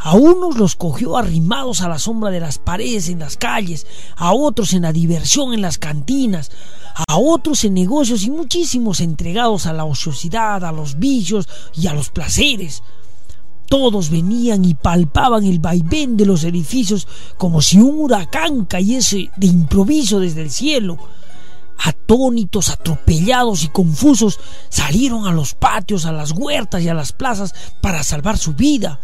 A 0.00 0.14
unos 0.14 0.56
los 0.56 0.76
cogió 0.76 1.16
arrimados 1.16 1.80
a 1.80 1.88
la 1.88 1.98
sombra 1.98 2.30
de 2.30 2.38
las 2.38 2.58
paredes 2.58 3.08
en 3.08 3.18
las 3.18 3.36
calles, 3.36 3.86
a 4.16 4.32
otros 4.32 4.72
en 4.72 4.82
la 4.82 4.92
diversión 4.92 5.52
en 5.52 5.60
las 5.60 5.78
cantinas, 5.78 6.52
a 6.94 7.16
otros 7.18 7.64
en 7.64 7.74
negocios 7.74 8.22
y 8.22 8.30
muchísimos 8.30 9.00
entregados 9.00 9.66
a 9.66 9.72
la 9.72 9.84
ociosidad, 9.84 10.64
a 10.64 10.70
los 10.70 11.00
vicios 11.00 11.48
y 11.74 11.88
a 11.88 11.94
los 11.94 12.10
placeres. 12.10 12.84
Todos 13.68 14.08
venían 14.10 14.64
y 14.64 14.74
palpaban 14.74 15.44
el 15.44 15.58
vaivén 15.58 16.16
de 16.16 16.24
los 16.24 16.44
edificios 16.44 17.06
como 17.36 17.60
si 17.60 17.78
un 17.78 18.00
huracán 18.00 18.64
cayese 18.64 19.30
de 19.36 19.46
improviso 19.46 20.20
desde 20.20 20.42
el 20.42 20.50
cielo. 20.50 20.96
Atónitos, 21.84 22.70
atropellados 22.70 23.64
y 23.64 23.68
confusos, 23.68 24.40
salieron 24.70 25.26
a 25.26 25.32
los 25.32 25.54
patios, 25.54 26.06
a 26.06 26.12
las 26.12 26.32
huertas 26.32 26.82
y 26.82 26.88
a 26.88 26.94
las 26.94 27.12
plazas 27.12 27.54
para 27.80 28.02
salvar 28.02 28.38
su 28.38 28.54
vida. 28.54 29.00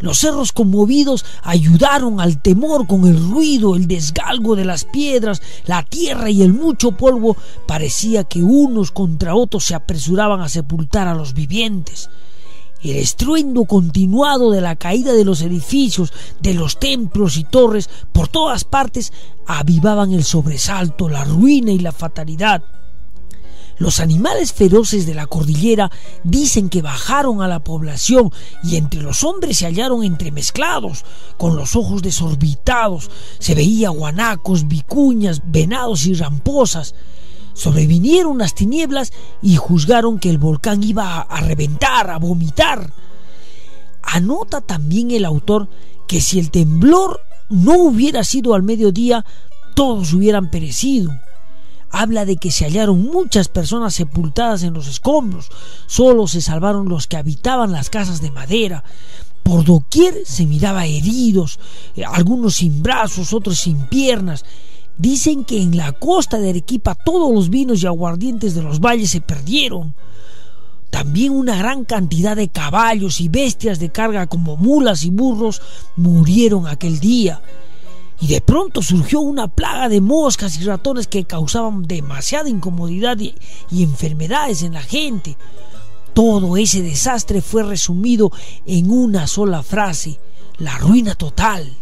Los 0.00 0.18
cerros 0.18 0.52
conmovidos 0.52 1.24
ayudaron 1.42 2.20
al 2.20 2.40
temor 2.40 2.86
con 2.86 3.06
el 3.06 3.22
ruido, 3.22 3.76
el 3.76 3.86
desgalgo 3.86 4.56
de 4.56 4.64
las 4.64 4.86
piedras, 4.86 5.42
la 5.66 5.82
tierra 5.82 6.30
y 6.30 6.42
el 6.42 6.52
mucho 6.52 6.92
polvo. 6.92 7.36
Parecía 7.66 8.24
que 8.24 8.42
unos 8.42 8.90
contra 8.90 9.34
otros 9.34 9.64
se 9.64 9.74
apresuraban 9.74 10.40
a 10.40 10.48
sepultar 10.48 11.06
a 11.06 11.14
los 11.14 11.34
vivientes. 11.34 12.08
El 12.82 12.96
estruendo 12.96 13.64
continuado 13.66 14.50
de 14.50 14.60
la 14.60 14.76
caída 14.76 15.12
de 15.12 15.24
los 15.24 15.42
edificios, 15.42 16.12
de 16.40 16.54
los 16.54 16.78
templos 16.78 17.36
y 17.36 17.44
torres, 17.44 17.90
por 18.12 18.28
todas 18.28 18.64
partes, 18.64 19.12
avivaban 19.46 20.12
el 20.12 20.24
sobresalto, 20.24 21.08
la 21.08 21.24
ruina 21.24 21.72
y 21.72 21.78
la 21.78 21.92
fatalidad. 21.92 22.62
Los 23.80 23.98
animales 23.98 24.52
feroces 24.52 25.06
de 25.06 25.14
la 25.14 25.26
cordillera 25.26 25.90
dicen 26.22 26.68
que 26.68 26.82
bajaron 26.82 27.40
a 27.40 27.48
la 27.48 27.64
población 27.64 28.30
y 28.62 28.76
entre 28.76 29.00
los 29.00 29.24
hombres 29.24 29.56
se 29.56 29.64
hallaron 29.64 30.04
entremezclados, 30.04 31.06
con 31.38 31.56
los 31.56 31.76
ojos 31.76 32.02
desorbitados, 32.02 33.10
se 33.38 33.54
veía 33.54 33.88
guanacos, 33.88 34.68
vicuñas, 34.68 35.40
venados 35.46 36.04
y 36.04 36.12
ramposas. 36.12 36.94
Sobrevinieron 37.60 38.38
las 38.38 38.54
tinieblas 38.54 39.12
y 39.42 39.56
juzgaron 39.56 40.18
que 40.18 40.30
el 40.30 40.38
volcán 40.38 40.82
iba 40.82 41.20
a 41.20 41.40
reventar, 41.42 42.08
a 42.08 42.16
vomitar. 42.16 42.90
Anota 44.02 44.62
también 44.62 45.10
el 45.10 45.26
autor 45.26 45.68
que 46.08 46.22
si 46.22 46.38
el 46.38 46.50
temblor 46.50 47.20
no 47.50 47.74
hubiera 47.74 48.24
sido 48.24 48.54
al 48.54 48.62
mediodía, 48.62 49.26
todos 49.74 50.14
hubieran 50.14 50.50
perecido. 50.50 51.12
Habla 51.90 52.24
de 52.24 52.38
que 52.38 52.50
se 52.50 52.64
hallaron 52.64 53.02
muchas 53.02 53.48
personas 53.48 53.94
sepultadas 53.94 54.62
en 54.62 54.72
los 54.72 54.88
escombros, 54.88 55.50
solo 55.86 56.28
se 56.28 56.40
salvaron 56.40 56.88
los 56.88 57.06
que 57.08 57.18
habitaban 57.18 57.72
las 57.72 57.90
casas 57.90 58.22
de 58.22 58.30
madera. 58.30 58.84
Por 59.42 59.66
doquier 59.66 60.22
se 60.24 60.46
miraba 60.46 60.86
heridos, 60.86 61.60
eh, 61.94 62.06
algunos 62.06 62.54
sin 62.56 62.82
brazos, 62.82 63.34
otros 63.34 63.58
sin 63.58 63.84
piernas, 63.84 64.46
Dicen 64.98 65.44
que 65.44 65.62
en 65.62 65.76
la 65.76 65.92
costa 65.92 66.38
de 66.38 66.50
Arequipa 66.50 66.94
todos 66.94 67.32
los 67.32 67.48
vinos 67.48 67.82
y 67.82 67.86
aguardientes 67.86 68.54
de 68.54 68.62
los 68.62 68.80
valles 68.80 69.10
se 69.10 69.20
perdieron. 69.20 69.94
También 70.90 71.32
una 71.32 71.56
gran 71.56 71.84
cantidad 71.84 72.36
de 72.36 72.48
caballos 72.48 73.20
y 73.20 73.28
bestias 73.28 73.78
de 73.78 73.90
carga 73.90 74.26
como 74.26 74.56
mulas 74.56 75.04
y 75.04 75.10
burros 75.10 75.62
murieron 75.96 76.66
aquel 76.66 76.98
día. 76.98 77.40
Y 78.20 78.26
de 78.26 78.42
pronto 78.42 78.82
surgió 78.82 79.20
una 79.20 79.48
plaga 79.48 79.88
de 79.88 80.00
moscas 80.00 80.58
y 80.58 80.64
ratones 80.64 81.06
que 81.06 81.24
causaban 81.24 81.84
demasiada 81.84 82.50
incomodidad 82.50 83.18
y, 83.18 83.34
y 83.70 83.82
enfermedades 83.82 84.62
en 84.62 84.74
la 84.74 84.82
gente. 84.82 85.38
Todo 86.12 86.56
ese 86.56 86.82
desastre 86.82 87.40
fue 87.40 87.62
resumido 87.62 88.30
en 88.66 88.90
una 88.90 89.26
sola 89.26 89.62
frase, 89.62 90.18
la 90.58 90.76
ruina 90.76 91.14
total. 91.14 91.72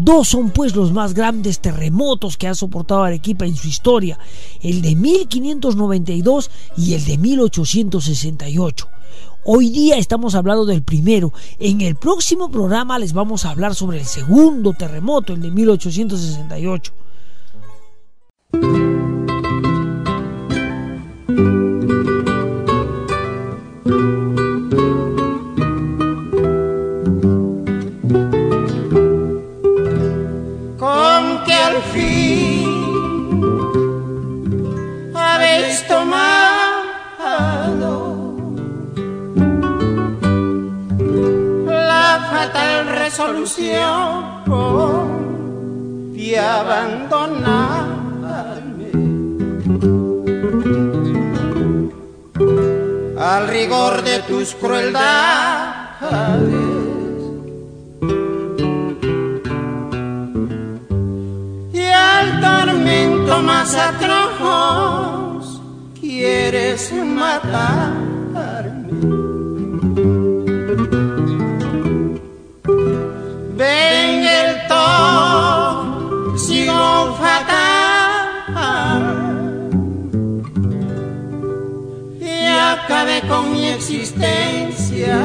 Dos 0.00 0.28
son 0.28 0.50
pues 0.50 0.74
los 0.74 0.90
más 0.90 1.12
grandes 1.12 1.60
terremotos 1.60 2.38
que 2.38 2.48
ha 2.48 2.54
soportado 2.54 3.02
Arequipa 3.02 3.44
en 3.44 3.54
su 3.54 3.68
historia, 3.68 4.18
el 4.62 4.80
de 4.80 4.96
1592 4.96 6.50
y 6.78 6.94
el 6.94 7.04
de 7.04 7.18
1868. 7.18 8.88
Hoy 9.44 9.70
día 9.70 9.98
estamos 9.98 10.34
hablando 10.34 10.64
del 10.64 10.82
primero. 10.82 11.32
En 11.58 11.82
el 11.82 11.96
próximo 11.96 12.50
programa 12.50 12.98
les 12.98 13.12
vamos 13.12 13.44
a 13.44 13.50
hablar 13.50 13.74
sobre 13.74 13.98
el 13.98 14.06
segundo 14.06 14.72
terremoto, 14.72 15.34
el 15.34 15.42
de 15.42 15.50
1868. 15.50 16.92
La 42.42 42.48
fatal 42.48 42.86
resolución 42.86 44.42
de 46.12 46.38
abandonarme. 46.38 48.92
Al 53.18 53.48
rigor 53.48 54.02
de 54.02 54.20
tus 54.28 54.54
crueldades. 54.54 55.02
Y 61.72 61.80
al 61.80 62.40
tormento 62.40 63.42
más 63.42 63.74
atroz 63.74 65.60
quieres 66.00 66.92
matarme. 66.92 68.12
Ven 73.62 74.26
el 74.40 74.50
tóxico 74.66 76.82
fatal 77.22 78.26
y 82.20 82.46
acabe 82.46 83.16
con 83.28 83.52
mi 83.52 83.68
existencia 83.68 85.20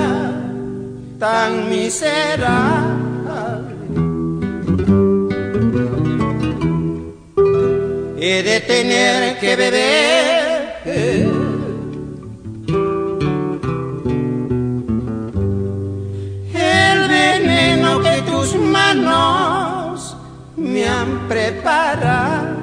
tan 1.17 1.67
miserable. 1.67 3.75
He 8.19 8.43
de 8.43 8.59
tener 8.61 9.39
que 9.39 9.55
beber. 9.55 11.36
Me 20.57 20.87
han 20.87 21.27
preparado. 21.27 22.57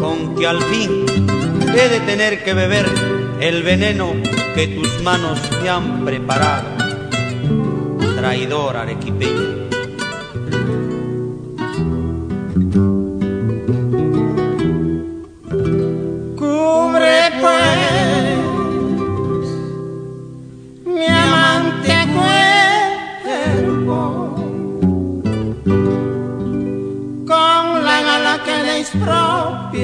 Con 0.00 0.36
que 0.36 0.46
al 0.46 0.62
fin 0.62 1.04
he 1.76 1.88
de 1.88 2.00
tener 2.00 2.44
que 2.44 2.54
beber 2.54 2.86
el 3.40 3.62
veneno 3.62 4.12
que 4.54 4.68
tus 4.68 5.02
manos 5.02 5.40
me 5.62 5.68
han 5.68 6.04
preparado. 6.04 6.68
Traidor 8.16 8.76
arequipeño. 8.76 9.63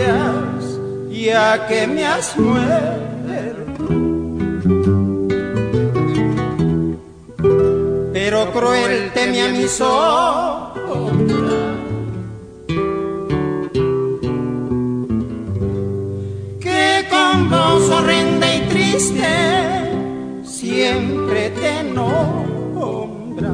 Expropias 0.00 0.78
ya 1.10 1.66
que 1.68 1.86
me 1.86 2.06
has 2.06 2.36
muerto. 2.38 3.84
Pero 8.12 8.52
cruel 8.52 9.10
teme 9.12 9.42
a 9.42 9.48
mi 9.48 9.68
sombra 9.68 10.74
que 16.60 17.06
con 17.10 17.50
voz 17.50 17.90
horrenda 17.90 18.54
y 18.54 18.60
triste 18.68 19.32
siempre 20.44 21.50
te 21.50 21.82
nombra, 21.82 23.52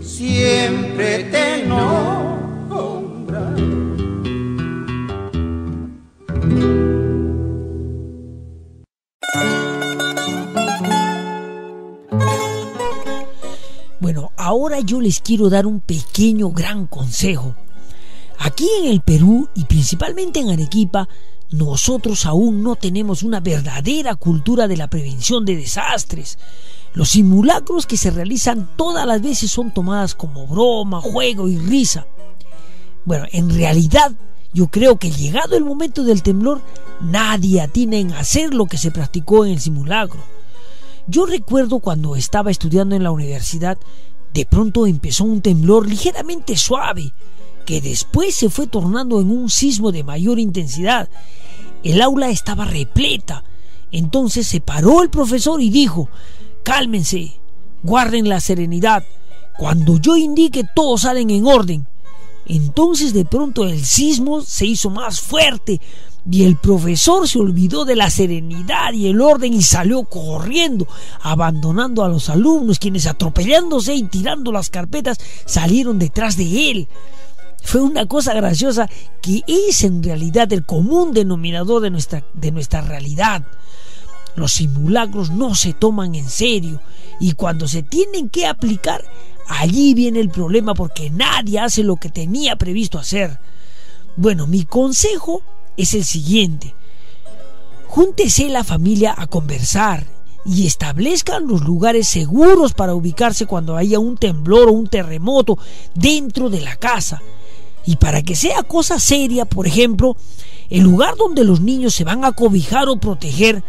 siempre 0.00 1.24
te 1.24 1.66
nombra. 1.66 2.01
Yo 14.84 15.00
les 15.00 15.20
quiero 15.20 15.48
dar 15.48 15.66
un 15.66 15.80
pequeño 15.80 16.50
gran 16.50 16.86
consejo. 16.86 17.54
Aquí 18.38 18.68
en 18.80 18.90
el 18.90 19.00
Perú 19.00 19.48
y 19.54 19.64
principalmente 19.64 20.40
en 20.40 20.50
Arequipa, 20.50 21.08
nosotros 21.50 22.26
aún 22.26 22.62
no 22.62 22.76
tenemos 22.76 23.22
una 23.22 23.40
verdadera 23.40 24.14
cultura 24.16 24.66
de 24.68 24.76
la 24.76 24.88
prevención 24.88 25.44
de 25.44 25.56
desastres. 25.56 26.38
Los 26.94 27.10
simulacros 27.10 27.86
que 27.86 27.96
se 27.96 28.10
realizan 28.10 28.70
todas 28.76 29.06
las 29.06 29.22
veces 29.22 29.50
son 29.50 29.72
tomadas 29.72 30.14
como 30.14 30.46
broma, 30.46 31.00
juego 31.00 31.48
y 31.48 31.58
risa. 31.58 32.06
Bueno, 33.04 33.26
en 33.32 33.50
realidad 33.50 34.12
yo 34.52 34.68
creo 34.68 34.98
que 34.98 35.10
llegado 35.10 35.56
el 35.56 35.64
momento 35.64 36.04
del 36.04 36.22
temblor, 36.22 36.60
nadie 37.00 37.60
atina 37.60 37.96
en 37.96 38.12
hacer 38.12 38.52
lo 38.52 38.66
que 38.66 38.78
se 38.78 38.90
practicó 38.90 39.44
en 39.44 39.52
el 39.52 39.60
simulacro. 39.60 40.20
Yo 41.06 41.26
recuerdo 41.26 41.80
cuando 41.80 42.16
estaba 42.16 42.50
estudiando 42.50 42.94
en 42.94 43.02
la 43.02 43.10
universidad, 43.10 43.78
de 44.32 44.46
pronto 44.46 44.86
empezó 44.86 45.24
un 45.24 45.42
temblor 45.42 45.86
ligeramente 45.88 46.56
suave, 46.56 47.12
que 47.66 47.80
después 47.80 48.34
se 48.34 48.50
fue 48.50 48.66
tornando 48.66 49.20
en 49.20 49.30
un 49.30 49.50
sismo 49.50 49.92
de 49.92 50.04
mayor 50.04 50.38
intensidad. 50.38 51.08
El 51.82 52.00
aula 52.00 52.30
estaba 52.30 52.64
repleta. 52.64 53.44
Entonces 53.90 54.46
se 54.46 54.60
paró 54.60 55.02
el 55.02 55.10
profesor 55.10 55.60
y 55.60 55.70
dijo, 55.70 56.08
cálmense, 56.62 57.34
guarden 57.82 58.28
la 58.28 58.40
serenidad. 58.40 59.04
Cuando 59.58 59.98
yo 59.98 60.16
indique 60.16 60.64
todos 60.74 61.02
salen 61.02 61.30
en 61.30 61.46
orden. 61.46 61.86
Entonces 62.46 63.12
de 63.12 63.24
pronto 63.24 63.64
el 63.64 63.84
sismo 63.84 64.40
se 64.40 64.66
hizo 64.66 64.90
más 64.90 65.20
fuerte 65.20 65.80
y 66.30 66.44
el 66.44 66.56
profesor 66.56 67.28
se 67.28 67.40
olvidó 67.40 67.84
de 67.84 67.96
la 67.96 68.08
serenidad 68.08 68.92
y 68.92 69.08
el 69.08 69.20
orden 69.20 69.52
y 69.52 69.62
salió 69.62 70.04
corriendo, 70.04 70.86
abandonando 71.20 72.04
a 72.04 72.08
los 72.08 72.28
alumnos, 72.28 72.78
quienes 72.78 73.06
atropellándose 73.06 73.94
y 73.94 74.04
tirando 74.04 74.52
las 74.52 74.70
carpetas 74.70 75.18
salieron 75.44 75.98
detrás 75.98 76.36
de 76.36 76.70
él. 76.70 76.88
Fue 77.62 77.80
una 77.80 78.06
cosa 78.06 78.34
graciosa 78.34 78.88
que 79.20 79.42
es 79.46 79.84
en 79.84 80.02
realidad 80.02 80.52
el 80.52 80.64
común 80.64 81.12
denominador 81.12 81.82
de 81.82 81.90
nuestra, 81.90 82.24
de 82.34 82.52
nuestra 82.52 82.82
realidad. 82.82 83.44
Los 84.34 84.52
simulacros 84.52 85.30
no 85.30 85.54
se 85.54 85.72
toman 85.72 86.14
en 86.14 86.28
serio 86.28 86.80
y 87.20 87.32
cuando 87.32 87.68
se 87.68 87.82
tienen 87.82 88.30
que 88.30 88.46
aplicar, 88.46 89.04
allí 89.48 89.94
viene 89.94 90.20
el 90.20 90.30
problema 90.30 90.74
porque 90.74 91.10
nadie 91.10 91.58
hace 91.60 91.82
lo 91.82 91.96
que 91.96 92.08
tenía 92.08 92.56
previsto 92.56 92.98
hacer. 92.98 93.38
Bueno, 94.16 94.46
mi 94.46 94.64
consejo 94.64 95.42
es 95.76 95.94
el 95.94 96.04
siguiente. 96.04 96.74
Júntese 97.86 98.48
la 98.48 98.64
familia 98.64 99.14
a 99.16 99.26
conversar 99.26 100.06
y 100.44 100.66
establezcan 100.66 101.46
los 101.46 101.62
lugares 101.62 102.08
seguros 102.08 102.72
para 102.72 102.94
ubicarse 102.94 103.46
cuando 103.46 103.76
haya 103.76 103.98
un 103.98 104.16
temblor 104.16 104.68
o 104.68 104.72
un 104.72 104.88
terremoto 104.88 105.58
dentro 105.94 106.50
de 106.50 106.60
la 106.60 106.76
casa. 106.76 107.22
Y 107.84 107.96
para 107.96 108.22
que 108.22 108.34
sea 108.34 108.62
cosa 108.62 108.98
seria, 108.98 109.44
por 109.44 109.66
ejemplo, 109.66 110.16
el 110.70 110.80
lugar 110.80 111.16
donde 111.16 111.44
los 111.44 111.60
niños 111.60 111.94
se 111.94 112.04
van 112.04 112.24
a 112.24 112.32
cobijar 112.32 112.88
o 112.88 112.96
proteger, 112.96 113.62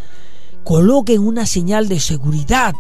coloquen 0.64 1.22
una 1.22 1.46
señal 1.46 1.90
de 1.90 2.00
seguridad. 2.00 2.74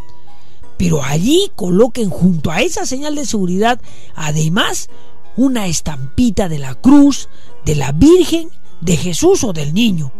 Pero 0.78 1.04
allí 1.04 1.52
coloquen 1.56 2.10
junto 2.10 2.52
a 2.52 2.62
esa 2.62 2.86
señal 2.86 3.16
de 3.16 3.26
seguridad, 3.26 3.80
además, 4.16 4.90
una 5.36 5.68
estampita 5.68 6.50
de 6.50 6.60
la 6.60 6.76
cruz, 6.76 7.30
de 7.66 7.76
la 7.76 7.91
Virgen, 7.91 8.50
de 8.84 8.98
Jesús 8.98 9.44
o 9.44 9.54
del 9.54 9.74
niño. 9.74 10.12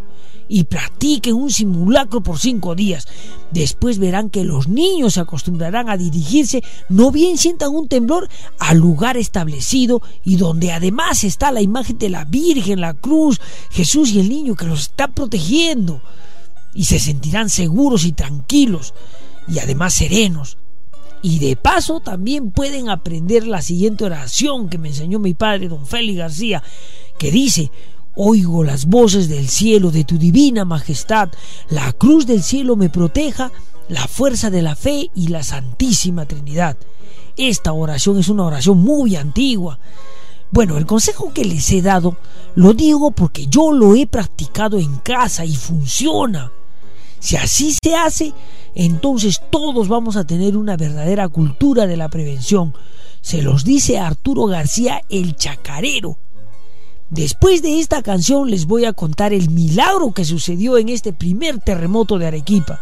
Y 0.50 0.66
practiquen 0.66 1.36
un 1.36 1.50
simulacro 1.50 2.22
por 2.22 2.38
cinco 2.38 2.76
días. 2.76 3.08
Después 3.52 3.98
verán 3.98 4.30
que 4.30 4.44
los 4.44 4.68
niños 4.68 5.14
se 5.14 5.22
acostumbrarán 5.22 5.90
a 5.90 5.98
dirigirse, 5.98 6.64
no 6.90 7.12
bien 7.12 7.38
sientan 7.38 7.74
un 7.74 7.88
temblor, 7.88 8.30
al 8.60 8.78
lugar 8.78 9.16
establecido 9.18 10.02
y 10.24 10.36
donde 10.36 10.72
además 10.72 11.24
está 11.24 11.52
la 11.52 11.62
imagen 11.62 11.98
de 11.98 12.10
la 12.10 12.26
Virgen, 12.26 12.82
la 12.82 12.94
cruz, 12.94 13.40
Jesús 13.72 14.12
y 14.12 14.20
el 14.20 14.30
niño 14.30 14.56
que 14.56 14.66
los 14.66 14.82
está 14.82 15.08
protegiendo. 15.08 16.02
Y 16.76 16.86
se 16.86 17.00
sentirán 17.00 17.50
seguros 17.50 18.06
y 18.06 18.12
tranquilos 18.12 18.94
y 19.48 19.60
además 19.60 19.94
serenos. 19.94 20.58
Y 21.22 21.40
de 21.40 21.56
paso 21.56 22.02
también 22.02 22.52
pueden 22.52 22.90
aprender 22.90 23.48
la 23.48 23.62
siguiente 23.62 24.04
oración 24.04 24.68
que 24.70 24.78
me 24.78 24.90
enseñó 24.90 25.20
mi 25.20 25.34
padre, 25.34 25.70
don 25.70 25.88
Félix 25.88 26.18
García, 26.18 26.62
que 27.18 27.32
dice, 27.32 27.72
Oigo 28.16 28.64
las 28.64 28.86
voces 28.86 29.28
del 29.28 29.48
cielo 29.48 29.90
de 29.90 30.04
tu 30.04 30.20
divina 30.20 30.66
majestad, 30.66 31.30
la 31.70 31.92
cruz 31.94 32.28
del 32.28 32.44
cielo 32.44 32.76
me 32.76 32.90
proteja, 32.90 33.52
la 33.90 34.08
fuerza 34.08 34.52
de 34.52 34.62
la 34.62 34.76
fe 34.76 35.10
y 35.16 35.30
la 35.30 35.42
Santísima 35.42 36.28
Trinidad. 36.28 36.78
Esta 37.38 37.74
oración 37.74 38.20
es 38.20 38.30
una 38.30 38.46
oración 38.46 38.78
muy 38.78 39.16
antigua. 39.16 39.80
Bueno, 40.52 40.78
el 40.78 40.86
consejo 40.86 41.34
que 41.34 41.44
les 41.44 41.72
he 41.72 41.82
dado 41.82 42.18
lo 42.54 42.74
digo 42.74 43.10
porque 43.10 43.48
yo 43.48 43.72
lo 43.72 43.96
he 43.96 44.06
practicado 44.06 44.78
en 44.78 44.98
casa 44.98 45.44
y 45.44 45.56
funciona. 45.56 46.52
Si 47.18 47.36
así 47.36 47.76
se 47.84 47.96
hace, 47.96 48.34
entonces 48.76 49.42
todos 49.50 49.88
vamos 49.88 50.18
a 50.18 50.26
tener 50.26 50.56
una 50.56 50.78
verdadera 50.78 51.30
cultura 51.30 51.88
de 51.88 51.98
la 51.98 52.10
prevención. 52.10 52.76
Se 53.22 53.42
los 53.42 53.64
dice 53.64 53.98
Arturo 53.98 54.46
García 54.46 55.02
el 55.10 55.36
Chacarero. 55.36 56.20
Después 57.14 57.62
de 57.62 57.80
esta 57.80 58.02
canción 58.02 58.50
les 58.50 58.66
voy 58.66 58.86
a 58.86 58.94
contar 58.94 59.34
el 59.34 59.52
milagro 59.52 60.14
que 60.14 60.26
sucedió 60.26 60.80
en 60.80 60.90
este 60.90 61.14
primer 61.14 61.60
terremoto 61.60 62.18
de 62.18 62.26
Arequipa. 62.26 62.82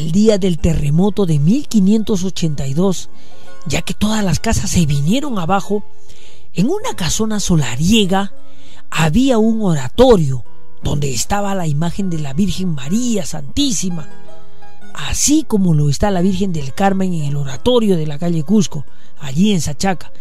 El 0.00 0.12
día 0.12 0.38
del 0.38 0.58
terremoto 0.58 1.26
de 1.26 1.38
1582, 1.38 3.10
ya 3.66 3.82
que 3.82 3.92
todas 3.92 4.24
las 4.24 4.40
casas 4.40 4.70
se 4.70 4.86
vinieron 4.86 5.38
abajo, 5.38 5.84
en 6.54 6.70
una 6.70 6.94
casona 6.96 7.38
solariega 7.38 8.32
había 8.90 9.36
un 9.36 9.60
oratorio 9.60 10.42
donde 10.82 11.12
estaba 11.12 11.54
la 11.54 11.66
imagen 11.66 12.08
de 12.08 12.18
la 12.18 12.32
Virgen 12.32 12.74
María 12.74 13.26
Santísima, 13.26 14.08
así 14.94 15.44
como 15.46 15.74
lo 15.74 15.90
está 15.90 16.10
la 16.10 16.22
Virgen 16.22 16.54
del 16.54 16.72
Carmen 16.72 17.12
en 17.12 17.24
el 17.24 17.36
oratorio 17.36 17.98
de 17.98 18.06
la 18.06 18.18
calle 18.18 18.42
Cusco, 18.42 18.86
allí 19.20 19.52
en 19.52 19.60
Sachaca. 19.60 20.12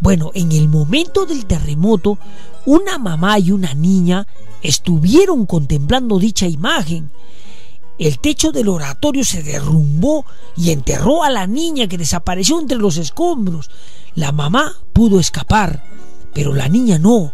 Bueno, 0.00 0.30
en 0.34 0.52
el 0.52 0.68
momento 0.68 1.24
del 1.24 1.46
terremoto, 1.46 2.18
una 2.66 2.98
mamá 2.98 3.38
y 3.38 3.50
una 3.50 3.72
niña 3.72 4.26
estuvieron 4.60 5.46
contemplando 5.46 6.18
dicha 6.18 6.46
imagen. 6.46 7.10
El 8.02 8.18
techo 8.18 8.50
del 8.50 8.66
oratorio 8.66 9.24
se 9.24 9.44
derrumbó 9.44 10.26
y 10.56 10.72
enterró 10.72 11.22
a 11.22 11.30
la 11.30 11.46
niña 11.46 11.86
que 11.86 11.96
desapareció 11.96 12.58
entre 12.58 12.76
los 12.76 12.96
escombros. 12.96 13.70
La 14.16 14.32
mamá 14.32 14.74
pudo 14.92 15.20
escapar, 15.20 15.84
pero 16.34 16.52
la 16.52 16.68
niña 16.68 16.98
no. 16.98 17.32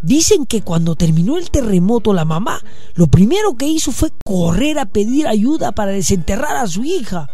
Dicen 0.00 0.46
que 0.46 0.62
cuando 0.62 0.96
terminó 0.96 1.36
el 1.36 1.50
terremoto 1.50 2.14
la 2.14 2.24
mamá 2.24 2.64
lo 2.94 3.08
primero 3.08 3.54
que 3.58 3.66
hizo 3.66 3.92
fue 3.92 4.08
correr 4.24 4.78
a 4.78 4.86
pedir 4.86 5.26
ayuda 5.26 5.72
para 5.72 5.92
desenterrar 5.92 6.56
a 6.56 6.68
su 6.68 6.84
hija. 6.84 7.28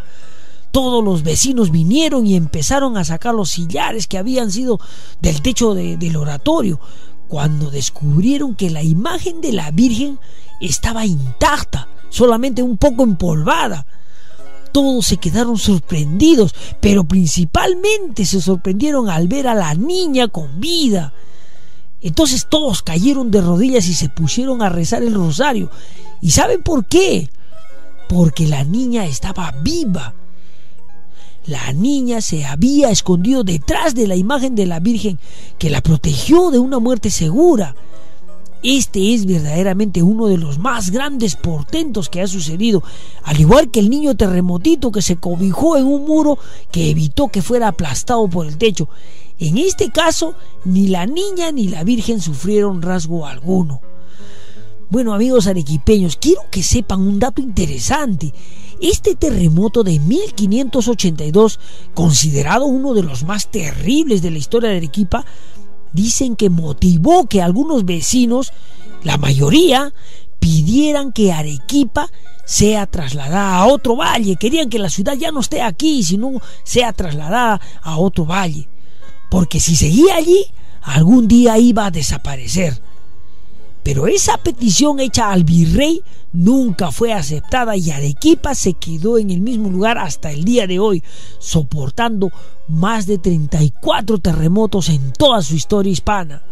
Todos 0.72 1.04
los 1.04 1.22
vecinos 1.22 1.70
vinieron 1.70 2.26
y 2.26 2.34
empezaron 2.34 2.96
a 2.96 3.04
sacar 3.04 3.36
los 3.36 3.50
sillares 3.50 4.08
que 4.08 4.18
habían 4.18 4.50
sido 4.50 4.80
del 5.22 5.42
techo 5.42 5.74
del 5.74 6.16
oratorio, 6.16 6.80
cuando 7.28 7.70
descubrieron 7.70 8.56
que 8.56 8.68
la 8.68 8.82
imagen 8.82 9.40
de 9.40 9.52
la 9.52 9.70
Virgen 9.70 10.18
estaba 10.60 11.06
intacta, 11.06 11.86
solamente 12.10 12.62
un 12.62 12.76
poco 12.76 13.02
empolvada. 13.02 13.86
Todos 14.72 15.06
se 15.06 15.16
quedaron 15.16 15.58
sorprendidos, 15.58 16.54
pero 16.80 17.04
principalmente 17.04 18.24
se 18.24 18.40
sorprendieron 18.40 19.08
al 19.08 19.28
ver 19.28 19.48
a 19.48 19.54
la 19.54 19.74
niña 19.74 20.28
con 20.28 20.60
vida. 20.60 21.12
Entonces 22.00 22.46
todos 22.48 22.82
cayeron 22.82 23.30
de 23.30 23.40
rodillas 23.40 23.88
y 23.88 23.94
se 23.94 24.08
pusieron 24.08 24.62
a 24.62 24.68
rezar 24.68 25.02
el 25.02 25.14
rosario. 25.14 25.70
¿Y 26.20 26.30
saben 26.30 26.62
por 26.62 26.86
qué? 26.86 27.30
Porque 28.08 28.46
la 28.46 28.64
niña 28.64 29.06
estaba 29.06 29.52
viva. 29.62 30.14
La 31.46 31.72
niña 31.72 32.20
se 32.20 32.44
había 32.44 32.90
escondido 32.90 33.42
detrás 33.42 33.94
de 33.94 34.06
la 34.06 34.16
imagen 34.16 34.54
de 34.54 34.66
la 34.66 34.80
Virgen 34.80 35.18
que 35.58 35.70
la 35.70 35.80
protegió 35.80 36.50
de 36.50 36.58
una 36.58 36.78
muerte 36.78 37.10
segura. 37.10 37.74
Este 38.62 39.14
es 39.14 39.24
verdaderamente 39.24 40.02
uno 40.02 40.26
de 40.26 40.36
los 40.36 40.58
más 40.58 40.90
grandes 40.90 41.36
portentos 41.36 42.08
que 42.08 42.20
ha 42.20 42.26
sucedido, 42.26 42.82
al 43.22 43.40
igual 43.40 43.70
que 43.70 43.80
el 43.80 43.88
niño 43.88 44.16
terremotito 44.16 44.90
que 44.90 45.02
se 45.02 45.16
cobijó 45.16 45.76
en 45.76 45.86
un 45.86 46.04
muro 46.04 46.38
que 46.72 46.90
evitó 46.90 47.28
que 47.28 47.42
fuera 47.42 47.68
aplastado 47.68 48.28
por 48.28 48.46
el 48.46 48.58
techo. 48.58 48.88
En 49.38 49.58
este 49.58 49.90
caso, 49.90 50.34
ni 50.64 50.88
la 50.88 51.06
niña 51.06 51.52
ni 51.52 51.68
la 51.68 51.84
Virgen 51.84 52.20
sufrieron 52.20 52.82
rasgo 52.82 53.26
alguno. 53.26 53.80
Bueno 54.90 55.14
amigos 55.14 55.46
arequipeños, 55.46 56.16
quiero 56.16 56.40
que 56.50 56.62
sepan 56.62 57.02
un 57.02 57.20
dato 57.20 57.40
interesante. 57.40 58.32
Este 58.80 59.14
terremoto 59.14 59.84
de 59.84 59.98
1582, 60.00 61.60
considerado 61.94 62.66
uno 62.66 62.94
de 62.94 63.02
los 63.02 63.22
más 63.24 63.50
terribles 63.50 64.22
de 64.22 64.30
la 64.30 64.38
historia 64.38 64.70
de 64.70 64.78
Arequipa, 64.78 65.24
dicen 65.92 66.36
que 66.36 66.50
motivó 66.50 67.26
que 67.26 67.42
algunos 67.42 67.84
vecinos, 67.84 68.52
la 69.02 69.16
mayoría, 69.16 69.92
pidieran 70.38 71.12
que 71.12 71.32
Arequipa 71.32 72.08
sea 72.44 72.86
trasladada 72.86 73.56
a 73.56 73.66
otro 73.66 73.96
valle. 73.96 74.36
Querían 74.36 74.70
que 74.70 74.78
la 74.78 74.90
ciudad 74.90 75.14
ya 75.14 75.32
no 75.32 75.40
esté 75.40 75.62
aquí, 75.62 76.02
sino 76.02 76.40
sea 76.64 76.92
trasladada 76.92 77.60
a 77.82 77.98
otro 77.98 78.24
valle 78.24 78.68
porque 79.28 79.60
si 79.60 79.76
seguía 79.76 80.16
allí, 80.16 80.46
algún 80.82 81.28
día 81.28 81.58
iba 81.58 81.86
a 81.86 81.90
desaparecer. 81.90 82.80
Pero 83.82 84.06
esa 84.06 84.36
petición 84.38 85.00
hecha 85.00 85.30
al 85.30 85.44
virrey 85.44 86.02
nunca 86.32 86.90
fue 86.90 87.12
aceptada 87.12 87.76
y 87.76 87.90
Arequipa 87.90 88.54
se 88.54 88.74
quedó 88.74 89.18
en 89.18 89.30
el 89.30 89.40
mismo 89.40 89.70
lugar 89.70 89.98
hasta 89.98 90.30
el 90.30 90.44
día 90.44 90.66
de 90.66 90.78
hoy, 90.78 91.02
soportando 91.38 92.30
más 92.68 93.06
de 93.06 93.18
34 93.18 94.18
terremotos 94.18 94.88
en 94.88 95.12
toda 95.12 95.42
su 95.42 95.54
historia 95.54 95.92
hispana. 95.92 96.42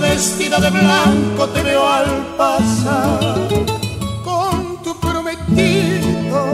Vestida 0.00 0.58
de 0.58 0.70
blanco 0.70 1.46
te 1.48 1.62
veo 1.62 1.86
al 1.86 2.06
pasar 2.36 3.48
con 4.24 4.82
tu 4.82 4.98
prometido, 4.98 6.52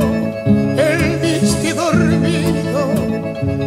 el 0.77 1.19
vestido 1.19 1.85
dormido, 1.85 2.93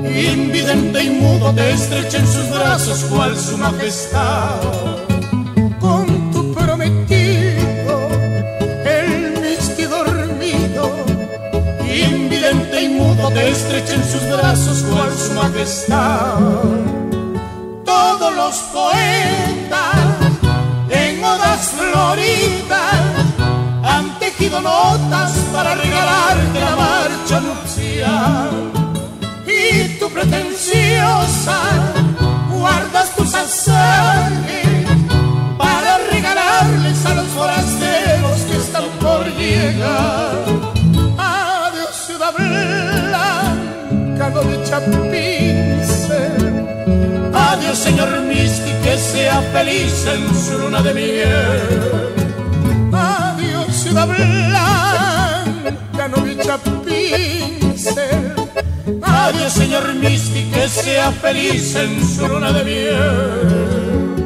invidente 0.06 1.04
y 1.04 1.10
mudo 1.10 1.54
te 1.54 1.72
estrecha 1.72 2.18
en 2.18 2.28
sus 2.28 2.50
brazos 2.50 3.00
cual 3.10 3.38
su 3.38 3.58
majestad. 3.58 5.17
Mudo 12.98 13.30
te 13.32 13.50
estrecha 13.50 13.94
en 13.94 14.04
sus 14.04 14.24
brazos 14.30 14.84
cual 14.84 15.12
su 15.18 15.34
majestad. 15.34 16.40
Todos 17.86 18.36
los 18.36 18.56
poetas 18.74 19.48
han 23.84 24.20
tejido 24.20 24.62
notas 24.62 25.32
para 25.54 25.76
regalarte 25.76 26.60
la 26.60 26.76
marcha 26.76 27.40
nupcial. 27.40 28.50
Y 29.46 29.98
tu 30.00 30.10
pretenciosa 30.10 31.60
guardas 32.52 33.16
tus 33.16 33.34
azares 33.34 34.88
para 35.58 35.98
regalarles 36.12 37.06
a 37.06 37.14
los 37.16 37.28
forasteros 37.28 38.40
que 38.50 38.58
están 38.58 38.86
por 39.00 39.26
llegar. 39.36 40.07
No 44.86 45.08
Adiós, 47.34 47.78
señor 47.78 48.22
Misty, 48.22 48.72
que 48.84 48.98
sea 48.98 49.42
feliz 49.54 50.06
en 50.06 50.36
su 50.36 50.58
luna 50.60 50.82
de 50.82 50.94
miel. 50.94 51.62
Adiós, 52.94 53.76
ciudad 53.76 54.08
blanca, 54.08 56.08
novia 56.08 56.58
pincel. 56.86 58.34
Adiós, 59.02 59.54
señor 59.54 59.94
Misty, 59.96 60.44
que 60.52 60.70
sea 60.70 61.12
feliz 61.12 61.76
en 61.76 62.06
su 62.06 62.28
luna 62.28 62.52
de 62.52 62.64
miel. 62.64 64.17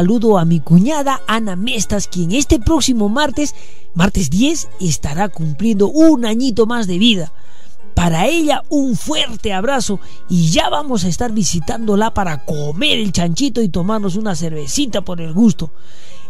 Saludo 0.00 0.38
a 0.38 0.46
mi 0.46 0.60
cuñada 0.60 1.20
Ana 1.26 1.56
Mestas, 1.56 2.08
quien 2.08 2.32
este 2.32 2.58
próximo 2.58 3.10
martes, 3.10 3.54
martes 3.92 4.30
10, 4.30 4.70
estará 4.80 5.28
cumpliendo 5.28 5.88
un 5.88 6.24
añito 6.24 6.64
más 6.64 6.86
de 6.86 6.96
vida. 6.96 7.34
Para 7.94 8.26
ella 8.26 8.62
un 8.70 8.96
fuerte 8.96 9.52
abrazo 9.52 10.00
y 10.26 10.48
ya 10.48 10.70
vamos 10.70 11.04
a 11.04 11.08
estar 11.08 11.32
visitándola 11.32 12.14
para 12.14 12.46
comer 12.46 12.98
el 12.98 13.12
chanchito 13.12 13.60
y 13.60 13.68
tomarnos 13.68 14.16
una 14.16 14.34
cervecita 14.34 15.02
por 15.02 15.20
el 15.20 15.34
gusto. 15.34 15.70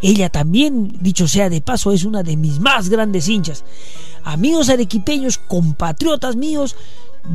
Ella 0.03 0.31
también, 0.31 0.99
dicho 1.01 1.29
sea 1.29 1.49
de 1.49 1.61
paso, 1.61 1.93
es 1.93 2.05
una 2.05 2.25
de 2.25 2.37
mis 2.37 2.59
más 2.59 2.89
grandes 2.89 3.29
hinchas. 3.29 3.63
Amigos 4.25 4.69
arequipeños, 4.69 5.39
compatriotas 5.39 6.35
míos, 6.35 6.75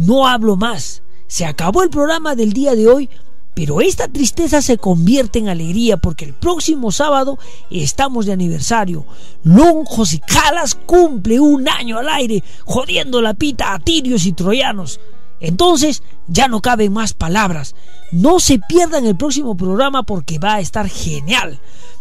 no 0.06 0.28
hablo 0.28 0.57
más. 0.57 1.02
Se 1.28 1.45
acabó 1.45 1.82
el 1.82 1.90
programa 1.90 2.36
del 2.36 2.52
día 2.52 2.76
de 2.76 2.90
hoy, 2.90 3.10
pero 3.56 3.80
esta 3.80 4.10
tristeza 4.10 4.61
se 4.61 4.77
convierte 4.77 5.40
en 5.40 5.48
alegría 5.48 5.98
porque 5.98 6.26
el 6.26 6.34
próximo 6.34 6.91
sábado 6.91 7.40
estamos 7.72 8.26
de 8.26 8.34
aniversario. 8.34 9.06
Lonjos 9.44 10.14
y 10.14 10.19
Calas 10.19 10.76
cumple 10.76 11.40
un 11.40 11.68
año 11.69 11.98
al 11.98 12.10
aire, 12.10 12.44
jodiendo 12.65 13.22
la 13.22 13.34
pita 13.34 13.73
a 13.73 13.80
tirios 13.80 14.26
y 14.26 14.34
troyanos. 14.34 14.99
Entonces 15.40 16.03
ya 16.27 16.49
no 16.49 16.61
caben 16.61 16.91
más 16.91 17.14
palabras. 17.14 17.76
No 18.11 18.40
se 18.41 18.60
pierdan 18.60 19.06
el 19.06 19.15
próximo 19.15 19.56
programa 19.56 20.03
porque 20.03 20.38
va 20.38 20.56
a 20.56 20.60
estar 20.60 20.90
genial. 20.90 21.60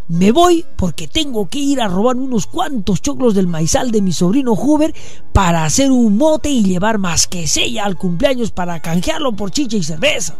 Me 0.08 0.32
voy 0.32 0.64
porque 0.76 1.08
tengo 1.08 1.48
que 1.48 1.60
ir 1.60 1.80
a 1.80 1.88
robar 1.88 2.16
unos 2.16 2.46
cuantos 2.46 3.00
choclos 3.00 3.34
del 3.34 3.46
maizal 3.46 3.90
de 3.90 4.02
mi 4.02 4.12
sobrino 4.12 4.52
Huber 4.52 4.92
para 5.32 5.64
hacer 5.64 5.92
un 5.92 6.16
mote 6.18 6.50
y 6.50 6.62
llevar 6.62 6.98
más 6.98 7.26
que 7.26 7.46
sella 7.46 7.84
al 7.84 7.96
cumpleaños 7.96 8.50
para 8.50 8.80
canjearlo 8.80 9.32
por 9.32 9.50
chicha 9.50 9.76
y 9.76 9.82
cerveza. 9.82 10.34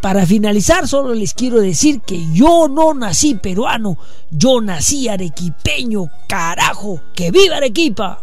Para 0.00 0.24
finalizar, 0.26 0.86
solo 0.86 1.12
les 1.12 1.34
quiero 1.34 1.60
decir 1.60 2.00
que 2.00 2.24
yo 2.32 2.68
no 2.68 2.94
nací 2.94 3.34
peruano, 3.34 3.98
yo 4.30 4.60
nací 4.60 5.08
arequipeño, 5.08 6.08
carajo, 6.28 7.00
que 7.14 7.32
viva 7.32 7.56
Arequipa. 7.56 8.22